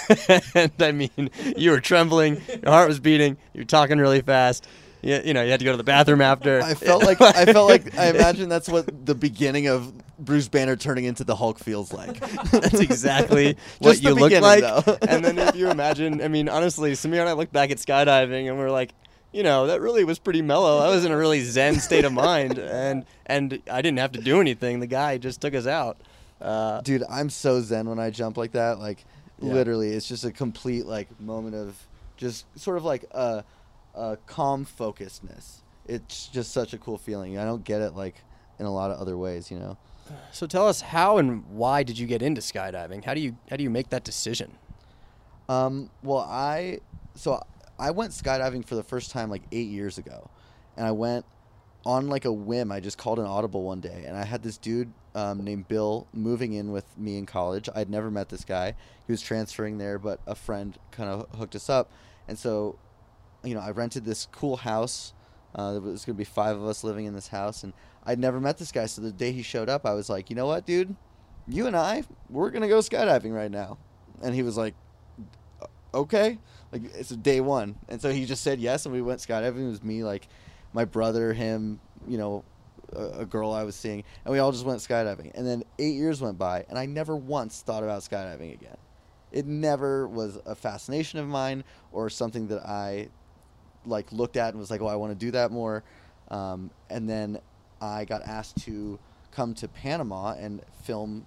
and 0.55 0.73
I 0.81 0.93
mean, 0.93 1.31
you 1.57 1.71
were 1.71 1.81
trembling, 1.81 2.41
your 2.63 2.73
heart 2.73 2.89
was 2.89 3.01
beating, 3.01 3.37
you 3.55 3.61
were 3.61 3.67
talking 3.67 3.99
really 3.99 4.21
fast. 4.21 4.67
You, 5.03 5.21
you 5.25 5.35
know, 5.35 5.43
you 5.43 5.51
had 5.51 5.61
to 5.61 5.65
go 5.65 5.71
to 5.71 5.77
the 5.77 5.85
bathroom 5.85 6.21
after. 6.21 6.61
I 6.63 6.75
felt 6.75 7.05
like 7.05 7.21
I 7.21 7.45
felt 7.47 7.69
like 7.69 7.97
I 7.97 8.11
imagine 8.15 8.49
that's 8.49 8.69
what 8.69 9.07
the 9.07 9.15
beginning 9.15 9.69
of 9.69 9.93
Bruce 10.19 10.49
Banner 10.49 10.75
turning 10.77 11.05
into 11.05 11.23
the 11.23 11.37
Hulk 11.37 11.59
feels 11.59 11.93
like. 11.93 12.19
That's 12.51 12.81
exactly 12.81 13.57
what 13.81 14.03
you 14.03 14.15
look 14.15 14.33
like. 14.33 14.63
though. 14.63 14.99
and 15.07 15.23
then 15.23 15.39
if 15.39 15.55
you 15.55 15.71
imagine, 15.71 16.23
I 16.23 16.29
mean, 16.29 16.49
honestly, 16.49 16.93
Samir 16.93 17.21
and 17.21 17.29
I 17.29 17.35
look 17.35 17.53
back 17.53 17.71
at 17.71 17.77
skydiving 17.77 18.49
and 18.49 18.59
we're 18.59 18.71
like, 18.71 18.95
you 19.33 19.43
know, 19.43 19.67
that 19.67 19.83
really 19.83 20.05
was 20.05 20.19
pretty 20.19 20.41
mellow. 20.41 20.79
I 20.79 20.89
was 20.89 21.05
in 21.05 21.13
a 21.13 21.17
really 21.17 21.43
zen 21.43 21.79
state 21.81 22.07
of 22.07 22.13
mind, 22.13 22.59
and 22.59 23.05
and 23.27 23.61
I 23.71 23.83
didn't 23.83 23.99
have 23.99 24.13
to 24.13 24.21
do 24.21 24.41
anything. 24.41 24.81
The 24.81 24.87
guy 24.87 25.19
just 25.19 25.43
took 25.43 25.55
us 25.55 25.67
out. 25.67 25.99
Uh, 26.41 26.81
Dude, 26.81 27.05
I'm 27.09 27.29
so 27.29 27.61
zen 27.61 27.89
when 27.89 27.99
I 27.99 28.11
jump 28.11 28.39
like 28.39 28.53
that. 28.53 28.79
Like, 28.79 29.05
Yeah. 29.41 29.53
literally, 29.53 29.91
it's 29.91 30.09
just 30.09 30.25
a 30.25 30.33
complete 30.33 30.87
like 30.87 31.21
moment 31.21 31.55
of 31.55 31.77
just 32.17 32.47
sort 32.59 32.77
of 32.77 32.85
like 32.85 33.05
a, 33.11 33.45
a 33.95 34.17
calm 34.27 34.65
focusedness. 34.65 35.61
It's 35.87 36.29
just 36.29 36.53
such 36.53 36.73
a 36.73 36.79
cool 36.79 36.99
feeling. 36.99 37.39
I 37.39 37.45
don't 37.45 37.65
get 37.65 37.83
it 37.83 37.95
like 37.95 38.17
in 38.59 38.67
a 38.67 38.73
lot 38.73 38.91
of 38.91 38.99
other 38.99 39.17
ways, 39.17 39.51
you 39.51 39.59
know. 39.59 39.77
so 40.33 40.47
tell 40.47 40.67
us 40.67 40.81
how 40.81 41.19
and 41.19 41.45
why 41.49 41.83
did 41.83 41.99
you 41.99 42.07
get 42.07 42.23
into 42.23 42.41
skydiving? 42.41 43.05
How 43.05 43.15
do 43.15 43.21
you 43.21 43.37
how 43.51 43.57
do 43.57 43.63
you 43.63 43.71
make 43.71 43.91
that 43.91 44.05
decision? 44.05 44.53
Um, 45.49 45.91
well, 46.03 46.27
I 46.29 46.81
so 47.15 47.41
I 47.79 47.91
went 47.91 48.13
skydiving 48.13 48.65
for 48.65 48.75
the 48.75 48.83
first 48.83 49.11
time 49.11 49.31
like 49.31 49.43
eight 49.53 49.69
years 49.69 49.99
ago, 49.99 50.31
and 50.77 50.87
I 50.87 50.93
went 50.93 51.25
on 51.87 52.09
like 52.09 52.27
a 52.27 52.33
whim. 52.33 52.71
I 52.71 52.81
just 52.81 52.99
called 52.99 53.19
an 53.19 53.27
audible 53.27 53.63
one 53.63 53.81
day, 53.81 54.05
and 54.07 54.17
I 54.17 54.25
had 54.25 54.43
this 54.43 54.59
dude 54.59 54.93
um, 55.15 55.45
named 55.45 55.69
Bill 55.69 56.07
moving 56.13 56.53
in 56.53 56.73
with 56.73 56.85
me 56.99 57.17
in 57.17 57.25
college. 57.25 57.69
I'd 57.75 57.89
never 57.89 58.11
met 58.11 58.29
this 58.29 58.45
guy. 58.45 58.75
He 59.07 59.13
was 59.13 59.23
transferring 59.23 59.79
there, 59.79 59.99
but 59.99 60.21
a 60.27 60.35
friend 60.35 60.77
kind 60.91 61.09
of 61.09 61.39
hooked 61.39 61.55
us 61.55 61.71
up, 61.71 61.91
and 62.29 62.39
so 62.39 62.79
you 63.45 63.55
know 63.55 63.61
I 63.61 63.71
rented 63.71 64.05
this 64.05 64.29
cool 64.33 64.57
house 64.59 65.15
Uh, 65.57 65.73
there 65.73 65.81
was 65.81 66.05
going 66.05 66.15
to 66.15 66.19
be 66.19 66.25
five 66.25 66.55
of 66.55 66.67
us 66.69 66.85
living 66.85 67.07
in 67.07 67.15
this 67.15 67.29
house, 67.29 67.65
and 67.65 67.73
I'd 68.05 68.19
never 68.19 68.41
met 68.41 68.59
this 68.59 68.73
guy. 68.73 68.87
So 68.87 69.01
the 69.01 69.11
day 69.11 69.33
he 69.33 69.43
showed 69.43 69.71
up, 69.71 69.87
I 69.87 69.95
was 69.95 70.11
like, 70.11 70.29
you 70.29 70.37
know 70.37 70.47
what, 70.47 70.67
dude, 70.67 70.95
you 71.49 71.67
and 71.67 71.75
I, 71.75 72.05
we're 72.29 72.51
gonna 72.51 72.69
go 72.69 72.81
skydiving 72.81 73.33
right 73.33 73.51
now. 73.51 73.79
And 74.23 74.35
he 74.35 74.43
was 74.43 74.57
like, 74.59 74.75
okay, 75.95 76.39
like 76.73 76.83
it's 76.95 77.09
day 77.09 77.41
one. 77.41 77.77
And 77.89 78.03
so 78.03 78.13
he 78.13 78.27
just 78.27 78.43
said 78.43 78.61
yes, 78.61 78.85
and 78.85 78.95
we 78.95 79.01
went 79.01 79.21
skydiving. 79.21 79.65
It 79.67 79.71
was 79.71 79.83
me, 79.83 80.05
like 80.05 80.29
my 80.77 80.85
brother, 80.85 81.33
him, 81.33 81.81
you 82.07 82.19
know, 82.19 82.45
a, 82.93 83.21
a 83.21 83.27
girl 83.27 83.51
I 83.51 83.65
was 83.65 83.75
seeing, 83.75 84.05
and 84.25 84.33
we 84.33 84.39
all 84.39 84.53
just 84.53 84.67
went 84.67 84.79
skydiving. 84.81 85.33
And 85.35 85.47
then 85.47 85.65
eight 85.79 85.95
years 85.95 86.21
went 86.21 86.37
by, 86.37 86.67
and 86.69 86.79
I 86.79 86.85
never 86.85 87.17
once 87.17 87.63
thought 87.63 87.83
about 87.83 88.03
skydiving 88.03 88.53
again. 88.53 88.77
It 89.33 89.47
never 89.47 90.07
was 90.07 90.39
a 90.45 90.55
fascination 90.55 91.19
of 91.19 91.27
mine 91.27 91.65
or 91.93 92.11
something 92.11 92.49
that 92.49 92.61
I 92.61 93.09
like 93.87 94.13
looked 94.13 94.37
at 94.37 94.51
and 94.51 94.59
was 94.59 94.71
like, 94.71 94.83
oh, 94.83 94.87
I 94.87 94.97
want 94.97 95.19
to 95.19 95.19
do 95.19 95.31
that 95.31 95.51
more. 95.51 95.83
Um, 96.31 96.71
and 96.91 97.09
then 97.09 97.39
I 97.81 98.05
got 98.05 98.23
asked 98.23 98.59
to 98.65 98.99
come 99.33 99.55
to 99.55 99.69
Panama 99.69 100.35
and 100.35 100.61
film 100.83 101.25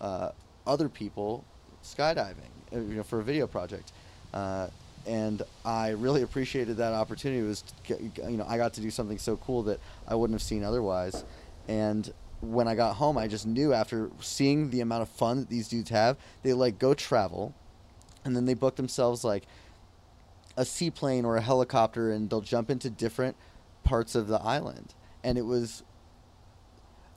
uh, 0.00 0.30
other 0.66 0.88
people 0.88 1.44
skydiving, 1.84 2.50
uh, 2.74 2.80
you 2.80 2.96
know, 2.96 3.04
for 3.04 3.20
a 3.20 3.24
video 3.24 3.46
project. 3.46 3.92
Uh, 4.34 4.68
and 5.06 5.42
I 5.64 5.90
really 5.90 6.22
appreciated 6.22 6.76
that 6.78 6.92
opportunity. 6.92 7.40
It 7.40 7.48
was, 7.48 7.64
you 7.88 8.36
know, 8.36 8.46
I 8.48 8.56
got 8.56 8.74
to 8.74 8.80
do 8.80 8.90
something 8.90 9.18
so 9.18 9.36
cool 9.36 9.62
that 9.64 9.80
I 10.06 10.14
wouldn't 10.14 10.38
have 10.38 10.46
seen 10.46 10.64
otherwise. 10.64 11.24
And 11.66 12.12
when 12.40 12.68
I 12.68 12.74
got 12.74 12.96
home, 12.96 13.18
I 13.18 13.26
just 13.26 13.46
knew 13.46 13.72
after 13.72 14.10
seeing 14.20 14.70
the 14.70 14.80
amount 14.80 15.02
of 15.02 15.08
fun 15.08 15.40
that 15.40 15.48
these 15.48 15.68
dudes 15.68 15.90
have, 15.90 16.16
they 16.42 16.52
like 16.52 16.78
go 16.78 16.94
travel, 16.94 17.54
and 18.24 18.36
then 18.36 18.44
they 18.44 18.54
book 18.54 18.76
themselves 18.76 19.24
like 19.24 19.44
a 20.56 20.64
seaplane 20.64 21.24
or 21.24 21.36
a 21.36 21.40
helicopter, 21.40 22.10
and 22.10 22.30
they'll 22.30 22.40
jump 22.40 22.70
into 22.70 22.90
different 22.90 23.36
parts 23.84 24.14
of 24.14 24.28
the 24.28 24.40
island. 24.40 24.94
And 25.24 25.36
it 25.36 25.46
was 25.46 25.82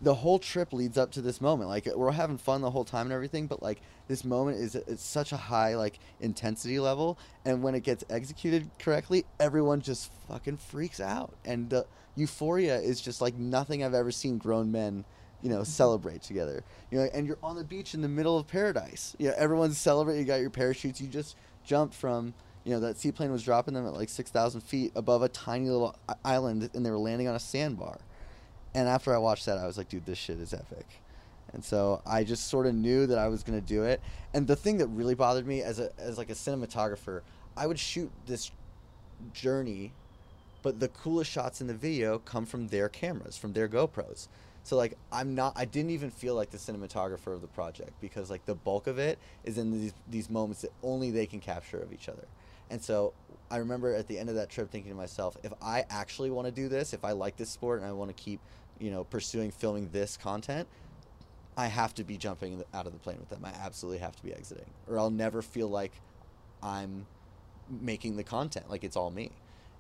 the 0.01 0.15
whole 0.15 0.39
trip 0.39 0.73
leads 0.73 0.97
up 0.97 1.11
to 1.11 1.21
this 1.21 1.39
moment. 1.39 1.69
Like 1.69 1.87
we're 1.95 2.11
having 2.11 2.37
fun 2.37 2.61
the 2.61 2.71
whole 2.71 2.83
time 2.83 3.05
and 3.05 3.13
everything, 3.13 3.47
but 3.47 3.61
like 3.61 3.81
this 4.07 4.25
moment 4.25 4.57
is 4.57 4.75
it's 4.75 5.05
such 5.05 5.31
a 5.31 5.37
high 5.37 5.75
like 5.75 5.99
intensity 6.19 6.79
level, 6.79 7.17
and 7.45 7.61
when 7.61 7.75
it 7.75 7.83
gets 7.83 8.03
executed 8.09 8.69
correctly, 8.79 9.25
everyone 9.39 9.81
just 9.81 10.11
fucking 10.27 10.57
freaks 10.57 10.99
out, 10.99 11.33
and 11.45 11.69
the 11.69 11.85
euphoria 12.15 12.79
is 12.79 12.99
just 12.99 13.21
like 13.21 13.35
nothing 13.35 13.83
I've 13.83 13.93
ever 13.93 14.11
seen 14.11 14.37
grown 14.37 14.71
men. 14.71 15.05
You 15.43 15.49
know, 15.49 15.57
mm-hmm. 15.57 15.65
celebrate 15.65 16.21
together. 16.21 16.63
You 16.91 16.99
know, 16.99 17.09
and 17.15 17.25
you're 17.25 17.39
on 17.41 17.55
the 17.55 17.63
beach 17.63 17.95
in 17.95 18.01
the 18.01 18.07
middle 18.07 18.37
of 18.37 18.47
paradise. 18.47 19.15
You 19.17 19.29
know, 19.29 19.33
everyone's 19.35 19.79
celebrating. 19.79 20.21
You 20.21 20.27
got 20.27 20.39
your 20.39 20.51
parachutes. 20.51 21.01
You 21.01 21.07
just 21.07 21.35
jumped 21.63 21.95
from. 21.95 22.33
You 22.63 22.73
know, 22.73 22.79
that 22.81 22.99
seaplane 22.99 23.31
was 23.31 23.41
dropping 23.41 23.73
them 23.73 23.87
at 23.87 23.93
like 23.93 24.09
six 24.09 24.29
thousand 24.29 24.61
feet 24.61 24.91
above 24.95 25.23
a 25.23 25.29
tiny 25.29 25.67
little 25.67 25.95
island, 26.23 26.69
and 26.75 26.85
they 26.85 26.91
were 26.91 26.99
landing 26.99 27.27
on 27.27 27.33
a 27.33 27.39
sandbar 27.39 28.01
and 28.73 28.87
after 28.87 29.13
I 29.13 29.17
watched 29.17 29.45
that, 29.45 29.57
I 29.57 29.67
was 29.67 29.77
like, 29.77 29.89
dude, 29.89 30.05
this 30.05 30.17
shit 30.17 30.39
is 30.39 30.53
epic. 30.53 30.85
And 31.53 31.63
so 31.63 32.01
I 32.05 32.23
just 32.23 32.47
sort 32.47 32.65
of 32.65 32.75
knew 32.75 33.05
that 33.07 33.17
I 33.17 33.27
was 33.27 33.43
gonna 33.43 33.61
do 33.61 33.83
it. 33.83 34.01
And 34.33 34.47
the 34.47 34.55
thing 34.55 34.77
that 34.77 34.87
really 34.87 35.15
bothered 35.15 35.45
me 35.45 35.61
as 35.61 35.79
a 35.79 35.91
as 35.99 36.17
like 36.17 36.29
a 36.29 36.33
cinematographer, 36.33 37.21
I 37.57 37.67
would 37.67 37.79
shoot 37.79 38.11
this 38.25 38.51
journey, 39.33 39.91
but 40.61 40.79
the 40.79 40.87
coolest 40.87 41.29
shots 41.29 41.59
in 41.59 41.67
the 41.67 41.73
video 41.73 42.19
come 42.19 42.45
from 42.45 42.69
their 42.69 42.87
cameras, 42.87 43.37
from 43.37 43.53
their 43.53 43.67
GoPros. 43.67 44.27
So 44.63 44.77
like 44.77 44.97
I'm 45.11 45.35
not 45.35 45.53
I 45.55 45.65
didn't 45.65 45.91
even 45.91 46.09
feel 46.09 46.35
like 46.35 46.51
the 46.51 46.57
cinematographer 46.57 47.33
of 47.33 47.41
the 47.41 47.47
project 47.47 47.91
because 47.99 48.29
like 48.29 48.45
the 48.45 48.55
bulk 48.55 48.87
of 48.87 48.97
it 48.97 49.19
is 49.43 49.57
in 49.57 49.71
these 49.71 49.93
these 50.09 50.29
moments 50.29 50.61
that 50.61 50.71
only 50.83 51.11
they 51.11 51.25
can 51.25 51.41
capture 51.41 51.79
of 51.79 51.91
each 51.91 52.07
other. 52.07 52.27
And 52.69 52.81
so 52.81 53.13
I 53.51 53.57
remember 53.57 53.93
at 53.93 54.07
the 54.07 54.17
end 54.17 54.29
of 54.29 54.35
that 54.35 54.49
trip 54.49 54.71
thinking 54.71 54.91
to 54.91 54.97
myself, 54.97 55.35
if 55.43 55.51
I 55.61 55.83
actually 55.89 56.29
want 56.29 56.47
to 56.47 56.53
do 56.53 56.69
this, 56.69 56.93
if 56.93 57.03
I 57.03 57.11
like 57.11 57.35
this 57.35 57.49
sport 57.49 57.81
and 57.81 57.89
I 57.89 57.91
want 57.91 58.15
to 58.15 58.23
keep, 58.23 58.39
you 58.81 58.91
know, 58.91 59.03
pursuing 59.05 59.51
filming 59.51 59.89
this 59.91 60.17
content, 60.17 60.67
I 61.55 61.67
have 61.67 61.93
to 61.95 62.03
be 62.03 62.17
jumping 62.17 62.63
out 62.73 62.87
of 62.87 62.93
the 62.93 62.99
plane 62.99 63.19
with 63.19 63.29
them. 63.29 63.45
I 63.45 63.51
absolutely 63.63 63.99
have 63.99 64.15
to 64.15 64.23
be 64.23 64.33
exiting, 64.33 64.69
or 64.87 64.99
I'll 64.99 65.11
never 65.11 65.41
feel 65.41 65.69
like 65.69 65.93
I'm 66.63 67.05
making 67.69 68.17
the 68.17 68.23
content 68.23 68.69
like 68.69 68.83
it's 68.83 68.97
all 68.97 69.11
me. 69.11 69.31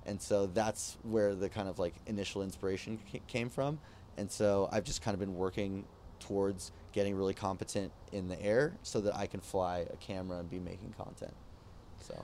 And 0.05 0.21
so 0.21 0.47
that's 0.47 0.97
where 1.03 1.35
the 1.35 1.49
kind 1.49 1.67
of 1.67 1.79
like 1.79 1.93
initial 2.07 2.41
inspiration 2.41 2.99
came 3.27 3.49
from. 3.49 3.79
And 4.17 4.31
so 4.31 4.69
I've 4.71 4.83
just 4.83 5.01
kind 5.01 5.13
of 5.13 5.19
been 5.19 5.35
working 5.35 5.85
towards 6.19 6.71
getting 6.91 7.15
really 7.15 7.33
competent 7.33 7.91
in 8.11 8.27
the 8.27 8.41
air 8.41 8.77
so 8.83 9.01
that 9.01 9.15
I 9.15 9.27
can 9.27 9.39
fly 9.39 9.85
a 9.91 9.97
camera 9.97 10.39
and 10.39 10.49
be 10.49 10.59
making 10.59 10.93
content. 10.97 11.33
So 11.99 12.23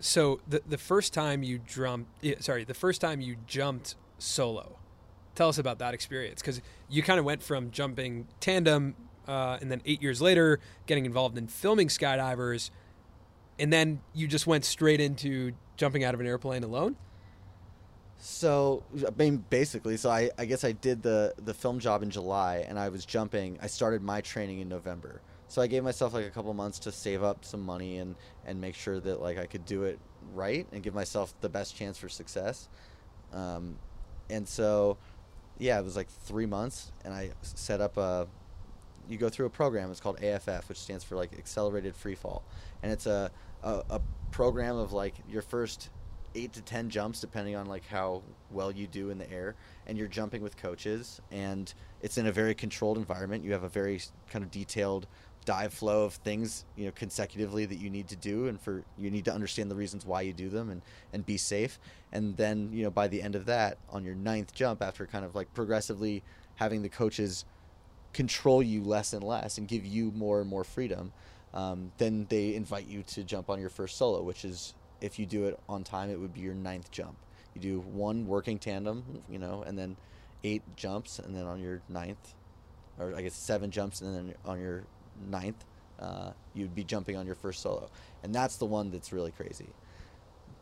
So 0.00 0.40
the 0.48 0.62
the 0.66 0.78
first 0.78 1.12
time 1.12 1.42
you 1.42 1.58
jumped, 1.58 2.24
sorry, 2.40 2.64
the 2.64 2.74
first 2.74 3.00
time 3.00 3.20
you 3.20 3.36
jumped 3.46 3.96
solo, 4.18 4.76
tell 5.38 5.48
us 5.48 5.58
about 5.58 5.78
that 5.78 5.94
experience 5.94 6.42
because 6.42 6.60
you 6.88 7.00
kind 7.00 7.20
of 7.20 7.24
went 7.24 7.44
from 7.44 7.70
jumping 7.70 8.26
tandem, 8.40 8.96
uh, 9.28 9.56
and 9.60 9.70
then 9.70 9.80
eight 9.86 10.02
years 10.02 10.20
later 10.20 10.58
getting 10.86 11.06
involved 11.06 11.38
in 11.38 11.46
filming 11.46 11.86
skydivers, 11.86 12.70
and 13.56 13.72
then 13.72 14.00
you 14.12 14.26
just 14.26 14.48
went 14.48 14.64
straight 14.64 15.00
into 15.00 15.52
jumping 15.76 16.02
out 16.02 16.12
of 16.12 16.20
an 16.20 16.26
airplane 16.26 16.64
alone. 16.64 16.96
So 18.18 18.82
I 19.06 19.10
mean, 19.16 19.44
basically, 19.48 19.96
so 19.96 20.10
I, 20.10 20.28
I 20.36 20.44
guess 20.44 20.64
I 20.64 20.72
did 20.72 21.04
the 21.04 21.34
the 21.44 21.54
film 21.54 21.78
job 21.78 22.02
in 22.02 22.10
July, 22.10 22.66
and 22.68 22.76
I 22.76 22.88
was 22.88 23.06
jumping. 23.06 23.58
I 23.62 23.68
started 23.68 24.02
my 24.02 24.20
training 24.20 24.58
in 24.58 24.68
November, 24.68 25.22
so 25.46 25.62
I 25.62 25.68
gave 25.68 25.84
myself 25.84 26.14
like 26.14 26.26
a 26.26 26.30
couple 26.30 26.52
months 26.52 26.80
to 26.80 26.90
save 26.90 27.22
up 27.22 27.44
some 27.44 27.60
money 27.62 27.98
and 27.98 28.16
and 28.44 28.60
make 28.60 28.74
sure 28.74 28.98
that 28.98 29.22
like 29.22 29.38
I 29.38 29.46
could 29.46 29.64
do 29.64 29.84
it 29.84 30.00
right 30.34 30.66
and 30.72 30.82
give 30.82 30.94
myself 30.94 31.32
the 31.42 31.48
best 31.48 31.76
chance 31.76 31.96
for 31.96 32.08
success. 32.08 32.68
Um, 33.32 33.78
and 34.30 34.46
so, 34.48 34.98
yeah, 35.58 35.78
it 35.78 35.84
was 35.84 35.96
like 35.96 36.08
three 36.08 36.46
months, 36.46 36.92
and 37.04 37.12
I 37.12 37.30
set 37.42 37.80
up 37.80 37.96
a. 37.96 38.26
You 39.08 39.16
go 39.16 39.30
through 39.30 39.46
a 39.46 39.50
program. 39.50 39.90
It's 39.90 40.00
called 40.00 40.22
AFF, 40.22 40.68
which 40.68 40.78
stands 40.78 41.02
for 41.02 41.16
like 41.16 41.32
Accelerated 41.38 41.96
Free 41.96 42.14
Fall, 42.14 42.42
and 42.82 42.92
it's 42.92 43.06
a 43.06 43.30
a, 43.62 43.82
a 43.90 44.00
program 44.30 44.76
of 44.76 44.92
like 44.92 45.14
your 45.28 45.42
first 45.42 45.90
eight 46.34 46.52
to 46.52 46.60
ten 46.60 46.90
jumps 46.90 47.20
depending 47.20 47.56
on 47.56 47.66
like 47.66 47.86
how 47.86 48.22
well 48.50 48.70
you 48.70 48.86
do 48.86 49.10
in 49.10 49.18
the 49.18 49.30
air 49.32 49.54
and 49.86 49.96
you're 49.96 50.06
jumping 50.06 50.42
with 50.42 50.56
coaches 50.56 51.20
and 51.30 51.72
it's 52.02 52.18
in 52.18 52.26
a 52.26 52.32
very 52.32 52.54
controlled 52.54 52.98
environment 52.98 53.42
you 53.42 53.50
have 53.50 53.62
a 53.62 53.68
very 53.68 54.00
kind 54.30 54.44
of 54.44 54.50
detailed 54.50 55.06
dive 55.48 55.72
flow 55.72 56.04
of 56.04 56.12
things 56.12 56.66
you 56.76 56.84
know 56.84 56.92
consecutively 56.94 57.64
that 57.64 57.78
you 57.78 57.88
need 57.88 58.06
to 58.06 58.16
do 58.16 58.48
and 58.48 58.60
for 58.60 58.84
you 58.98 59.10
need 59.10 59.24
to 59.24 59.32
understand 59.32 59.70
the 59.70 59.74
reasons 59.74 60.04
why 60.04 60.20
you 60.20 60.34
do 60.34 60.50
them 60.50 60.68
and 60.68 60.82
and 61.14 61.24
be 61.24 61.38
safe. 61.38 61.80
And 62.12 62.36
then 62.36 62.68
you 62.70 62.84
know 62.84 62.90
by 62.90 63.08
the 63.08 63.22
end 63.22 63.34
of 63.34 63.46
that 63.46 63.78
on 63.88 64.04
your 64.04 64.14
ninth 64.14 64.54
jump 64.54 64.82
after 64.82 65.06
kind 65.06 65.24
of 65.24 65.34
like 65.34 65.54
progressively 65.54 66.22
having 66.56 66.82
the 66.82 66.90
coaches 66.90 67.46
control 68.12 68.62
you 68.62 68.82
less 68.82 69.14
and 69.14 69.24
less 69.24 69.56
and 69.56 69.66
give 69.66 69.86
you 69.86 70.12
more 70.14 70.42
and 70.42 70.50
more 70.50 70.64
freedom 70.64 71.14
um, 71.54 71.92
then 71.96 72.26
they 72.28 72.54
invite 72.54 72.86
you 72.86 73.02
to 73.04 73.24
jump 73.24 73.48
on 73.48 73.58
your 73.58 73.70
first 73.70 73.96
solo 73.96 74.20
which 74.20 74.44
is 74.44 74.74
if 75.00 75.18
you 75.18 75.24
do 75.24 75.46
it 75.46 75.58
on 75.66 75.82
time 75.82 76.10
it 76.10 76.20
would 76.20 76.34
be 76.34 76.40
your 76.40 76.54
ninth 76.54 76.90
jump. 76.90 77.16
You 77.54 77.62
do 77.62 77.80
one 77.80 78.26
working 78.26 78.58
tandem 78.58 79.22
you 79.30 79.38
know 79.38 79.62
and 79.66 79.78
then 79.78 79.96
eight 80.44 80.62
jumps 80.76 81.18
and 81.18 81.34
then 81.34 81.46
on 81.46 81.58
your 81.58 81.80
ninth 81.88 82.34
or 82.98 83.14
i 83.16 83.22
guess 83.22 83.34
seven 83.34 83.70
jumps 83.70 84.02
and 84.02 84.14
then 84.14 84.34
on 84.44 84.60
your 84.60 84.84
ninth 85.28 85.64
uh, 86.00 86.30
you'd 86.54 86.74
be 86.74 86.84
jumping 86.84 87.16
on 87.16 87.26
your 87.26 87.34
first 87.34 87.60
solo. 87.60 87.90
And 88.22 88.34
that's 88.34 88.56
the 88.56 88.66
one 88.66 88.90
that's 88.90 89.12
really 89.12 89.32
crazy 89.32 89.68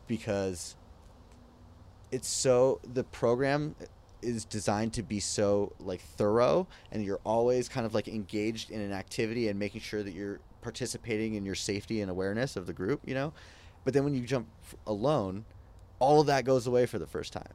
because 0.07 0.75
it's 2.11 2.27
so 2.27 2.79
the 2.93 3.03
program 3.03 3.75
is 4.21 4.45
designed 4.45 4.93
to 4.93 5.03
be 5.03 5.19
so 5.19 5.73
like 5.79 6.01
thorough 6.01 6.65
and 6.91 7.03
you're 7.03 7.19
always 7.23 7.69
kind 7.69 7.85
of 7.85 7.93
like 7.93 8.07
engaged 8.07 8.71
in 8.71 8.81
an 8.81 8.91
activity 8.91 9.47
and 9.47 9.59
making 9.59 9.81
sure 9.81 10.01
that 10.01 10.13
you're 10.13 10.39
participating 10.61 11.35
in 11.35 11.45
your 11.45 11.55
safety 11.55 12.01
and 12.01 12.09
awareness 12.09 12.55
of 12.55 12.65
the 12.65 12.73
group 12.73 13.01
you 13.05 13.13
know? 13.13 13.31
But 13.83 13.93
then 13.93 14.03
when 14.03 14.15
you 14.15 14.21
jump 14.21 14.47
alone 14.87 15.45
all 15.99 16.21
of 16.21 16.27
that 16.27 16.45
goes 16.45 16.65
away 16.65 16.85
for 16.85 16.97
the 16.97 17.05
first 17.05 17.33
time 17.33 17.53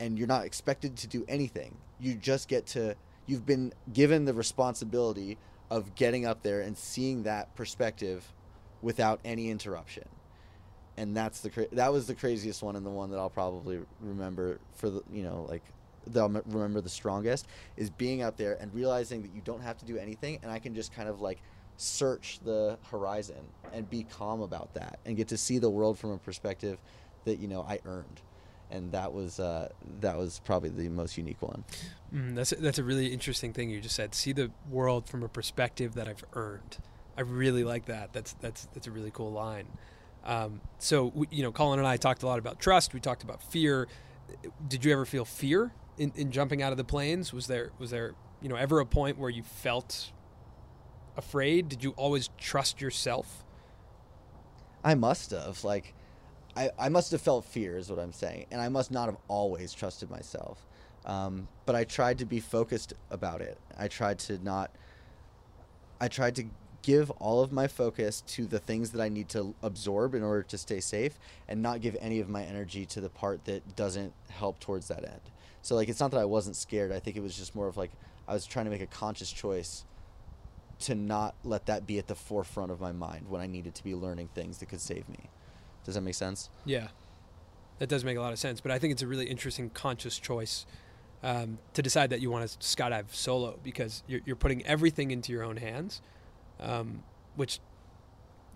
and 0.00 0.18
you're 0.18 0.26
not 0.26 0.44
expected 0.44 0.96
to 0.96 1.06
do 1.06 1.24
anything. 1.28 1.76
You 2.00 2.14
just 2.14 2.48
get 2.48 2.66
to 2.68 2.96
you've 3.26 3.46
been 3.46 3.72
given 3.92 4.24
the 4.24 4.34
responsibility 4.34 5.38
of 5.70 5.94
getting 5.94 6.26
up 6.26 6.42
there 6.42 6.60
and 6.60 6.76
seeing 6.76 7.22
that 7.22 7.54
perspective 7.54 8.32
without 8.82 9.20
any 9.24 9.50
interruption. 9.50 10.04
And 10.96 11.16
that's 11.16 11.40
the 11.40 11.50
cra- 11.50 11.68
that 11.72 11.92
was 11.92 12.06
the 12.06 12.14
craziest 12.14 12.62
one 12.62 12.76
and 12.76 12.84
the 12.84 12.90
one 12.90 13.10
that 13.10 13.18
I'll 13.18 13.30
probably 13.30 13.80
remember 14.00 14.58
for 14.74 14.90
the 14.90 15.02
you 15.12 15.22
know 15.22 15.46
like 15.48 15.62
that 16.08 16.20
I'll 16.20 16.28
remember 16.28 16.80
the 16.80 16.88
strongest 16.88 17.46
is 17.76 17.90
being 17.90 18.22
out 18.22 18.36
there 18.36 18.56
and 18.60 18.72
realizing 18.74 19.22
that 19.22 19.32
you 19.34 19.40
don't 19.42 19.62
have 19.62 19.78
to 19.78 19.84
do 19.84 19.96
anything 19.96 20.38
and 20.42 20.50
I 20.50 20.58
can 20.58 20.74
just 20.74 20.92
kind 20.92 21.08
of 21.08 21.20
like 21.20 21.42
search 21.76 22.40
the 22.44 22.78
horizon 22.90 23.40
and 23.72 23.88
be 23.88 24.02
calm 24.04 24.42
about 24.42 24.74
that 24.74 24.98
and 25.06 25.16
get 25.16 25.28
to 25.28 25.36
see 25.38 25.58
the 25.58 25.70
world 25.70 25.98
from 25.98 26.10
a 26.10 26.18
perspective 26.18 26.78
that 27.24 27.38
you 27.38 27.48
know 27.48 27.62
I 27.62 27.80
earned 27.86 28.20
and 28.70 28.92
that 28.92 29.12
was 29.12 29.40
uh, 29.40 29.68
that 30.00 30.16
was 30.16 30.40
probably 30.44 30.70
the 30.70 30.88
most 30.88 31.16
unique 31.16 31.40
one 31.42 31.64
Mm, 32.14 32.34
that's 32.34 32.52
a, 32.52 32.56
that's 32.56 32.78
a 32.78 32.84
really 32.84 33.06
interesting 33.06 33.52
thing 33.52 33.70
you 33.70 33.80
just 33.80 33.94
said. 33.94 34.14
See 34.14 34.32
the 34.32 34.50
world 34.68 35.08
from 35.08 35.22
a 35.22 35.28
perspective 35.28 35.94
that 35.94 36.08
I've 36.08 36.24
earned. 36.32 36.78
I 37.16 37.20
really 37.22 37.64
like 37.64 37.86
that. 37.86 38.12
That's 38.12 38.32
that's 38.40 38.66
that's 38.74 38.86
a 38.86 38.90
really 38.90 39.10
cool 39.10 39.30
line. 39.30 39.68
Um, 40.24 40.60
so 40.78 41.12
we, 41.14 41.28
you 41.30 41.42
know, 41.42 41.52
Colin 41.52 41.78
and 41.78 41.86
I 41.86 41.96
talked 41.96 42.22
a 42.22 42.26
lot 42.26 42.38
about 42.38 42.58
trust. 42.58 42.94
We 42.94 43.00
talked 43.00 43.22
about 43.22 43.42
fear. 43.42 43.86
did 44.66 44.84
you 44.84 44.92
ever 44.92 45.06
feel 45.06 45.24
fear 45.24 45.72
in, 45.98 46.12
in 46.16 46.30
jumping 46.32 46.62
out 46.62 46.72
of 46.72 46.78
the 46.78 46.84
planes? 46.84 47.32
Was 47.32 47.46
there 47.46 47.70
was 47.78 47.90
there 47.90 48.14
you 48.42 48.48
know 48.48 48.56
ever 48.56 48.80
a 48.80 48.86
point 48.86 49.16
where 49.18 49.30
you 49.30 49.42
felt 49.42 50.10
afraid? 51.16 51.68
Did 51.68 51.84
you 51.84 51.92
always 51.92 52.30
trust 52.38 52.80
yourself? 52.80 53.44
I 54.82 54.94
must 54.94 55.30
have 55.30 55.62
like, 55.62 55.94
I 56.60 56.70
I 56.78 56.88
must 56.90 57.10
have 57.12 57.20
felt 57.20 57.44
fear 57.44 57.78
is 57.78 57.88
what 57.90 57.98
I'm 57.98 58.12
saying, 58.12 58.46
and 58.50 58.60
I 58.60 58.68
must 58.68 58.90
not 58.90 59.06
have 59.06 59.16
always 59.28 59.72
trusted 59.72 60.10
myself. 60.10 60.66
Um, 61.06 61.48
but 61.64 61.74
I 61.74 61.84
tried 61.84 62.18
to 62.18 62.26
be 62.26 62.40
focused 62.40 62.92
about 63.10 63.40
it. 63.40 63.58
I 63.78 63.88
tried 63.88 64.18
to 64.20 64.38
not. 64.44 64.70
I 66.00 66.08
tried 66.08 66.36
to 66.36 66.44
give 66.82 67.10
all 67.12 67.42
of 67.42 67.52
my 67.52 67.66
focus 67.66 68.22
to 68.22 68.46
the 68.46 68.58
things 68.58 68.90
that 68.92 69.02
I 69.02 69.08
need 69.08 69.28
to 69.30 69.54
absorb 69.62 70.14
in 70.14 70.22
order 70.22 70.42
to 70.44 70.58
stay 70.58 70.80
safe 70.80 71.18
and 71.46 71.60
not 71.60 71.80
give 71.82 71.96
any 72.00 72.20
of 72.20 72.28
my 72.28 72.42
energy 72.42 72.86
to 72.86 73.00
the 73.00 73.10
part 73.10 73.44
that 73.44 73.76
doesn't 73.76 74.14
help 74.30 74.60
towards 74.60 74.88
that 74.88 75.04
end. 75.04 75.20
So 75.62 75.74
like 75.74 75.88
it's 75.88 76.00
not 76.00 76.10
that 76.12 76.20
I 76.20 76.24
wasn't 76.24 76.56
scared. 76.56 76.92
I 76.92 76.98
think 76.98 77.16
it 77.16 77.22
was 77.22 77.36
just 77.36 77.54
more 77.54 77.68
of 77.68 77.76
like 77.76 77.90
I 78.26 78.32
was 78.32 78.46
trying 78.46 78.64
to 78.64 78.70
make 78.70 78.80
a 78.80 78.86
conscious 78.86 79.30
choice 79.30 79.84
to 80.80 80.94
not 80.94 81.34
let 81.44 81.66
that 81.66 81.86
be 81.86 81.98
at 81.98 82.06
the 82.06 82.14
forefront 82.14 82.72
of 82.72 82.80
my 82.80 82.92
mind 82.92 83.28
when 83.28 83.42
I 83.42 83.46
needed 83.46 83.74
to 83.74 83.84
be 83.84 83.94
learning 83.94 84.30
things 84.34 84.58
that 84.58 84.70
could 84.70 84.80
save 84.80 85.06
me. 85.08 85.28
Does 85.84 85.94
that 85.94 86.02
make 86.02 86.14
sense? 86.14 86.50
Yeah, 86.64 86.88
that 87.78 87.88
does 87.88 88.04
make 88.04 88.16
a 88.16 88.20
lot 88.20 88.32
of 88.32 88.38
sense. 88.38 88.60
But 88.60 88.72
I 88.72 88.78
think 88.78 88.92
it's 88.92 89.02
a 89.02 89.06
really 89.06 89.26
interesting 89.26 89.70
conscious 89.70 90.18
choice 90.18 90.66
um, 91.22 91.58
to 91.74 91.82
decide 91.82 92.10
that 92.10 92.20
you 92.20 92.30
want 92.30 92.48
to 92.48 92.58
skydive 92.58 93.14
solo 93.14 93.58
because 93.62 94.02
you're, 94.06 94.20
you're 94.24 94.36
putting 94.36 94.64
everything 94.66 95.10
into 95.10 95.32
your 95.32 95.42
own 95.42 95.56
hands, 95.56 96.02
um, 96.60 97.02
which 97.36 97.60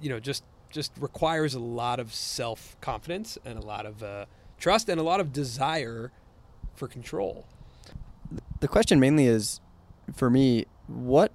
you 0.00 0.08
know 0.08 0.20
just 0.20 0.44
just 0.70 0.92
requires 0.98 1.54
a 1.54 1.60
lot 1.60 2.00
of 2.00 2.12
self 2.12 2.76
confidence 2.80 3.38
and 3.44 3.58
a 3.58 3.64
lot 3.64 3.86
of 3.86 4.02
uh, 4.02 4.26
trust 4.58 4.88
and 4.88 5.00
a 5.00 5.02
lot 5.02 5.20
of 5.20 5.32
desire 5.32 6.10
for 6.74 6.88
control. 6.88 7.46
The 8.60 8.68
question 8.68 8.98
mainly 8.98 9.26
is, 9.26 9.60
for 10.14 10.30
me, 10.30 10.66
what 10.86 11.32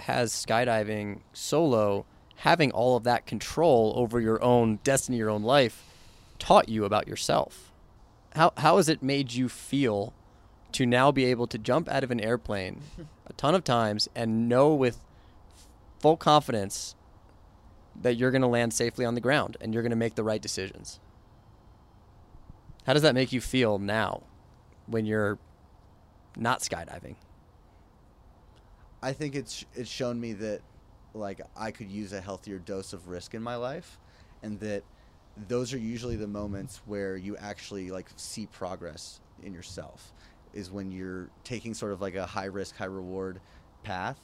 has 0.00 0.32
skydiving 0.32 1.20
solo, 1.32 2.06
having 2.36 2.70
all 2.72 2.96
of 2.96 3.04
that 3.04 3.26
control 3.26 3.92
over 3.96 4.20
your 4.20 4.42
own 4.42 4.78
destiny, 4.84 5.18
your 5.18 5.30
own 5.30 5.42
life, 5.42 5.82
taught 6.38 6.68
you 6.68 6.84
about 6.84 7.08
yourself? 7.08 7.72
How 8.34 8.52
how 8.58 8.76
has 8.76 8.88
it 8.88 9.02
made 9.02 9.32
you 9.32 9.48
feel 9.48 10.12
to 10.72 10.84
now 10.84 11.10
be 11.10 11.24
able 11.24 11.46
to 11.46 11.58
jump 11.58 11.88
out 11.88 12.04
of 12.04 12.10
an 12.10 12.20
airplane 12.20 12.82
a 13.26 13.32
ton 13.32 13.54
of 13.54 13.64
times 13.64 14.08
and 14.14 14.48
know 14.48 14.74
with 14.74 14.98
full 16.00 16.16
confidence 16.16 16.94
that 18.02 18.16
you're 18.16 18.30
going 18.30 18.42
to 18.42 18.48
land 18.48 18.74
safely 18.74 19.04
on 19.04 19.14
the 19.14 19.20
ground 19.20 19.56
and 19.60 19.72
you're 19.72 19.82
going 19.82 19.90
to 19.90 19.96
make 19.96 20.16
the 20.16 20.24
right 20.24 20.42
decisions? 20.42 21.00
How 22.84 22.92
does 22.92 23.02
that 23.02 23.14
make 23.14 23.32
you 23.32 23.40
feel 23.40 23.78
now 23.78 24.22
when 24.86 25.06
you're 25.06 25.38
not 26.36 26.60
skydiving? 26.60 27.16
I 29.02 29.12
think 29.12 29.34
it's 29.34 29.64
it's 29.74 29.90
shown 29.90 30.20
me 30.20 30.32
that 30.34 30.60
like 31.16 31.40
I 31.56 31.70
could 31.70 31.90
use 31.90 32.12
a 32.12 32.20
healthier 32.20 32.58
dose 32.58 32.92
of 32.92 33.08
risk 33.08 33.34
in 33.34 33.42
my 33.42 33.56
life 33.56 33.98
and 34.42 34.60
that 34.60 34.84
those 35.48 35.72
are 35.74 35.78
usually 35.78 36.16
the 36.16 36.26
moments 36.26 36.80
where 36.86 37.16
you 37.16 37.36
actually 37.36 37.90
like 37.90 38.06
see 38.16 38.46
progress 38.46 39.20
in 39.42 39.52
yourself 39.52 40.12
is 40.54 40.70
when 40.70 40.90
you're 40.90 41.28
taking 41.44 41.74
sort 41.74 41.92
of 41.92 42.00
like 42.00 42.14
a 42.14 42.26
high 42.26 42.46
risk 42.46 42.76
high 42.76 42.86
reward 42.86 43.40
path 43.82 44.18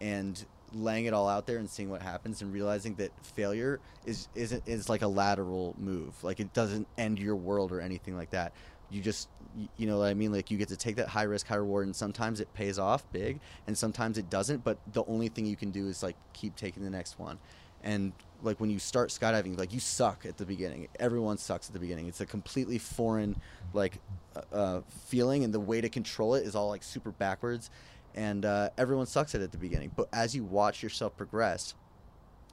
and 0.00 0.44
laying 0.74 1.04
it 1.04 1.12
all 1.12 1.28
out 1.28 1.46
there 1.46 1.58
and 1.58 1.68
seeing 1.68 1.90
what 1.90 2.00
happens 2.00 2.42
and 2.42 2.52
realizing 2.52 2.94
that 2.94 3.10
failure 3.22 3.80
is 4.06 4.28
isn't 4.34 4.62
is 4.66 4.88
like 4.88 5.02
a 5.02 5.06
lateral 5.08 5.74
move. 5.78 6.22
Like 6.24 6.40
it 6.40 6.52
doesn't 6.52 6.86
end 6.96 7.18
your 7.18 7.36
world 7.36 7.72
or 7.72 7.80
anything 7.80 8.16
like 8.16 8.30
that 8.30 8.52
you 8.92 9.00
just 9.02 9.28
you 9.76 9.86
know 9.86 9.98
what 9.98 10.06
i 10.06 10.14
mean? 10.14 10.32
Like 10.32 10.50
you 10.50 10.56
get 10.56 10.68
to 10.68 10.76
take 10.76 10.96
that 10.96 11.08
high 11.08 11.24
risk 11.24 11.46
high 11.46 11.56
reward 11.56 11.86
and 11.86 11.94
sometimes 11.94 12.40
it 12.40 12.52
pays 12.54 12.78
off 12.78 13.10
big 13.12 13.40
and 13.66 13.76
sometimes 13.76 14.18
it 14.18 14.30
doesn't 14.30 14.64
but 14.64 14.78
the 14.92 15.04
only 15.04 15.28
thing 15.28 15.46
you 15.46 15.56
can 15.56 15.70
do 15.70 15.88
is 15.88 16.02
like 16.02 16.16
keep 16.32 16.56
taking 16.56 16.82
the 16.82 16.90
next 16.90 17.18
one. 17.18 17.38
And 17.84 18.12
like 18.42 18.60
when 18.60 18.70
you 18.70 18.78
start 18.78 19.10
skydiving 19.10 19.58
like 19.58 19.72
you 19.72 19.80
suck 19.80 20.24
at 20.24 20.36
the 20.36 20.46
beginning. 20.46 20.88
Everyone 20.98 21.36
sucks 21.36 21.68
at 21.68 21.74
the 21.74 21.80
beginning. 21.80 22.06
It's 22.06 22.20
a 22.20 22.26
completely 22.26 22.78
foreign 22.78 23.40
like 23.72 23.98
uh, 24.36 24.54
uh, 24.54 24.80
feeling 25.06 25.44
and 25.44 25.52
the 25.52 25.60
way 25.60 25.80
to 25.80 25.88
control 25.88 26.34
it 26.34 26.46
is 26.46 26.54
all 26.54 26.68
like 26.68 26.82
super 26.82 27.10
backwards. 27.10 27.70
And 28.14 28.44
uh, 28.44 28.70
everyone 28.76 29.06
sucks 29.06 29.34
at 29.34 29.40
it 29.40 29.44
at 29.44 29.52
the 29.52 29.58
beginning. 29.58 29.90
But 29.96 30.08
as 30.12 30.34
you 30.34 30.44
watch 30.44 30.82
yourself 30.82 31.16
progress 31.16 31.74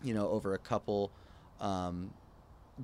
you 0.03 0.13
know 0.13 0.29
over 0.29 0.53
a 0.53 0.57
couple 0.57 1.11
um, 1.59 2.11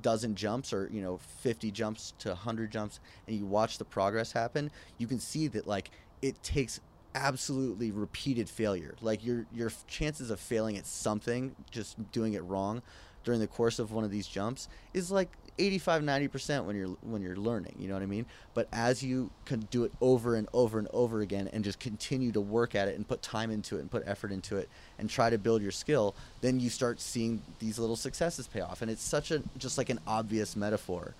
dozen 0.01 0.35
jumps 0.35 0.73
or 0.73 0.89
you 0.91 1.01
know 1.01 1.19
50 1.41 1.71
jumps 1.71 2.13
to 2.19 2.29
100 2.29 2.71
jumps 2.71 2.99
and 3.27 3.37
you 3.37 3.45
watch 3.45 3.77
the 3.77 3.85
progress 3.85 4.31
happen 4.31 4.69
you 4.97 5.07
can 5.07 5.19
see 5.19 5.47
that 5.47 5.67
like 5.67 5.91
it 6.21 6.41
takes 6.43 6.79
absolutely 7.15 7.91
repeated 7.91 8.49
failure. 8.49 8.93
Like 9.01 9.25
your 9.25 9.47
your 9.51 9.71
chances 9.87 10.29
of 10.29 10.39
failing 10.39 10.77
at 10.77 10.85
something 10.85 11.55
just 11.71 12.11
doing 12.11 12.33
it 12.33 12.43
wrong 12.43 12.83
during 13.23 13.39
the 13.39 13.47
course 13.47 13.79
of 13.79 13.91
one 13.91 14.03
of 14.03 14.11
these 14.11 14.27
jumps 14.27 14.67
is 14.93 15.09
like 15.09 15.31
85 15.57 16.01
90% 16.03 16.65
when 16.65 16.75
you're 16.75 16.87
when 17.01 17.21
you're 17.21 17.37
learning 17.37 17.75
you 17.79 17.87
know 17.87 17.93
what 17.93 18.03
i 18.03 18.07
mean? 18.07 18.25
But 18.53 18.67
as 18.71 19.03
you 19.03 19.31
can 19.45 19.61
do 19.71 19.83
it 19.83 19.91
over 20.01 20.35
and 20.35 20.47
over 20.53 20.79
and 20.79 20.87
over 20.93 21.21
again 21.21 21.49
and 21.53 21.63
just 21.63 21.79
continue 21.79 22.31
to 22.33 22.41
work 22.41 22.75
at 22.75 22.87
it 22.87 22.95
and 22.95 23.07
put 23.07 23.21
time 23.21 23.51
into 23.51 23.77
it 23.77 23.81
and 23.81 23.91
put 23.91 24.03
effort 24.05 24.31
into 24.31 24.57
it 24.57 24.69
and 24.99 25.09
try 25.09 25.29
to 25.29 25.37
build 25.37 25.61
your 25.61 25.71
skill 25.71 26.15
then 26.41 26.59
you 26.59 26.69
start 26.69 26.99
seeing 26.99 27.41
these 27.59 27.79
little 27.79 27.95
successes 27.95 28.47
pay 28.47 28.61
off. 28.61 28.81
And 28.81 28.91
it's 28.91 29.03
such 29.03 29.31
a 29.31 29.41
just 29.57 29.77
like 29.77 29.89
an 29.89 29.99
obvious 30.07 30.55
metaphor 30.55 31.13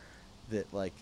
that 0.49 0.71
like 0.73 0.93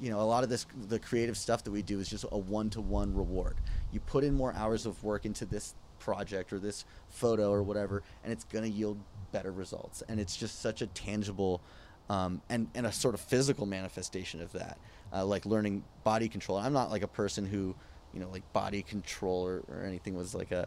you 0.00 0.10
know 0.10 0.20
a 0.20 0.22
lot 0.22 0.42
of 0.42 0.50
this 0.50 0.66
the 0.88 0.98
creative 0.98 1.36
stuff 1.36 1.64
that 1.64 1.70
we 1.70 1.82
do 1.82 2.00
is 2.00 2.08
just 2.08 2.24
a 2.30 2.38
one-to-one 2.38 3.14
reward. 3.14 3.56
You 3.92 4.00
put 4.00 4.24
in 4.24 4.34
more 4.34 4.52
hours 4.54 4.86
of 4.86 5.02
work 5.04 5.24
into 5.24 5.44
this 5.44 5.74
project 6.00 6.52
or 6.52 6.58
this 6.58 6.84
photo 7.10 7.50
or 7.52 7.62
whatever 7.62 8.02
and 8.24 8.32
it's 8.32 8.44
going 8.44 8.64
to 8.64 8.70
yield 8.70 8.98
better 9.30 9.52
results. 9.52 10.02
And 10.08 10.18
it's 10.18 10.36
just 10.36 10.60
such 10.60 10.82
a 10.82 10.86
tangible 10.88 11.60
um, 12.08 12.42
and, 12.48 12.68
and 12.74 12.86
a 12.86 12.92
sort 12.92 13.14
of 13.14 13.20
physical 13.20 13.66
manifestation 13.66 14.40
of 14.40 14.52
that 14.52 14.78
uh, 15.12 15.24
like 15.24 15.46
learning 15.46 15.84
body 16.04 16.28
control. 16.28 16.58
I'm 16.58 16.72
not 16.72 16.90
like 16.90 17.02
a 17.02 17.08
person 17.08 17.46
who 17.46 17.74
you 18.12 18.20
know 18.20 18.28
like 18.30 18.50
body 18.52 18.82
control 18.82 19.46
or, 19.46 19.62
or 19.68 19.84
anything 19.84 20.14
was 20.14 20.34
like 20.34 20.50
a 20.50 20.66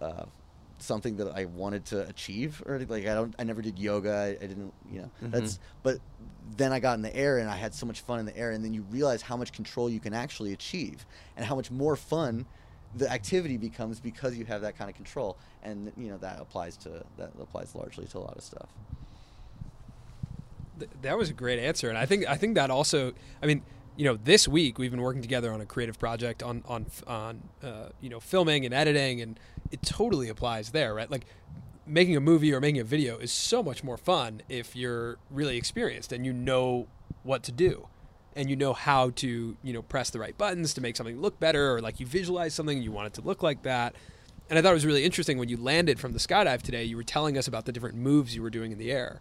uh, 0.00 0.24
something 0.78 1.16
that 1.16 1.32
I 1.34 1.44
wanted 1.46 1.84
to 1.86 2.06
achieve 2.08 2.62
or 2.66 2.78
like 2.80 3.06
I 3.06 3.14
don't 3.14 3.34
I 3.38 3.44
never 3.44 3.62
did 3.62 3.78
yoga. 3.78 4.12
I, 4.12 4.44
I 4.44 4.46
didn't 4.46 4.72
you 4.90 5.02
know 5.02 5.10
that's 5.20 5.58
but 5.82 5.98
then 6.56 6.72
I 6.72 6.80
got 6.80 6.94
in 6.94 7.02
the 7.02 7.14
air 7.14 7.38
and 7.38 7.48
I 7.48 7.56
had 7.56 7.74
so 7.74 7.86
much 7.86 8.00
fun 8.00 8.18
in 8.20 8.26
the 8.26 8.36
air. 8.36 8.50
And 8.50 8.64
then 8.64 8.74
you 8.74 8.82
realize 8.90 9.22
how 9.22 9.36
much 9.36 9.52
control 9.52 9.88
you 9.88 10.00
can 10.00 10.12
actually 10.12 10.52
achieve 10.52 11.06
and 11.36 11.46
how 11.46 11.54
much 11.54 11.70
more 11.70 11.96
fun 11.96 12.46
the 12.96 13.10
activity 13.10 13.56
becomes 13.56 14.00
because 14.00 14.36
you 14.36 14.44
have 14.44 14.60
that 14.62 14.76
kind 14.76 14.90
of 14.90 14.96
control. 14.96 15.38
And 15.62 15.92
you 15.96 16.08
know 16.08 16.18
that 16.18 16.40
applies 16.40 16.76
to 16.78 17.04
that 17.16 17.30
applies 17.40 17.74
largely 17.74 18.06
to 18.06 18.18
a 18.18 18.20
lot 18.20 18.36
of 18.36 18.42
stuff 18.42 18.68
Th- 20.78 20.90
that 21.02 21.18
was 21.18 21.30
a 21.30 21.32
great 21.32 21.58
answer, 21.58 21.88
and 21.88 21.98
I 21.98 22.06
think 22.06 22.28
I 22.28 22.36
think 22.36 22.54
that 22.54 22.70
also. 22.70 23.12
I 23.42 23.46
mean, 23.46 23.62
you 23.96 24.04
know, 24.04 24.16
this 24.16 24.48
week 24.48 24.78
we've 24.78 24.90
been 24.90 25.02
working 25.02 25.22
together 25.22 25.52
on 25.52 25.60
a 25.60 25.66
creative 25.66 25.98
project 25.98 26.42
on 26.42 26.62
on 26.66 26.86
on 27.06 27.42
uh, 27.62 27.88
you 28.00 28.08
know 28.08 28.20
filming 28.20 28.64
and 28.64 28.74
editing, 28.74 29.20
and 29.20 29.38
it 29.70 29.82
totally 29.82 30.28
applies 30.28 30.70
there, 30.70 30.94
right? 30.94 31.10
Like 31.10 31.26
making 31.86 32.16
a 32.16 32.20
movie 32.20 32.52
or 32.52 32.60
making 32.60 32.80
a 32.80 32.84
video 32.84 33.18
is 33.18 33.32
so 33.32 33.62
much 33.62 33.82
more 33.82 33.96
fun 33.96 34.42
if 34.48 34.76
you're 34.76 35.18
really 35.30 35.56
experienced 35.56 36.12
and 36.12 36.24
you 36.24 36.32
know 36.32 36.86
what 37.22 37.42
to 37.42 37.52
do 37.52 37.88
and 38.34 38.48
you 38.48 38.56
know 38.56 38.72
how 38.72 39.10
to 39.10 39.56
you 39.62 39.72
know 39.72 39.82
press 39.82 40.10
the 40.10 40.18
right 40.18 40.38
buttons 40.38 40.74
to 40.74 40.80
make 40.80 40.96
something 40.96 41.20
look 41.20 41.38
better 41.40 41.74
or 41.74 41.80
like 41.80 42.00
you 42.00 42.06
visualize 42.06 42.54
something 42.54 42.76
and 42.76 42.84
you 42.84 42.92
want 42.92 43.06
it 43.06 43.14
to 43.14 43.20
look 43.20 43.42
like 43.42 43.62
that 43.62 43.94
and 44.48 44.58
i 44.58 44.62
thought 44.62 44.70
it 44.70 44.74
was 44.74 44.86
really 44.86 45.04
interesting 45.04 45.38
when 45.38 45.48
you 45.48 45.56
landed 45.56 45.98
from 45.98 46.12
the 46.12 46.18
skydive 46.18 46.62
today 46.62 46.84
you 46.84 46.96
were 46.96 47.02
telling 47.02 47.36
us 47.36 47.48
about 47.48 47.64
the 47.64 47.72
different 47.72 47.96
moves 47.96 48.34
you 48.34 48.42
were 48.42 48.50
doing 48.50 48.72
in 48.72 48.78
the 48.78 48.90
air 48.92 49.20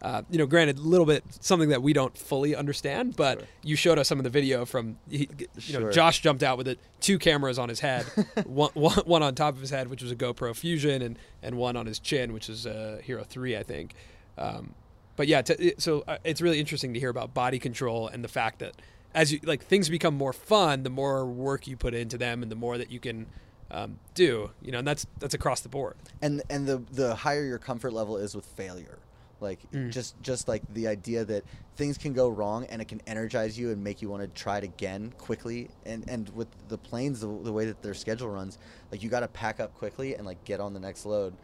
uh, 0.00 0.22
you 0.30 0.38
know, 0.38 0.46
granted, 0.46 0.78
a 0.78 0.82
little 0.82 1.06
bit 1.06 1.24
something 1.40 1.70
that 1.70 1.82
we 1.82 1.92
don't 1.92 2.16
fully 2.16 2.54
understand, 2.54 3.16
but 3.16 3.44
you 3.62 3.74
showed 3.74 3.98
us 3.98 4.06
some 4.06 4.18
of 4.18 4.24
the 4.24 4.30
video 4.30 4.64
from, 4.64 4.96
he, 5.10 5.28
you 5.66 5.72
know, 5.74 5.80
Sure. 5.80 5.90
Josh 5.92 6.20
jumped 6.20 6.42
out 6.42 6.56
with 6.56 6.68
it, 6.68 6.78
two 7.00 7.18
cameras 7.18 7.58
on 7.58 7.68
his 7.68 7.80
head, 7.80 8.04
one, 8.46 8.70
one, 8.74 8.98
one 9.06 9.22
on 9.22 9.34
top 9.34 9.54
of 9.54 9.60
his 9.60 9.70
head, 9.70 9.88
which 9.88 10.02
was 10.02 10.12
a 10.12 10.16
GoPro 10.16 10.54
Fusion, 10.54 11.02
and, 11.02 11.18
and 11.42 11.56
one 11.56 11.76
on 11.76 11.86
his 11.86 11.98
chin, 11.98 12.32
which 12.32 12.48
is 12.48 12.64
a 12.64 13.00
Hero 13.02 13.24
3, 13.24 13.56
I 13.56 13.62
think. 13.64 13.94
Um, 14.36 14.74
but 15.16 15.26
yeah, 15.26 15.42
to, 15.42 15.74
so 15.80 16.04
uh, 16.06 16.18
it's 16.22 16.40
really 16.40 16.60
interesting 16.60 16.94
to 16.94 17.00
hear 17.00 17.10
about 17.10 17.34
body 17.34 17.58
control 17.58 18.06
and 18.06 18.22
the 18.22 18.28
fact 18.28 18.60
that 18.60 18.74
as 19.14 19.32
you 19.32 19.40
like 19.42 19.64
things 19.64 19.88
become 19.88 20.14
more 20.14 20.32
fun, 20.32 20.84
the 20.84 20.90
more 20.90 21.26
work 21.26 21.66
you 21.66 21.76
put 21.76 21.92
into 21.92 22.16
them, 22.16 22.42
and 22.42 22.52
the 22.52 22.56
more 22.56 22.78
that 22.78 22.92
you 22.92 23.00
can 23.00 23.26
um, 23.70 23.98
do, 24.14 24.50
you 24.62 24.70
know, 24.70 24.78
and 24.78 24.86
that's 24.86 25.06
that's 25.18 25.34
across 25.34 25.60
the 25.60 25.68
board. 25.68 25.96
and 26.22 26.42
and 26.48 26.68
the 26.68 26.82
the 26.92 27.16
higher 27.16 27.42
your 27.44 27.58
comfort 27.58 27.92
level 27.92 28.16
is 28.16 28.36
with 28.36 28.44
failure 28.46 28.98
like 29.40 29.60
mm. 29.72 29.90
just 29.90 30.20
just 30.22 30.48
like 30.48 30.62
the 30.74 30.88
idea 30.88 31.24
that 31.24 31.44
things 31.76 31.98
can 31.98 32.12
go 32.12 32.28
wrong 32.28 32.64
and 32.66 32.82
it 32.82 32.88
can 32.88 33.00
energize 33.06 33.58
you 33.58 33.70
and 33.70 33.82
make 33.82 34.02
you 34.02 34.08
want 34.08 34.22
to 34.22 34.28
try 34.28 34.58
it 34.58 34.64
again 34.64 35.12
quickly. 35.18 35.68
And 35.86 36.08
and 36.08 36.28
with 36.30 36.48
the 36.68 36.78
planes 36.78 37.20
the, 37.20 37.26
the 37.26 37.52
way 37.52 37.66
that 37.66 37.82
their 37.82 37.94
schedule 37.94 38.28
runs 38.28 38.58
like 38.90 39.02
you 39.02 39.08
got 39.08 39.20
to 39.20 39.28
pack 39.28 39.60
up 39.60 39.74
quickly 39.74 40.14
and 40.14 40.26
like 40.26 40.42
get 40.44 40.60
on 40.60 40.74
the 40.74 40.80
next 40.80 41.06
load. 41.06 41.34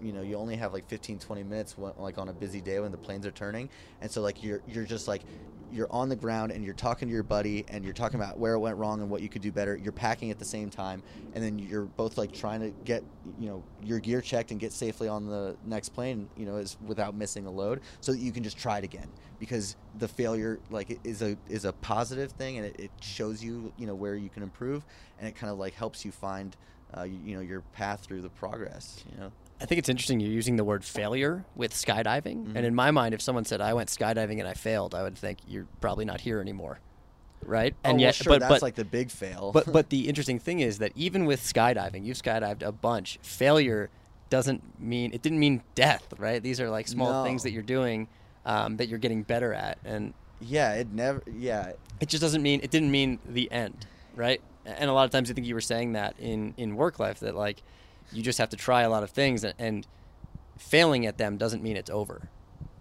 You 0.00 0.12
know 0.12 0.22
you 0.22 0.36
only 0.36 0.56
have 0.56 0.72
like 0.72 0.88
15 0.88 1.18
20 1.18 1.42
minutes 1.44 1.78
when, 1.78 1.92
like 1.98 2.18
on 2.18 2.28
a 2.28 2.32
busy 2.32 2.60
day 2.60 2.80
when 2.80 2.90
the 2.90 2.98
planes 2.98 3.26
are 3.26 3.30
turning. 3.30 3.68
And 4.00 4.10
so 4.10 4.20
like 4.20 4.42
you're 4.42 4.62
you're 4.66 4.84
just 4.84 5.08
like 5.08 5.22
you're 5.74 5.90
on 5.90 6.08
the 6.08 6.16
ground 6.16 6.52
and 6.52 6.64
you're 6.64 6.74
talking 6.74 7.08
to 7.08 7.12
your 7.14 7.22
buddy 7.22 7.64
and 7.68 7.84
you're 7.84 7.92
talking 7.92 8.20
about 8.20 8.38
where 8.38 8.54
it 8.54 8.58
went 8.58 8.76
wrong 8.76 9.00
and 9.00 9.10
what 9.10 9.20
you 9.20 9.28
could 9.28 9.42
do 9.42 9.50
better 9.50 9.76
you're 9.76 9.92
packing 9.92 10.30
at 10.30 10.38
the 10.38 10.44
same 10.44 10.70
time 10.70 11.02
and 11.34 11.42
then 11.42 11.58
you're 11.58 11.84
both 11.84 12.16
like 12.16 12.32
trying 12.32 12.60
to 12.60 12.70
get 12.84 13.02
you 13.38 13.48
know 13.48 13.62
your 13.82 13.98
gear 13.98 14.20
checked 14.20 14.50
and 14.50 14.60
get 14.60 14.72
safely 14.72 15.08
on 15.08 15.26
the 15.26 15.56
next 15.66 15.90
plane 15.90 16.28
you 16.36 16.46
know 16.46 16.56
is 16.56 16.76
without 16.86 17.14
missing 17.14 17.46
a 17.46 17.50
load 17.50 17.80
so 18.00 18.12
that 18.12 18.18
you 18.18 18.32
can 18.32 18.42
just 18.42 18.58
try 18.58 18.78
it 18.78 18.84
again. 18.84 19.08
Because 19.38 19.76
the 19.98 20.08
failure 20.08 20.58
like 20.70 20.98
is 21.04 21.22
a 21.22 21.36
is 21.48 21.64
a 21.64 21.72
positive 21.72 22.32
thing 22.32 22.58
and 22.58 22.66
it, 22.66 22.76
it 22.78 22.90
shows 23.00 23.42
you 23.42 23.72
you 23.76 23.86
know 23.86 23.94
where 23.94 24.14
you 24.14 24.28
can 24.28 24.42
improve 24.42 24.84
and 25.18 25.28
it 25.28 25.34
kind 25.34 25.52
of 25.52 25.58
like 25.58 25.74
helps 25.74 26.04
you 26.04 26.12
find 26.12 26.56
uh, 26.96 27.02
you, 27.02 27.18
you 27.24 27.34
know 27.34 27.42
your 27.42 27.60
path 27.72 28.00
through 28.00 28.22
the 28.22 28.28
progress 28.30 29.04
you 29.10 29.20
know 29.20 29.32
I 29.60 29.66
think 29.66 29.78
it's 29.78 29.88
interesting 29.88 30.20
you're 30.20 30.30
using 30.30 30.56
the 30.56 30.64
word 30.64 30.84
failure 30.84 31.44
with 31.54 31.72
skydiving. 31.72 32.44
Mm-hmm. 32.44 32.56
And 32.56 32.66
in 32.66 32.74
my 32.74 32.90
mind, 32.90 33.14
if 33.14 33.20
someone 33.20 33.44
said 33.44 33.60
I 33.60 33.74
went 33.74 33.88
skydiving 33.88 34.38
and 34.38 34.48
I 34.48 34.54
failed, 34.54 34.94
I 34.94 35.02
would 35.02 35.16
think 35.16 35.38
you're 35.46 35.66
probably 35.80 36.04
not 36.04 36.20
here 36.20 36.40
anymore, 36.40 36.80
right? 37.44 37.74
oh, 37.84 37.88
And 37.88 37.96
well, 37.96 38.02
yet, 38.02 38.14
sure 38.16 38.32
but 38.32 38.40
that's 38.40 38.50
but 38.50 38.62
like 38.62 38.74
the 38.74 38.84
big 38.84 39.10
fail 39.10 39.52
but 39.52 39.72
but 39.72 39.88
the 39.90 40.08
interesting 40.08 40.38
thing 40.38 40.60
is 40.60 40.78
that 40.78 40.92
even 40.94 41.24
with 41.24 41.40
skydiving, 41.40 42.04
you've 42.04 42.20
skydived 42.20 42.62
a 42.62 42.72
bunch. 42.72 43.18
Failure 43.22 43.90
doesn't 44.30 44.62
mean 44.80 45.12
it 45.14 45.22
didn't 45.22 45.38
mean 45.38 45.62
death, 45.74 46.12
right? 46.18 46.42
These 46.42 46.60
are 46.60 46.68
like 46.68 46.88
small 46.88 47.24
things 47.24 47.44
that 47.44 47.52
you're 47.52 47.62
doing 47.62 48.08
um, 48.44 48.76
that 48.78 48.88
you're 48.88 48.98
getting 48.98 49.22
better 49.22 49.54
at, 49.54 49.78
and 49.84 50.12
yeah 50.40 50.72
it 50.74 50.92
never 50.92 51.22
yeah 51.32 51.72
it 52.00 52.08
just 52.08 52.20
doesn't 52.20 52.42
mean 52.42 52.60
it 52.62 52.70
didn't 52.70 52.90
mean 52.90 53.18
the 53.26 53.50
end, 53.52 53.86
right? 54.16 54.40
And 54.66 54.90
a 54.90 54.92
lot 54.92 55.04
of 55.04 55.10
times, 55.10 55.30
I 55.30 55.34
think 55.34 55.46
you 55.46 55.54
were 55.54 55.60
saying 55.60 55.92
that 55.92 56.16
in 56.18 56.54
in 56.56 56.74
work 56.74 56.98
life 56.98 57.20
that 57.20 57.34
like 57.36 57.62
you 58.12 58.22
just 58.22 58.38
have 58.38 58.50
to 58.50 58.56
try 58.56 58.82
a 58.82 58.90
lot 58.90 59.02
of 59.02 59.10
things, 59.10 59.44
and, 59.44 59.54
and 59.58 59.86
failing 60.58 61.06
at 61.06 61.18
them 61.18 61.36
doesn't 61.36 61.62
mean 61.62 61.76
it's 61.76 61.90
over. 61.90 62.28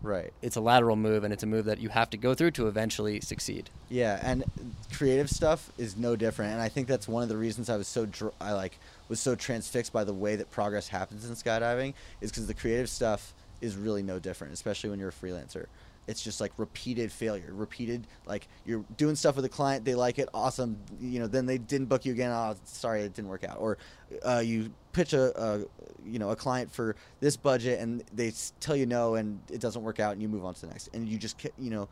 right 0.01 0.31
It's 0.41 0.55
a 0.55 0.61
lateral 0.61 0.95
move, 0.95 1.23
and 1.23 1.33
it's 1.33 1.43
a 1.43 1.47
move 1.47 1.65
that 1.65 1.79
you 1.79 1.89
have 1.89 2.09
to 2.11 2.17
go 2.17 2.33
through 2.33 2.51
to 2.51 2.67
eventually 2.67 3.19
succeed. 3.21 3.69
Yeah, 3.89 4.19
and 4.21 4.43
creative 4.91 5.29
stuff 5.29 5.71
is 5.77 5.97
no 5.97 6.15
different, 6.15 6.53
and 6.53 6.61
I 6.61 6.69
think 6.69 6.87
that's 6.87 7.07
one 7.07 7.23
of 7.23 7.29
the 7.29 7.37
reasons 7.37 7.69
I 7.69 7.77
was 7.77 7.87
so 7.87 8.05
dr- 8.05 8.33
I 8.39 8.53
like 8.53 8.77
was 9.09 9.19
so 9.19 9.35
transfixed 9.35 9.91
by 9.91 10.03
the 10.03 10.13
way 10.13 10.35
that 10.35 10.49
progress 10.51 10.87
happens 10.87 11.27
in 11.27 11.35
skydiving 11.35 11.93
is 12.21 12.31
because 12.31 12.47
the 12.47 12.53
creative 12.53 12.89
stuff 12.89 13.33
is 13.61 13.75
really 13.75 14.03
no 14.03 14.19
different, 14.19 14.53
especially 14.53 14.89
when 14.89 14.99
you're 14.99 15.09
a 15.09 15.11
freelancer. 15.11 15.65
It's 16.05 16.21
just 16.21 16.41
like 16.41 16.51
repeated 16.57 17.13
failure, 17.13 17.49
repeated 17.53 18.07
like 18.25 18.47
you're 18.65 18.83
doing 18.97 19.15
stuff 19.15 19.37
with 19.37 19.45
a 19.45 19.49
client, 19.49 19.85
they 19.85 19.95
like 19.95 20.19
it, 20.19 20.27
awesome, 20.33 20.77
you 20.99 21.19
know, 21.19 21.27
then 21.27 21.45
they 21.45 21.57
didn't 21.57 21.87
book 21.87 22.05
you 22.05 22.11
again. 22.11 22.29
Oh, 22.29 22.55
sorry, 22.65 23.03
it 23.03 23.13
didn't 23.13 23.29
work 23.29 23.45
out. 23.45 23.57
Or 23.59 23.77
uh, 24.25 24.41
you 24.43 24.71
pitch 24.93 25.13
a, 25.13 25.41
a 25.41 25.59
you 26.05 26.19
know 26.19 26.29
a 26.29 26.35
client 26.35 26.71
for 26.71 26.95
this 27.19 27.35
budget 27.35 27.79
and 27.79 28.03
they 28.13 28.31
tell 28.59 28.75
you 28.75 28.85
no 28.85 29.15
and 29.15 29.39
it 29.51 29.59
doesn't 29.59 29.83
work 29.83 29.99
out 29.99 30.13
and 30.13 30.21
you 30.21 30.29
move 30.29 30.45
on 30.45 30.53
to 30.53 30.61
the 30.61 30.67
next. 30.67 30.89
And 30.93 31.09
you 31.09 31.17
just 31.17 31.43
you 31.57 31.69
know 31.69 31.89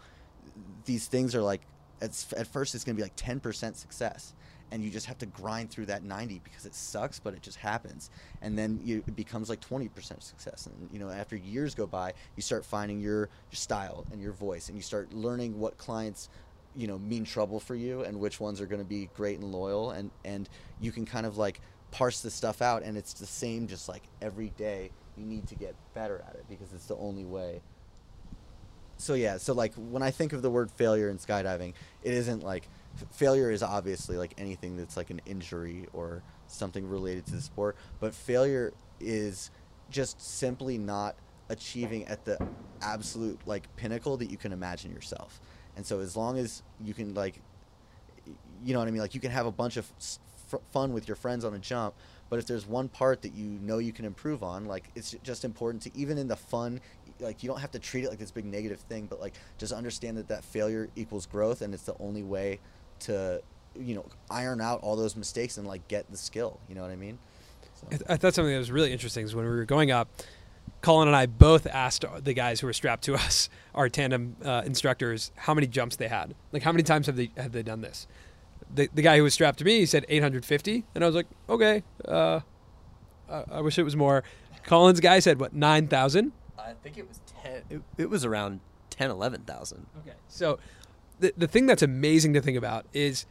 these 0.86 1.08
things 1.08 1.36
are 1.36 1.42
like 1.42 1.62
at, 2.02 2.26
at 2.38 2.48
first 2.48 2.74
it's 2.76 2.84
going 2.84 2.96
to 2.96 3.00
be 3.00 3.04
like 3.04 3.16
10% 3.16 3.76
success 3.76 4.34
and 4.72 4.82
you 4.84 4.90
just 4.90 5.06
have 5.06 5.18
to 5.18 5.26
grind 5.26 5.70
through 5.70 5.86
that 5.86 6.04
90 6.04 6.40
because 6.44 6.66
it 6.66 6.74
sucks 6.74 7.20
but 7.20 7.34
it 7.34 7.42
just 7.42 7.58
happens. 7.58 8.10
And 8.42 8.58
then 8.58 8.80
you, 8.84 9.04
it 9.08 9.16
becomes 9.16 9.50
like 9.50 9.62
20% 9.62 9.90
success 10.24 10.68
and 10.68 10.90
you 10.92 11.00
know 11.00 11.10
after 11.10 11.36
years 11.36 11.76
go 11.76 11.88
by 11.88 12.14
you 12.36 12.42
start 12.42 12.64
finding 12.64 13.00
your, 13.00 13.20
your 13.20 13.30
style 13.56 14.06
and 14.12 14.22
your 14.22 14.34
voice 14.34 14.70
and 14.70 14.78
you 14.78 14.84
start 14.84 15.14
learning 15.14 15.60
what 15.60 15.78
clients 15.78 16.30
you 16.76 16.88
know 16.88 16.98
mean 17.00 17.26
trouble 17.26 17.60
for 17.60 17.76
you 17.76 18.04
and 18.04 18.18
which 18.18 18.40
ones 18.40 18.62
are 18.62 18.66
going 18.66 18.82
to 18.82 18.88
be 18.88 19.10
great 19.16 19.40
and 19.40 19.52
loyal 19.52 19.92
and 19.92 20.10
and 20.24 20.48
you 20.80 20.92
can 20.92 21.06
kind 21.06 21.26
of 21.26 21.38
like 21.38 21.60
parse 21.92 22.22
this 22.22 22.34
stuff 22.34 22.62
out 22.62 22.84
and 22.84 22.98
it's 22.98 23.14
the 23.14 23.26
same 23.26 23.68
just 23.68 23.90
like 23.90 24.04
every 24.22 24.50
day 24.58 24.92
you 25.18 25.26
need 25.26 25.48
to 25.48 25.56
get 25.56 25.76
better 25.94 26.24
at 26.28 26.36
it 26.36 26.46
because 26.50 26.74
it's 26.74 26.86
the 26.86 26.96
only 26.96 27.26
way. 27.26 27.62
So 28.98 29.14
yeah 29.16 29.38
so 29.38 29.54
like 29.54 29.74
when 29.74 30.04
i 30.04 30.12
think 30.12 30.32
of 30.32 30.44
the 30.44 30.52
word 30.52 30.70
failure 30.70 31.10
in 31.10 31.18
skydiving 31.18 31.74
it 32.04 32.14
isn't 32.14 32.44
like 32.44 32.68
f- 32.96 33.08
failure 33.12 33.50
is 33.50 33.64
obviously 33.64 34.16
like 34.16 34.36
anything 34.38 34.78
that's 34.78 34.96
like 34.96 35.10
an 35.10 35.22
injury 35.26 35.88
or 35.92 36.22
something 36.46 36.88
related 36.88 37.26
to 37.26 37.32
the 37.32 37.42
sport 37.42 37.78
but 38.00 38.14
failure 38.14 38.74
is 39.00 39.50
just 39.90 40.22
simply 40.22 40.78
not 40.78 41.16
achieving 41.50 42.08
at 42.08 42.26
the 42.26 42.38
absolute 42.82 43.40
like 43.46 43.74
pinnacle 43.76 44.18
that 44.18 44.32
you 44.32 44.38
can 44.38 44.54
imagine 44.54 44.92
yourself. 44.92 45.40
And 45.76 45.86
so 45.86 46.00
as 46.00 46.16
long 46.16 46.38
as 46.38 46.64
you 46.84 46.94
can 46.94 47.14
like 47.14 47.40
you 48.64 48.74
know 48.74 48.80
what 48.80 48.88
i 48.88 48.92
mean? 48.92 49.02
Like 49.02 49.14
you 49.14 49.20
can 49.20 49.32
have 49.32 49.46
a 49.46 49.52
bunch 49.52 49.78
of 49.78 49.92
fun 50.72 50.94
with 50.94 51.08
your 51.08 51.16
friends 51.16 51.46
on 51.46 51.54
a 51.54 51.60
jump 51.60 51.94
but 52.30 52.40
if 52.40 52.48
there's 52.48 52.66
one 52.66 52.88
part 52.88 53.22
that 53.22 53.34
you 53.34 53.46
know 53.62 53.78
you 53.78 53.92
can 53.92 54.06
improve 54.06 54.44
on 54.44 54.66
like 54.66 54.90
it's 54.96 55.16
just 55.24 55.44
important 55.46 55.84
to 55.84 55.92
even 55.96 56.18
in 56.18 56.28
the 56.28 56.36
fun 56.36 56.80
like 57.20 57.44
you 57.44 57.50
don't 57.50 57.60
have 57.60 57.72
to 57.72 57.80
treat 57.80 58.04
it 58.04 58.10
like 58.10 58.20
this 58.20 58.32
big 58.32 58.46
negative 58.46 58.80
thing 58.82 59.06
but 59.06 59.20
like 59.20 59.34
just 59.58 59.74
understand 59.74 60.18
that 60.18 60.28
that 60.28 60.44
failure 60.44 60.90
equals 60.96 61.26
growth 61.26 61.62
and 61.62 61.74
it's 61.74 61.84
the 61.84 61.96
only 62.00 62.24
way 62.24 62.60
to 63.00 63.42
you 63.80 63.96
know 63.96 64.06
iron 64.30 64.60
out 64.60 64.82
all 64.82 64.96
those 64.96 65.16
mistakes 65.16 65.58
and 65.58 65.68
like 65.68 65.88
get 65.88 66.10
the 66.12 66.18
skill 66.18 66.60
you 66.68 66.76
know 66.76 66.82
what 66.82 66.92
i 66.92 66.96
mean 66.96 67.18
so, 67.90 67.98
I, 68.10 68.18
thought 68.18 68.34
something 68.34 68.54
that 68.54 68.60
was 68.60 68.72
really 68.72 68.92
interesting 68.92 69.26
is 69.26 69.36
when 69.36 69.46
we 69.46 69.52
were 69.52 69.66
going 69.66 69.92
up, 69.92 70.08
Colin 70.82 71.08
and 71.08 71.16
I 71.16 71.26
both 71.26 71.68
asked 71.68 72.06
the 72.24 72.34
guys 72.34 72.60
who 72.60 72.68
were 72.68 72.74
strapped 72.74 73.04
to 73.06 73.16
us, 73.16 73.50
our 73.76 73.90
tandem 73.90 74.36
uh, 74.44 74.64
instructors, 74.66 75.32
how 75.36 75.54
many 75.54 75.68
jumps 75.68 75.96
they 75.96 76.08
had. 76.08 76.36
Like, 76.52 76.64
how 76.64 76.72
many 76.72 76.84
times 76.84 77.08
have 77.08 77.16
they 77.16 77.32
have 77.38 77.52
they 77.52 77.64
done 77.64 77.82
this? 77.82 78.08
The, 78.74 78.90
the 78.94 79.02
guy 79.02 79.18
who 79.18 79.24
was 79.24 79.34
strapped 79.34 79.60
to 79.60 79.66
me, 79.66 79.80
he 79.80 79.86
said 79.86 80.06
850, 80.08 80.86
and 80.96 81.04
I 81.04 81.08
was 81.08 81.16
like, 81.16 81.28
okay, 81.50 81.84
uh, 82.08 82.40
I, 83.30 83.44
I 83.52 83.62
wish 83.62 83.78
it 83.78 83.84
was 83.84 83.96
more. 83.96 84.24
Colin's 84.64 85.00
guy 85.00 85.20
said 85.20 85.40
what 85.40 85.54
9,000. 85.54 86.32
I 86.58 86.74
think 86.82 86.98
it 86.98 87.08
was 87.08 87.20
ten. 87.44 87.64
It, 87.70 87.82
it 87.98 88.10
was 88.10 88.24
around 88.24 88.60
10, 88.92 89.10
11,000. 89.10 89.88
Okay. 90.02 90.16
So 90.28 90.60
the 91.20 91.34
the 91.38 91.48
thing 91.48 91.66
that's 91.66 91.82
amazing 91.82 92.34
to 92.34 92.42
think 92.42 92.58
about 92.58 92.86
is 92.94 93.26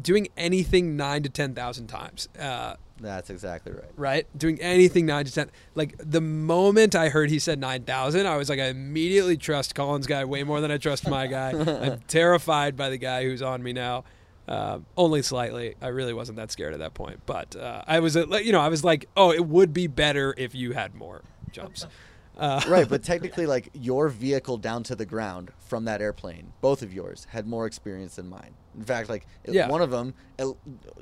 doing 0.00 0.28
anything 0.36 0.96
nine 0.96 1.22
to 1.22 1.28
ten 1.28 1.54
thousand 1.54 1.88
times. 1.88 2.28
Uh, 2.38 2.76
that's 3.00 3.28
exactly 3.30 3.72
right 3.72 3.90
right? 3.96 4.38
Doing 4.38 4.60
anything 4.60 5.06
nine 5.06 5.24
to 5.24 5.32
ten. 5.32 5.50
Like 5.74 5.94
the 5.98 6.20
moment 6.20 6.94
I 6.94 7.08
heard 7.10 7.30
he 7.30 7.38
said 7.38 7.58
nine 7.58 7.82
thousand, 7.84 8.26
I 8.26 8.36
was 8.36 8.48
like, 8.48 8.60
I 8.60 8.66
immediately 8.66 9.36
trust 9.36 9.74
Colin's 9.74 10.06
guy 10.06 10.24
way 10.24 10.42
more 10.44 10.60
than 10.60 10.70
I 10.70 10.78
trust 10.78 11.08
my 11.08 11.26
guy. 11.26 11.50
I'm 11.82 12.00
terrified 12.06 12.76
by 12.76 12.88
the 12.90 12.98
guy 12.98 13.24
who's 13.24 13.42
on 13.42 13.62
me 13.62 13.72
now. 13.72 14.04
Um, 14.46 14.84
only 14.96 15.22
slightly. 15.22 15.74
I 15.80 15.88
really 15.88 16.12
wasn't 16.12 16.36
that 16.36 16.50
scared 16.52 16.74
at 16.74 16.80
that 16.80 16.92
point, 16.94 17.20
but 17.24 17.56
uh, 17.56 17.82
I 17.86 18.00
was, 18.00 18.16
uh, 18.16 18.26
like, 18.26 18.44
you 18.44 18.52
know, 18.52 18.60
I 18.60 18.68
was 18.68 18.84
like, 18.84 19.08
oh, 19.16 19.32
it 19.32 19.46
would 19.46 19.72
be 19.72 19.86
better 19.86 20.34
if 20.36 20.54
you 20.54 20.72
had 20.72 20.94
more 20.94 21.22
jumps. 21.50 21.86
Uh, 22.36 22.60
right, 22.66 22.88
but 22.88 23.00
technically, 23.12 23.46
like 23.46 23.70
your 23.74 24.08
vehicle 24.08 24.56
down 24.56 24.82
to 24.82 24.96
the 24.96 25.06
ground 25.06 25.52
from 25.60 25.84
that 25.84 26.02
airplane, 26.02 26.52
both 26.60 26.82
of 26.82 26.92
yours 26.92 27.28
had 27.30 27.46
more 27.46 27.64
experience 27.64 28.16
than 28.16 28.28
mine. 28.28 28.54
In 28.76 28.82
fact, 28.82 29.08
like 29.08 29.24
Yeah. 29.46 29.68
one 29.68 29.80
of 29.80 29.92
them, 29.92 30.14
uh, 30.40 30.46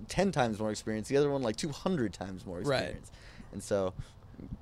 ten 0.09 0.31
times 0.31 0.59
more 0.59 0.71
experience. 0.71 1.09
The 1.09 1.17
other 1.17 1.31
one, 1.31 1.41
like 1.41 1.57
two 1.57 1.71
hundred 1.71 2.13
times 2.13 2.45
more 2.45 2.59
experience. 2.61 2.83
Right. 2.83 2.91
experience. 2.99 3.11
And 3.55 3.63
so, 3.63 3.95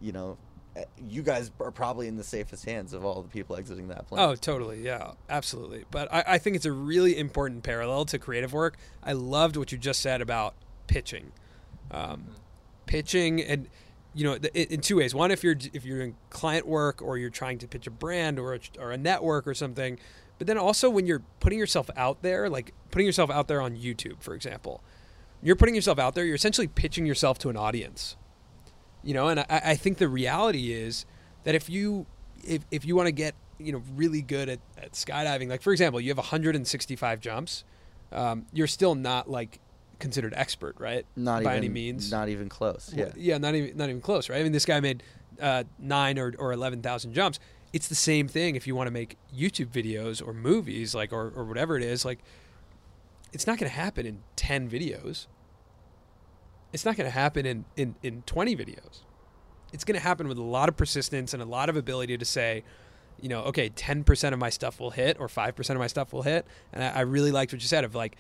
you 0.01 0.13
know, 0.13 0.33
uh, 0.33 0.50
you 0.99 1.23
guys 1.23 1.51
are 1.61 1.71
probably 1.71 2.07
in 2.09 2.17
the 2.17 2.25
safest 2.25 2.65
hands 2.65 2.93
of 2.93 3.05
all 3.05 3.23
the 3.23 3.29
people 3.29 3.57
exiting 3.57 3.89
that 3.89 4.07
plane. 4.07 4.21
Oh, 4.21 4.35
totally. 4.35 4.83
Yeah, 4.83 5.13
absolutely. 5.29 5.85
But 5.91 6.13
I, 6.13 6.25
I 6.27 6.39
think 6.39 6.57
it's 6.57 6.67
a 6.67 6.73
really 6.73 7.19
important 7.19 7.63
parallel 7.63 8.05
to 8.07 8.19
creative 8.19 8.53
work. 8.53 8.77
I 9.03 9.13
loved 9.13 9.57
what 9.57 9.73
you 9.73 9.79
just 9.79 10.01
said 10.01 10.21
about 10.21 10.55
pitching. 10.87 11.33
Um, 11.91 12.37
pitching 12.87 13.41
and 13.41 13.69
you 14.15 14.25
know 14.25 14.35
in 14.55 14.81
two 14.81 14.97
ways 14.97 15.15
one 15.15 15.31
if 15.31 15.45
you're 15.45 15.57
if 15.73 15.85
you're 15.85 16.01
in 16.01 16.17
client 16.29 16.67
work 16.67 17.01
or 17.01 17.17
you're 17.17 17.31
trying 17.31 17.57
to 17.57 17.69
pitch 17.69 17.87
a 17.87 17.91
brand 17.91 18.39
or 18.39 18.55
a, 18.55 18.61
or 18.81 18.91
a 18.91 18.97
network 18.97 19.47
or 19.47 19.55
something 19.55 19.97
but 20.39 20.49
then 20.49 20.59
also 20.59 20.91
when 20.91 21.07
you're 21.07 21.23
putting 21.39 21.59
yourself 21.59 21.89
out 21.97 22.21
there 22.23 22.51
like 22.51 22.75
putting 22.91 23.07
yourself 23.07 23.31
out 23.31 23.47
there 23.47 23.61
on 23.61 23.77
youtube 23.77 24.21
for 24.21 24.35
example 24.35 24.83
you're 25.41 25.55
putting 25.55 25.75
yourself 25.77 26.01
out 26.01 26.17
there 26.17 26.25
you're 26.25 26.35
essentially 26.35 26.67
pitching 26.67 27.07
yourself 27.07 27.39
to 27.39 27.49
an 27.49 27.57
audience 27.57 28.17
you 29.03 29.15
know 29.15 29.29
and 29.29 29.41
i, 29.41 29.47
I 29.51 29.75
think 29.77 29.99
the 29.99 30.09
reality 30.09 30.73
is 30.73 31.05
that 31.45 31.55
if 31.55 31.69
you 31.69 32.07
if, 32.45 32.65
if 32.71 32.85
you 32.85 32.97
want 32.97 33.07
to 33.07 33.13
get 33.13 33.35
you 33.59 33.73
know 33.73 33.83
really 33.95 34.23
good 34.23 34.49
at, 34.49 34.61
at 34.79 34.93
skydiving 34.93 35.49
like 35.49 35.63
for 35.63 35.73
example 35.73 36.01
you 36.01 36.11
have 36.11 36.19
165 36.19 37.21
jumps 37.21 37.65
um, 38.13 38.47
you're 38.53 38.67
still 38.67 38.95
not 38.95 39.31
like 39.31 39.61
considered 40.01 40.33
expert 40.35 40.75
right 40.79 41.07
not 41.15 41.45
by 41.45 41.53
even 41.53 41.65
any 41.65 41.69
means 41.69 42.11
not 42.11 42.29
even 42.29 42.49
close. 42.49 42.93
Yeah. 42.95 43.11
yeah, 43.17 43.39
not 43.39 43.55
even 43.55 43.77
not 43.77 43.89
even 43.89 44.01
close, 44.01 44.29
right? 44.29 44.41
I 44.41 44.43
mean, 44.43 44.53
this 44.53 44.65
guy 44.65 44.81
made 44.81 45.03
uh, 45.41 45.65
nine 45.79 46.19
or, 46.19 46.35
or 46.39 46.53
eleven 46.53 46.83
thousand 46.83 47.13
jumps. 47.15 47.39
It's 47.73 47.87
the 47.87 47.95
same 47.95 48.27
thing 48.27 48.57
if 48.57 48.67
you 48.67 48.75
want 48.75 48.89
to 48.89 48.91
make 48.91 49.17
YouTube 49.33 49.69
videos 49.69 50.27
or 50.27 50.33
movies, 50.33 50.93
like 50.95 51.13
or, 51.13 51.33
or 51.37 51.45
whatever 51.45 51.77
it 51.77 51.85
is. 51.85 52.05
Like, 52.05 52.19
it's 53.33 53.47
not 53.47 53.59
going 53.59 53.71
to 53.71 53.77
happen 53.77 54.07
in 54.07 54.23
ten 54.35 54.69
videos. 54.69 55.27
It's 56.73 56.85
not 56.85 56.97
going 56.97 57.07
to 57.07 57.15
happen 57.15 57.47
in, 57.47 57.65
in 57.77 57.95
in 58.03 58.23
twenty 58.23 58.57
videos. 58.57 59.03
It's 59.73 59.85
going 59.85 59.99
to 59.99 60.03
happen 60.03 60.29
with 60.29 60.39
a 60.39 60.43
lot 60.43 60.69
of 60.69 60.77
persistence 60.77 61.33
and 61.35 61.43
a 61.43 61.47
lot 61.47 61.69
of 61.69 61.77
ability 61.77 62.19
to 62.19 62.25
say, 62.25 62.65
you 63.21 63.29
know, 63.29 63.41
okay, 63.45 63.69
ten 63.71 64.05
percent 64.05 64.33
of 64.33 64.39
my 64.39 64.51
stuff 64.51 64.81
will 64.81 64.91
hit 64.91 65.17
or 65.21 65.29
five 65.29 65.55
percent 65.57 65.77
of 65.77 65.81
my 65.81 65.87
stuff 65.87 66.13
will 66.13 66.23
hit. 66.23 66.47
And 66.73 66.83
I, 66.83 66.89
I 66.89 67.01
really 67.03 67.31
liked 67.33 67.53
what 67.53 67.61
you 67.63 67.69
said 67.69 67.85
of 67.85 67.95
like, 67.95 68.17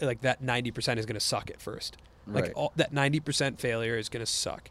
like 0.00 0.20
that 0.22 0.42
ninety 0.42 0.70
percent 0.70 0.98
is 0.98 1.06
going 1.06 1.14
to 1.14 1.20
suck 1.20 1.50
at 1.50 1.60
first. 1.60 1.96
Like 2.26 2.44
Right. 2.44 2.52
all, 2.54 2.72
that 2.76 2.92
ninety 2.92 3.20
percent 3.20 3.60
failure 3.60 3.96
is 3.98 4.08
going 4.08 4.24
to 4.24 4.30
suck. 4.30 4.70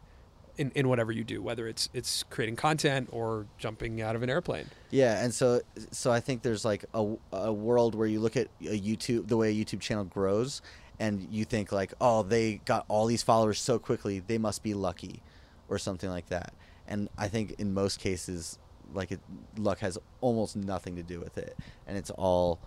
in, 0.56 0.70
in 0.74 0.88
whatever 0.88 1.10
you 1.12 1.24
do, 1.24 1.42
whether 1.42 1.66
it's 1.66 1.88
it's 1.92 2.22
creating 2.30 2.56
content 2.56 3.08
or 3.12 3.46
jumping 3.58 4.00
out 4.00 4.14
of 4.16 4.22
an 4.22 4.30
airplane. 4.30 4.66
Yeah, 4.90 5.22
and 5.24 5.32
so 5.34 5.60
so 5.90 6.12
I 6.12 6.20
think 6.20 6.42
there's 6.42 6.64
like 6.64 6.84
a, 6.94 7.14
a 7.32 7.52
world 7.52 7.94
where 7.94 8.06
you 8.06 8.20
look 8.20 8.36
at 8.36 8.48
a 8.60 8.78
YouTube 8.80 9.28
the 9.28 9.36
way 9.36 9.50
a 9.50 9.54
YouTube 9.64 9.80
channel 9.80 10.04
grows, 10.04 10.62
and 11.00 11.26
you 11.30 11.44
think 11.44 11.72
like, 11.72 11.92
oh, 12.00 12.22
they 12.22 12.60
got 12.64 12.84
all 12.88 13.06
these 13.06 13.22
followers 13.22 13.58
so 13.60 13.78
quickly, 13.78 14.20
they 14.20 14.38
must 14.38 14.62
be 14.62 14.74
lucky, 14.74 15.22
or 15.68 15.78
something 15.78 16.08
like 16.10 16.28
that. 16.28 16.52
And 16.86 17.08
I 17.16 17.28
think 17.28 17.54
in 17.58 17.72
most 17.74 17.98
cases, 17.98 18.58
like 18.92 19.10
it, 19.12 19.20
luck 19.56 19.78
has 19.78 19.98
almost 20.20 20.54
nothing 20.56 20.96
to 20.96 21.02
do 21.02 21.20
with 21.20 21.38
it, 21.38 21.56
and 21.86 21.96
it's 21.96 22.10
all. 22.10 22.58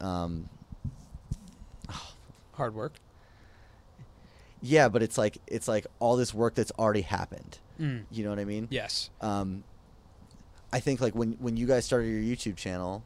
Um, 0.00 0.48
Hard 2.52 2.74
work. 2.74 2.94
yeah, 4.60 4.88
but 4.88 5.02
it's 5.02 5.16
like 5.16 5.38
it's 5.46 5.66
like 5.68 5.86
all 5.98 6.16
this 6.16 6.34
work 6.34 6.54
that's 6.54 6.72
already 6.78 7.00
happened. 7.02 7.58
Mm. 7.80 8.04
You 8.10 8.24
know 8.24 8.30
what 8.30 8.38
I 8.38 8.44
mean? 8.44 8.68
Yes. 8.70 9.08
um, 9.22 9.64
I 10.72 10.80
think 10.80 11.00
like 11.00 11.14
when 11.14 11.32
when 11.40 11.56
you 11.56 11.66
guys 11.66 11.84
started 11.84 12.08
your 12.08 12.20
YouTube 12.22 12.56
channel, 12.56 13.02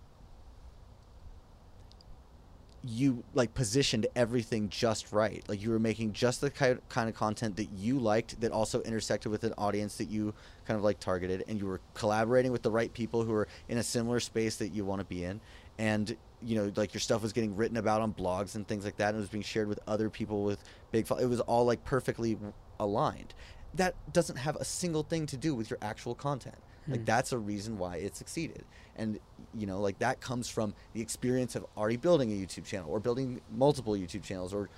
you 2.87 3.25
like 3.33 3.55
positioned 3.55 4.07
everything 4.15 4.69
just 4.69 5.13
right. 5.13 5.43
Like 5.49 5.63
you 5.63 5.71
were 5.71 5.79
making 5.79 6.13
just 6.13 6.41
the 6.41 6.51
ki- 6.51 6.77
kind 6.89 7.09
of 7.09 7.15
content 7.15 7.57
that 7.57 7.71
you 7.71 7.99
liked 7.99 8.41
that 8.41 8.53
also 8.53 8.83
intersected 8.83 9.33
with 9.33 9.45
an 9.45 9.55
audience 9.57 9.97
that 9.97 10.11
you 10.11 10.35
kind 10.67 10.77
of 10.77 10.85
like 10.85 11.01
targeted, 11.01 11.45
and 11.49 11.59
you 11.59 11.67
were 11.67 11.81
collaborating 11.95 12.53
with 12.53 12.63
the 12.63 12.71
right 12.71 12.93
people 12.93 13.25
who 13.25 13.33
were 13.33 13.49
in 13.69 13.79
a 13.79 13.83
similar 13.83 14.21
space 14.21 14.57
that 14.57 14.69
you 14.69 14.85
want 14.85 15.01
to 15.01 15.07
be 15.07 15.25
in, 15.25 15.41
and 15.79 16.17
you 16.43 16.57
know 16.57 16.71
like 16.77 16.93
your 16.93 17.01
stuff 17.01 17.23
was 17.23 17.33
getting 17.33 17.57
written 17.57 17.79
about 17.79 18.03
on 18.03 18.13
blogs 18.13 18.55
and 18.55 18.69
things 18.69 18.85
like 18.85 18.97
that, 18.99 19.09
and 19.09 19.17
it 19.17 19.21
was 19.21 19.31
being 19.31 19.45
shared 19.45 19.69
with 19.69 19.81
other 19.87 20.11
people 20.11 20.45
with 20.45 20.63
big. 20.93 21.11
It 21.11 21.29
was 21.29 21.41
all 21.41 21.65
like 21.65 21.83
perfectly 21.85 22.37
aligned. 22.79 23.33
That 23.73 23.95
doesn't 24.13 24.37
have 24.37 24.57
a 24.57 24.65
single 24.65 25.03
thing 25.03 25.27
to 25.27 25.37
do 25.37 25.55
with 25.55 25.71
your 25.71 25.79
actual 25.81 26.15
content. 26.15 26.59
Like 26.89 27.01
hmm. 27.01 27.05
that's 27.05 27.33
a 27.33 27.39
reason 27.39 27.79
why 27.79 27.97
it 27.97 28.17
succeeded. 28.17 28.65
And 28.97 29.19
you 29.55 29.67
know, 29.67 29.81
like 29.81 29.99
that 30.01 30.21
comes 30.21 30.49
from 30.49 30.75
the 30.93 31.01
experience 31.01 31.57
of 31.57 31.65
already 31.77 31.97
building 31.97 32.31
a 32.33 32.35
YouTube 32.35 32.65
channel 32.65 32.91
or 32.91 33.01
building 33.01 33.41
multiple 33.51 33.95
YouTube 33.95 34.23
channels 34.23 34.53
or 34.53 34.69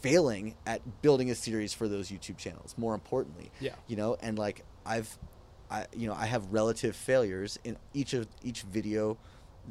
failing 0.00 0.54
at 0.66 1.02
building 1.02 1.30
a 1.30 1.34
series 1.34 1.72
for 1.72 1.86
those 1.88 2.10
YouTube 2.10 2.36
channels. 2.38 2.74
More 2.78 2.94
importantly, 2.94 3.50
Yeah. 3.60 3.74
you 3.86 3.96
know, 3.96 4.16
and 4.20 4.38
like 4.38 4.64
I've, 4.84 5.18
I 5.70 5.86
you 5.96 6.08
know, 6.08 6.14
I 6.14 6.26
have 6.26 6.46
relative 6.52 6.96
failures 6.96 7.58
in 7.64 7.76
each 7.94 8.12
of 8.14 8.26
each 8.42 8.62
video 8.62 9.16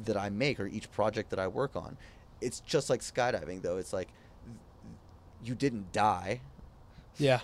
that 0.04 0.16
I 0.16 0.30
make 0.30 0.58
or 0.60 0.66
each 0.66 0.90
project 0.90 1.30
that 1.30 1.38
I 1.38 1.48
work 1.48 1.76
on. 1.76 1.96
It's 2.40 2.60
just 2.60 2.88
like 2.88 3.00
skydiving, 3.00 3.60
though. 3.62 3.76
It's 3.76 3.92
like 3.92 4.08
you 5.44 5.54
didn't 5.54 5.90
die 5.92 6.40
Yeah. 7.18 7.40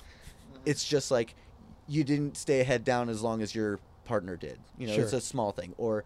it's 0.65 0.87
just 0.87 1.11
like 1.11 1.35
you 1.89 2.05
didn't 2.05 2.37
stay 2.37 2.63
head 2.63 2.85
down 2.85 3.09
as 3.09 3.23
long 3.23 3.41
as 3.43 3.55
your 3.55 3.79
partner 4.07 4.37
did. 4.37 4.59
You 4.79 4.87
know, 4.87 4.95
it's 4.95 5.13
a 5.13 5.21
small 5.21 5.53
thing. 5.53 5.75
Or 5.77 6.05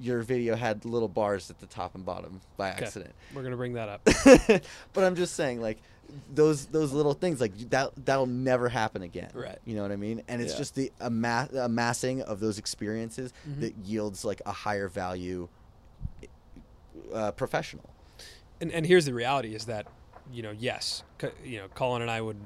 your 0.00 0.22
video 0.22 0.56
had 0.56 0.84
little 0.84 1.08
bars 1.08 1.50
at 1.50 1.60
the 1.60 1.66
top 1.66 1.94
and 1.94 2.04
bottom 2.04 2.40
by 2.56 2.72
Okay. 2.72 2.84
accident. 2.84 3.14
We're 3.34 3.42
gonna 3.42 3.56
bring 3.56 3.74
that 3.74 3.88
up. 3.88 4.00
but 4.92 5.04
I'm 5.04 5.14
just 5.14 5.34
saying, 5.34 5.60
like 5.60 5.78
those 6.34 6.66
those 6.66 6.92
little 6.92 7.14
things, 7.14 7.40
like 7.40 7.56
that 7.70 7.90
that'll 8.04 8.26
never 8.26 8.68
happen 8.68 9.02
again. 9.02 9.30
Right. 9.34 9.58
You 9.64 9.76
know 9.76 9.82
what 9.82 9.92
I 9.92 9.96
mean? 9.96 10.22
And 10.28 10.42
it's 10.42 10.52
Yeah. 10.52 10.58
just 10.58 10.74
the 10.74 10.92
ama- 11.00 11.48
amassing 11.58 12.22
of 12.22 12.40
those 12.40 12.58
experiences 12.58 13.32
Mm-hmm. 13.48 13.60
that 13.60 13.76
yields 13.84 14.24
like 14.24 14.42
a 14.46 14.52
higher 14.52 14.88
value 14.88 15.48
uh, 17.12 17.32
professional. 17.32 17.88
and 18.60 18.70
and 18.72 18.86
here's 18.86 19.04
the 19.04 19.14
reality 19.14 19.54
is 19.54 19.66
that 19.66 19.86
you 20.32 20.42
know 20.42 20.52
yes 20.52 21.02
you 21.44 21.58
know 21.58 21.66
colin 21.74 22.00
and 22.02 22.10
i 22.10 22.20
would 22.20 22.36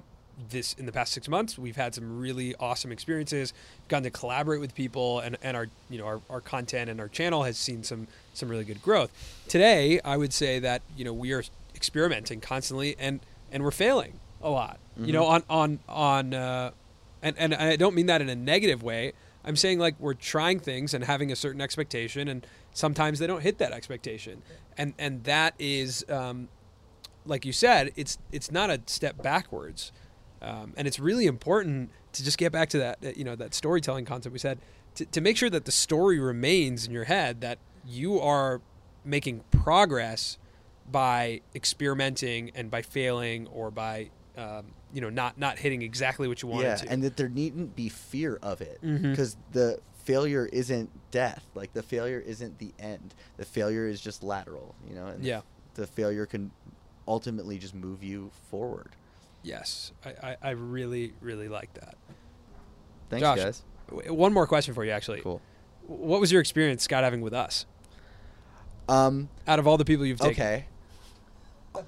this 0.50 0.74
in 0.74 0.86
the 0.86 0.92
past 0.92 1.12
six 1.12 1.28
months 1.28 1.58
we've 1.58 1.76
had 1.76 1.94
some 1.94 2.18
really 2.18 2.54
awesome 2.56 2.92
experiences 2.92 3.52
gotten 3.88 4.04
to 4.04 4.10
collaborate 4.10 4.60
with 4.60 4.74
people 4.74 5.20
and, 5.20 5.36
and 5.42 5.56
our 5.56 5.66
you 5.90 5.98
know 5.98 6.06
our, 6.06 6.20
our 6.30 6.40
content 6.40 6.88
and 6.88 7.00
our 7.00 7.08
channel 7.08 7.42
has 7.42 7.56
seen 7.56 7.82
some 7.82 8.06
some 8.34 8.48
really 8.48 8.64
good 8.64 8.80
growth. 8.82 9.10
Today 9.48 10.00
i 10.04 10.16
would 10.16 10.32
say 10.32 10.58
that 10.60 10.82
you 10.96 11.04
know 11.04 11.12
we 11.12 11.32
are 11.32 11.42
experimenting 11.74 12.40
constantly 12.40 12.96
and 12.98 13.20
and 13.50 13.62
we're 13.62 13.70
failing 13.70 14.20
a 14.40 14.50
lot. 14.50 14.78
You 14.96 15.12
know 15.12 15.26
on 15.26 15.42
on 15.48 15.78
on 15.88 16.34
uh 16.34 16.70
and 17.22 17.36
and 17.38 17.54
i 17.54 17.76
don't 17.76 17.94
mean 17.94 18.06
that 18.06 18.20
in 18.20 18.28
a 18.28 18.36
negative 18.36 18.82
way. 18.82 19.12
I'm 19.44 19.56
saying 19.56 19.78
like 19.78 19.94
we're 19.98 20.14
trying 20.14 20.60
things 20.60 20.94
and 20.94 21.04
having 21.04 21.32
a 21.32 21.36
certain 21.36 21.60
expectation 21.60 22.28
and 22.28 22.46
sometimes 22.74 23.18
they 23.18 23.26
don't 23.26 23.42
hit 23.42 23.58
that 23.58 23.72
expectation. 23.72 24.42
And 24.76 24.94
and 24.98 25.24
that 25.24 25.54
is 25.58 26.04
um 26.08 26.48
like 27.28 27.44
you 27.44 27.52
said, 27.52 27.92
it's 27.96 28.18
it's 28.32 28.50
not 28.50 28.70
a 28.70 28.80
step 28.86 29.22
backwards, 29.22 29.92
um, 30.42 30.72
and 30.76 30.86
it's 30.86 30.98
really 30.98 31.26
important 31.26 31.90
to 32.12 32.24
just 32.24 32.38
get 32.38 32.52
back 32.52 32.68
to 32.70 32.78
that 32.78 33.16
you 33.16 33.24
know 33.24 33.36
that 33.36 33.54
storytelling 33.54 34.04
concept 34.04 34.32
we 34.32 34.38
said 34.38 34.58
to, 34.94 35.04
to 35.06 35.20
make 35.20 35.36
sure 35.36 35.50
that 35.50 35.64
the 35.64 35.72
story 35.72 36.18
remains 36.18 36.86
in 36.86 36.92
your 36.92 37.04
head 37.04 37.40
that 37.40 37.58
you 37.86 38.20
are 38.20 38.60
making 39.04 39.42
progress 39.50 40.38
by 40.90 41.40
experimenting 41.54 42.50
and 42.54 42.70
by 42.70 42.82
failing 42.82 43.46
or 43.48 43.70
by 43.70 44.10
um, 44.36 44.66
you 44.92 45.00
know 45.00 45.10
not 45.10 45.38
not 45.38 45.58
hitting 45.58 45.82
exactly 45.82 46.28
what 46.28 46.42
you 46.42 46.48
wanted 46.48 46.64
yeah, 46.64 46.76
to. 46.76 46.88
and 46.88 47.02
that 47.02 47.16
there 47.16 47.28
needn't 47.28 47.76
be 47.76 47.88
fear 47.88 48.38
of 48.42 48.60
it 48.60 48.80
because 48.80 49.36
the 49.52 49.80
failure 50.08 50.48
isn't 50.54 50.88
death. 51.10 51.44
Like 51.54 51.74
the 51.74 51.82
failure 51.82 52.18
isn't 52.18 52.58
the 52.58 52.72
end. 52.78 53.14
The 53.36 53.44
failure 53.44 53.86
is 53.86 54.00
just 54.00 54.22
lateral, 54.22 54.74
you 54.88 54.94
know. 54.94 55.06
And 55.06 55.22
Yeah. 55.22 55.42
The 55.74 55.86
failure 55.86 56.24
can 56.24 56.50
ultimately 57.06 57.58
just 57.58 57.74
move 57.74 58.02
you 58.02 58.30
forward. 58.50 58.96
Yes, 59.48 59.92
I, 60.04 60.10
I, 60.30 60.36
I 60.42 60.50
really 60.50 61.14
really 61.20 61.48
like 61.48 61.72
that. 61.74 61.96
Thanks, 63.10 63.22
Josh, 63.22 63.38
guys. 63.38 63.62
w- 63.90 64.12
One 64.14 64.32
more 64.32 64.46
question 64.46 64.74
for 64.74 64.84
you, 64.84 64.90
actually. 64.90 65.20
Cool. 65.22 65.40
What 65.86 66.20
was 66.20 66.30
your 66.30 66.40
experience 66.40 66.86
skydiving 66.86 67.20
with 67.20 67.32
us? 67.34 67.66
Um. 68.88 69.28
Out 69.46 69.58
of 69.58 69.66
all 69.66 69.76
the 69.78 69.84
people 69.84 70.06
you've 70.06 70.20
taken, 70.20 70.42
Okay. 70.42 71.84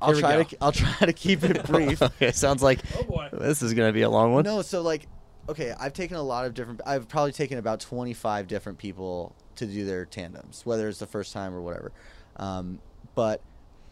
I'll 0.00 0.18
try 0.18 0.36
go. 0.36 0.42
to 0.44 0.56
I'll 0.60 0.72
try 0.72 1.06
to 1.06 1.12
keep 1.12 1.42
it 1.44 1.64
brief. 1.66 2.02
okay, 2.02 2.32
sounds 2.32 2.62
like 2.62 2.80
Oh 2.98 3.02
boy. 3.04 3.28
this 3.32 3.62
is 3.62 3.72
gonna 3.74 3.92
be 3.92 4.02
a 4.02 4.10
long 4.10 4.32
one. 4.32 4.44
No, 4.44 4.62
so 4.62 4.82
like, 4.82 5.06
okay, 5.48 5.74
I've 5.78 5.92
taken 5.92 6.16
a 6.16 6.22
lot 6.22 6.44
of 6.46 6.54
different. 6.54 6.80
I've 6.84 7.08
probably 7.08 7.32
taken 7.32 7.58
about 7.58 7.80
twenty 7.80 8.12
five 8.14 8.48
different 8.48 8.78
people 8.78 9.34
to 9.56 9.66
do 9.66 9.84
their 9.84 10.04
tandems, 10.04 10.64
whether 10.66 10.88
it's 10.88 10.98
the 10.98 11.06
first 11.06 11.32
time 11.32 11.54
or 11.54 11.60
whatever. 11.62 11.92
Um, 12.36 12.80
but 13.14 13.40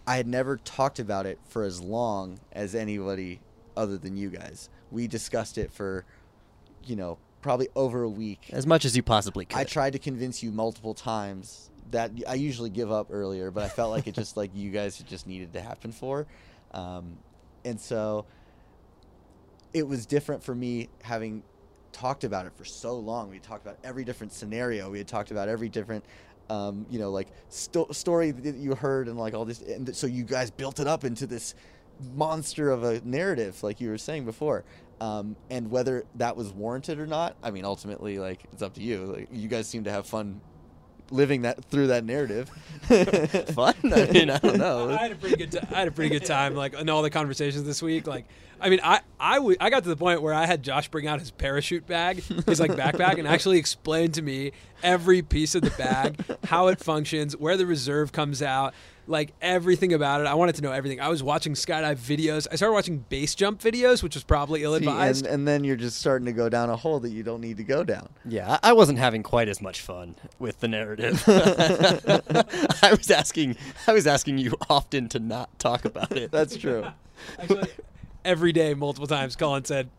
I 0.06 0.16
had 0.16 0.26
never 0.26 0.56
talked 0.56 0.98
about 0.98 1.26
it 1.26 1.38
for 1.48 1.64
as 1.64 1.80
long 1.80 2.40
as 2.52 2.74
anybody 2.74 3.40
other 3.76 3.96
than 3.98 4.16
you 4.16 4.30
guys. 4.30 4.68
We 4.90 5.06
discussed 5.06 5.58
it 5.58 5.72
for, 5.72 6.04
you 6.84 6.96
know, 6.96 7.18
probably 7.42 7.68
over 7.74 8.02
a 8.02 8.08
week. 8.08 8.50
As 8.50 8.66
much 8.66 8.84
as 8.84 8.96
you 8.96 9.02
possibly 9.02 9.44
could. 9.44 9.56
I 9.56 9.64
tried 9.64 9.92
to 9.92 9.98
convince 9.98 10.42
you 10.42 10.50
multiple 10.50 10.94
times 10.94 11.70
that 11.90 12.12
I 12.28 12.34
usually 12.34 12.70
give 12.70 12.90
up 12.90 13.08
earlier, 13.10 13.50
but 13.50 13.64
I 13.64 13.68
felt 13.68 13.90
like 13.90 14.06
it 14.06 14.14
just 14.14 14.36
like 14.36 14.50
you 14.54 14.70
guys 14.70 14.98
just 14.98 15.26
needed 15.26 15.52
to 15.54 15.60
happen 15.60 15.92
for, 15.92 16.26
um, 16.72 17.18
and 17.64 17.80
so 17.80 18.26
it 19.72 19.86
was 19.86 20.06
different 20.06 20.42
for 20.42 20.54
me 20.54 20.88
having 21.02 21.42
talked 21.92 22.24
about 22.24 22.46
it 22.46 22.52
for 22.56 22.64
so 22.64 22.96
long. 22.96 23.30
We 23.30 23.38
talked 23.38 23.66
about 23.66 23.78
every 23.82 24.04
different 24.04 24.32
scenario. 24.32 24.90
We 24.90 24.98
had 24.98 25.08
talked 25.08 25.30
about 25.30 25.48
every 25.48 25.68
different. 25.68 26.04
Um, 26.50 26.84
you 26.90 26.98
know, 26.98 27.10
like 27.10 27.28
sto- 27.48 27.86
story 27.92 28.32
that 28.32 28.56
you 28.56 28.74
heard, 28.74 29.06
and 29.06 29.16
like 29.16 29.34
all 29.34 29.44
this, 29.44 29.60
and 29.62 29.86
th- 29.86 29.96
so 29.96 30.06
you 30.06 30.24
guys 30.24 30.50
built 30.50 30.80
it 30.80 30.86
up 30.88 31.04
into 31.04 31.26
this 31.26 31.54
monster 32.14 32.70
of 32.70 32.82
a 32.82 33.00
narrative, 33.04 33.62
like 33.62 33.80
you 33.80 33.88
were 33.88 33.98
saying 33.98 34.24
before. 34.24 34.64
Um, 35.00 35.36
and 35.48 35.70
whether 35.70 36.04
that 36.16 36.36
was 36.36 36.52
warranted 36.52 36.98
or 36.98 37.06
not, 37.06 37.36
I 37.42 37.50
mean, 37.52 37.64
ultimately, 37.64 38.18
like 38.18 38.42
it's 38.52 38.62
up 38.62 38.74
to 38.74 38.82
you. 38.82 39.04
Like 39.04 39.28
you 39.30 39.48
guys 39.48 39.66
seem 39.68 39.84
to 39.84 39.92
have 39.92 40.06
fun 40.06 40.40
living 41.10 41.42
that 41.42 41.64
through 41.66 41.88
that 41.88 42.04
narrative. 42.04 42.48
Fun? 43.54 43.74
I 43.84 44.06
mean, 44.10 44.30
I 44.30 44.38
don't 44.38 44.58
know. 44.58 44.90
I 44.90 44.96
had 44.96 45.12
a 45.12 45.16
pretty 45.16 45.36
good. 45.36 45.52
T- 45.52 45.58
I 45.70 45.78
had 45.78 45.88
a 45.88 45.92
pretty 45.92 46.10
good 46.10 46.26
time, 46.26 46.54
like 46.54 46.74
in 46.74 46.88
all 46.88 47.02
the 47.02 47.10
conversations 47.10 47.64
this 47.64 47.82
week. 47.82 48.06
Like, 48.06 48.26
I 48.60 48.68
mean, 48.70 48.80
I 48.82 49.00
I, 49.18 49.34
w- 49.36 49.56
I 49.60 49.70
got 49.70 49.82
to 49.84 49.88
the 49.88 49.96
point 49.96 50.22
where 50.22 50.34
I 50.34 50.46
had 50.46 50.62
Josh 50.62 50.88
bring 50.88 51.06
out 51.06 51.18
his 51.20 51.30
parachute 51.30 51.86
bag, 51.86 52.22
his 52.46 52.60
like 52.60 52.72
backpack, 52.72 53.18
and 53.18 53.26
actually 53.26 53.58
explain 53.58 54.12
to 54.12 54.22
me 54.22 54.52
every 54.82 55.22
piece 55.22 55.54
of 55.54 55.62
the 55.62 55.70
bag, 55.70 56.16
how 56.44 56.68
it 56.68 56.80
functions, 56.80 57.36
where 57.36 57.56
the 57.56 57.66
reserve 57.66 58.12
comes 58.12 58.40
out, 58.42 58.72
like 59.06 59.32
everything 59.42 59.92
about 59.92 60.20
it. 60.22 60.26
I 60.26 60.34
wanted 60.34 60.54
to 60.56 60.62
know 60.62 60.72
everything. 60.72 61.00
I 61.00 61.08
was 61.08 61.22
watching 61.22 61.52
skydive 61.54 61.96
videos. 61.96 62.46
I 62.50 62.56
started 62.56 62.72
watching 62.72 63.04
base 63.08 63.34
jump 63.34 63.60
videos, 63.60 64.02
which 64.02 64.14
was 64.14 64.24
probably 64.24 64.62
ill 64.62 64.74
advised. 64.74 65.26
and, 65.26 65.34
and 65.34 65.48
then 65.48 65.64
you're 65.64 65.76
just 65.76 65.98
starting 65.98 66.24
to 66.26 66.32
go 66.32 66.48
down 66.48 66.70
a 66.70 66.76
hole 66.76 67.00
that 67.00 67.10
you 67.10 67.22
don't 67.22 67.40
need 67.40 67.56
to 67.58 67.64
go 67.64 67.84
down. 67.84 68.08
Yeah, 68.24 68.58
I 68.62 68.70
I 68.70 68.72
wasn't 68.72 68.98
having 69.00 69.22
quite 69.22 69.48
as 69.48 69.60
much 69.60 69.80
fun 69.80 70.14
with 70.38 70.60
the 70.60 70.68
narrative. 70.68 71.22
I 72.82 72.94
was 72.96 73.10
asking, 73.10 73.56
I 73.86 73.92
was 73.92 74.06
asking 74.06 74.38
you 74.38 74.56
often 74.70 75.08
to 75.10 75.18
not 75.18 75.58
talk 75.58 75.84
about 75.84 76.12
it. 76.12 76.30
That's 76.30 76.56
true. 76.56 76.86
Actually, 77.38 77.68
every 78.24 78.52
day, 78.52 78.74
multiple 78.74 79.06
times, 79.06 79.36
Colin 79.36 79.64
said, 79.64 79.90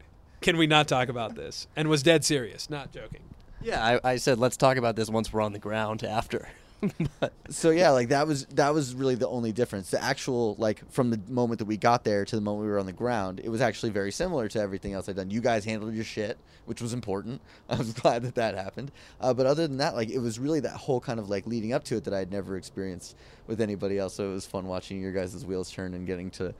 "Can 0.42 0.58
we 0.58 0.68
not 0.68 0.88
talk 0.88 1.10
about 1.10 1.36
this?" 1.36 1.68
and 1.76 1.88
was 1.88 2.04
dead 2.04 2.26
serious, 2.26 2.70
not 2.70 2.92
joking. 2.92 3.22
Yeah, 3.62 4.00
I, 4.04 4.12
I 4.12 4.16
said 4.18 4.40
let's 4.40 4.58
talk 4.58 4.78
about 4.78 4.96
this 4.96 5.10
once 5.10 5.32
we're 5.32 5.42
on 5.42 5.54
the 5.54 5.60
ground 5.60 6.04
after. 6.04 6.50
so 7.50 7.70
yeah, 7.70 7.92
like 7.92 8.10
that 8.10 8.28
was 8.28 8.46
that 8.48 8.74
was 8.74 8.96
really 8.96 9.16
the 9.16 9.28
only 9.28 9.52
difference. 9.52 9.92
The 9.92 10.04
actual 10.04 10.56
like 10.58 10.90
from 10.92 11.12
the 11.12 11.20
moment 11.28 11.60
that 11.60 11.66
we 11.66 11.78
got 11.78 12.04
there 12.04 12.26
to 12.26 12.36
the 12.36 12.42
moment 12.42 12.66
we 12.66 12.72
were 12.72 12.80
on 12.80 12.86
the 12.86 12.94
ground, 12.94 13.40
it 13.44 13.50
was 13.50 13.62
actually 13.62 13.92
very 13.92 14.12
similar 14.12 14.48
to 14.50 14.60
everything 14.60 14.94
else 14.94 15.08
I'd 15.08 15.16
done. 15.16 15.30
You 15.30 15.42
guys 15.42 15.64
handled 15.64 15.94
your 15.94 16.04
shit, 16.04 16.38
which 16.66 16.82
was 16.82 16.94
important. 16.94 17.42
I 17.70 17.76
was 17.76 17.94
glad 17.94 18.24
that 18.24 18.36
that 18.36 18.56
happened. 18.56 18.92
Uh, 19.20 19.34
but 19.34 19.46
other 19.46 19.68
than 19.68 19.78
that, 19.78 19.96
like 19.96 20.10
it 20.10 20.20
was 20.20 20.40
really 20.40 20.60
that 20.62 20.76
whole 20.76 21.00
kind 21.00 21.20
of 21.20 21.30
like 21.30 21.46
leading 21.46 21.74
up 21.74 21.84
to 21.86 21.98
it 21.98 22.04
that 22.06 22.14
I 22.14 22.20
had 22.20 22.32
never 22.32 22.58
experienced 22.58 23.16
with 23.48 23.62
anybody 23.62 24.00
else. 24.00 24.16
So 24.16 24.30
it 24.30 24.34
was 24.34 24.46
fun 24.48 24.66
watching 24.66 25.00
your 25.00 25.12
guys' 25.12 25.46
wheels 25.46 25.70
turn 25.72 25.94
and 25.94 26.08
getting 26.08 26.32
to 26.32 26.54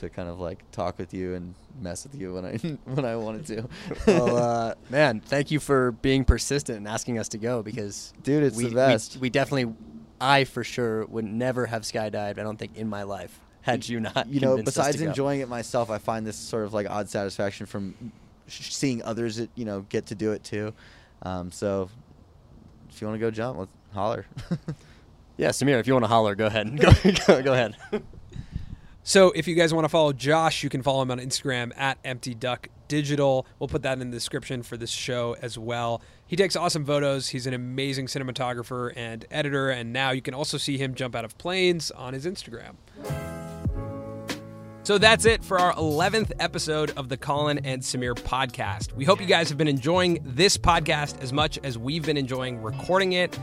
to 0.00 0.08
kind 0.08 0.28
of 0.28 0.40
like 0.40 0.68
talk 0.70 0.98
with 0.98 1.12
you 1.14 1.34
and 1.34 1.54
mess 1.80 2.04
with 2.04 2.14
you 2.14 2.34
when 2.34 2.44
I 2.44 2.56
when 2.90 3.04
I 3.04 3.16
wanted 3.16 3.46
to. 3.46 3.68
well, 4.06 4.36
uh, 4.36 4.74
man, 4.90 5.20
thank 5.20 5.50
you 5.50 5.60
for 5.60 5.92
being 5.92 6.24
persistent 6.24 6.78
and 6.78 6.88
asking 6.88 7.18
us 7.18 7.28
to 7.30 7.38
go 7.38 7.62
because, 7.62 8.12
Dude, 8.22 8.42
it's 8.42 8.56
we, 8.56 8.64
the 8.66 8.74
best. 8.74 9.16
We, 9.16 9.22
we 9.22 9.30
definitely, 9.30 9.74
I 10.20 10.44
for 10.44 10.64
sure 10.64 11.06
would 11.06 11.24
never 11.24 11.66
have 11.66 11.82
skydived. 11.82 12.38
I 12.38 12.42
don't 12.42 12.58
think 12.58 12.76
in 12.76 12.88
my 12.88 13.02
life 13.04 13.38
had 13.62 13.88
you 13.88 14.00
not. 14.00 14.28
you 14.28 14.40
know, 14.40 14.60
besides 14.62 15.00
enjoying 15.00 15.40
it 15.40 15.48
myself, 15.48 15.90
I 15.90 15.98
find 15.98 16.26
this 16.26 16.36
sort 16.36 16.64
of 16.64 16.74
like 16.74 16.88
odd 16.88 17.08
satisfaction 17.08 17.66
from 17.66 17.94
sh- 18.46 18.72
seeing 18.72 19.02
others, 19.02 19.36
that, 19.36 19.50
you 19.54 19.64
know, 19.64 19.82
get 19.82 20.06
to 20.06 20.14
do 20.14 20.32
it 20.32 20.44
too. 20.44 20.72
Um, 21.22 21.52
so 21.52 21.90
if 22.88 23.00
you 23.00 23.06
want 23.06 23.16
to 23.16 23.26
go 23.26 23.30
jump, 23.30 23.58
let's 23.58 23.70
holler. 23.92 24.26
Yeah, 25.38 25.50
Samir, 25.50 25.78
if 25.78 25.86
you 25.86 25.92
want 25.92 26.02
to 26.02 26.08
holler, 26.08 26.34
go 26.34 26.46
ahead. 26.46 26.78
Go, 26.80 26.90
go, 27.26 27.42
go 27.42 27.52
ahead. 27.52 27.76
So 29.08 29.32
if 29.34 29.48
you 29.48 29.54
guys 29.54 29.72
want 29.72 29.86
to 29.86 29.88
follow 29.88 30.12
Josh, 30.12 30.62
you 30.62 30.68
can 30.68 30.82
follow 30.82 31.00
him 31.00 31.10
on 31.10 31.18
Instagram 31.18 31.72
at 31.78 31.96
Empty 32.04 32.34
Duck 32.34 32.68
Digital. 32.88 33.46
We'll 33.58 33.68
put 33.68 33.80
that 33.80 33.98
in 33.98 34.10
the 34.10 34.14
description 34.14 34.62
for 34.62 34.76
this 34.76 34.90
show 34.90 35.34
as 35.40 35.56
well. 35.56 36.02
He 36.26 36.36
takes 36.36 36.56
awesome 36.56 36.84
photos. 36.84 37.30
He's 37.30 37.46
an 37.46 37.54
amazing 37.54 38.08
cinematographer 38.08 38.92
and 38.94 39.24
editor, 39.30 39.70
and 39.70 39.94
now 39.94 40.10
you 40.10 40.20
can 40.20 40.34
also 40.34 40.58
see 40.58 40.76
him 40.76 40.94
jump 40.94 41.16
out 41.16 41.24
of 41.24 41.38
planes 41.38 41.90
on 41.90 42.12
his 42.12 42.26
Instagram. 42.26 42.74
So 44.82 44.98
that's 44.98 45.24
it 45.24 45.42
for 45.42 45.58
our 45.58 45.72
11th 45.72 46.32
episode 46.38 46.90
of 46.90 47.08
the 47.08 47.16
Colin 47.16 47.60
and 47.64 47.80
Samir 47.80 48.14
podcast. 48.14 48.92
We 48.92 49.06
hope 49.06 49.22
you 49.22 49.26
guys 49.26 49.48
have 49.48 49.56
been 49.56 49.68
enjoying 49.68 50.18
this 50.22 50.58
podcast 50.58 51.22
as 51.22 51.32
much 51.32 51.58
as 51.64 51.78
we've 51.78 52.04
been 52.04 52.18
enjoying 52.18 52.62
recording 52.62 53.14
it. 53.14 53.38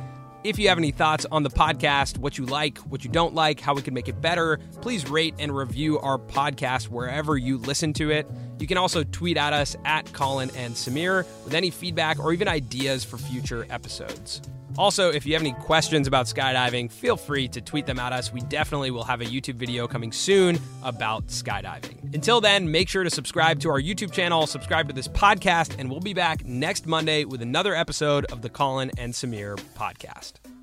If 0.45 0.59
you 0.59 0.69
have 0.69 0.77
any 0.77 0.91
thoughts 0.91 1.25
on 1.31 1.41
the 1.41 1.49
podcast, 1.49 2.19
what 2.19 2.37
you 2.37 2.45
like, 2.45 2.77
what 2.77 3.03
you 3.03 3.09
don't 3.09 3.33
like, 3.33 3.59
how 3.59 3.73
we 3.73 3.81
can 3.81 3.95
make 3.95 4.07
it 4.07 4.21
better, 4.21 4.59
please 4.79 5.09
rate 5.09 5.33
and 5.39 5.57
review 5.57 5.97
our 5.97 6.19
podcast 6.19 6.87
wherever 6.89 7.35
you 7.35 7.57
listen 7.57 7.93
to 7.93 8.11
it. 8.11 8.27
You 8.59 8.67
can 8.67 8.77
also 8.77 9.03
tweet 9.03 9.37
at 9.37 9.53
us 9.53 9.75
at 9.85 10.13
Colin 10.13 10.51
and 10.55 10.75
Samir 10.75 11.25
with 11.45 11.55
any 11.55 11.71
feedback 11.71 12.19
or 12.19 12.31
even 12.31 12.47
ideas 12.47 13.03
for 13.03 13.17
future 13.17 13.65
episodes. 13.71 14.39
Also, 14.77 15.09
if 15.11 15.25
you 15.25 15.33
have 15.33 15.41
any 15.41 15.53
questions 15.53 16.07
about 16.07 16.25
skydiving, 16.25 16.91
feel 16.91 17.17
free 17.17 17.47
to 17.49 17.61
tweet 17.61 17.85
them 17.85 17.99
at 17.99 18.13
us. 18.13 18.33
We 18.33 18.41
definitely 18.41 18.91
will 18.91 19.03
have 19.03 19.21
a 19.21 19.25
YouTube 19.25 19.55
video 19.55 19.87
coming 19.87 20.11
soon 20.11 20.59
about 20.83 21.27
skydiving. 21.27 22.13
Until 22.13 22.41
then, 22.41 22.69
make 22.71 22.89
sure 22.89 23.03
to 23.03 23.09
subscribe 23.09 23.59
to 23.61 23.69
our 23.69 23.81
YouTube 23.81 24.11
channel, 24.11 24.47
subscribe 24.47 24.87
to 24.87 24.93
this 24.93 25.07
podcast, 25.07 25.75
and 25.79 25.89
we'll 25.89 25.99
be 25.99 26.13
back 26.13 26.45
next 26.45 26.87
Monday 26.87 27.25
with 27.25 27.41
another 27.41 27.75
episode 27.75 28.25
of 28.25 28.41
the 28.41 28.49
Colin 28.49 28.91
and 28.97 29.13
Samir 29.13 29.57
podcast. 29.77 30.54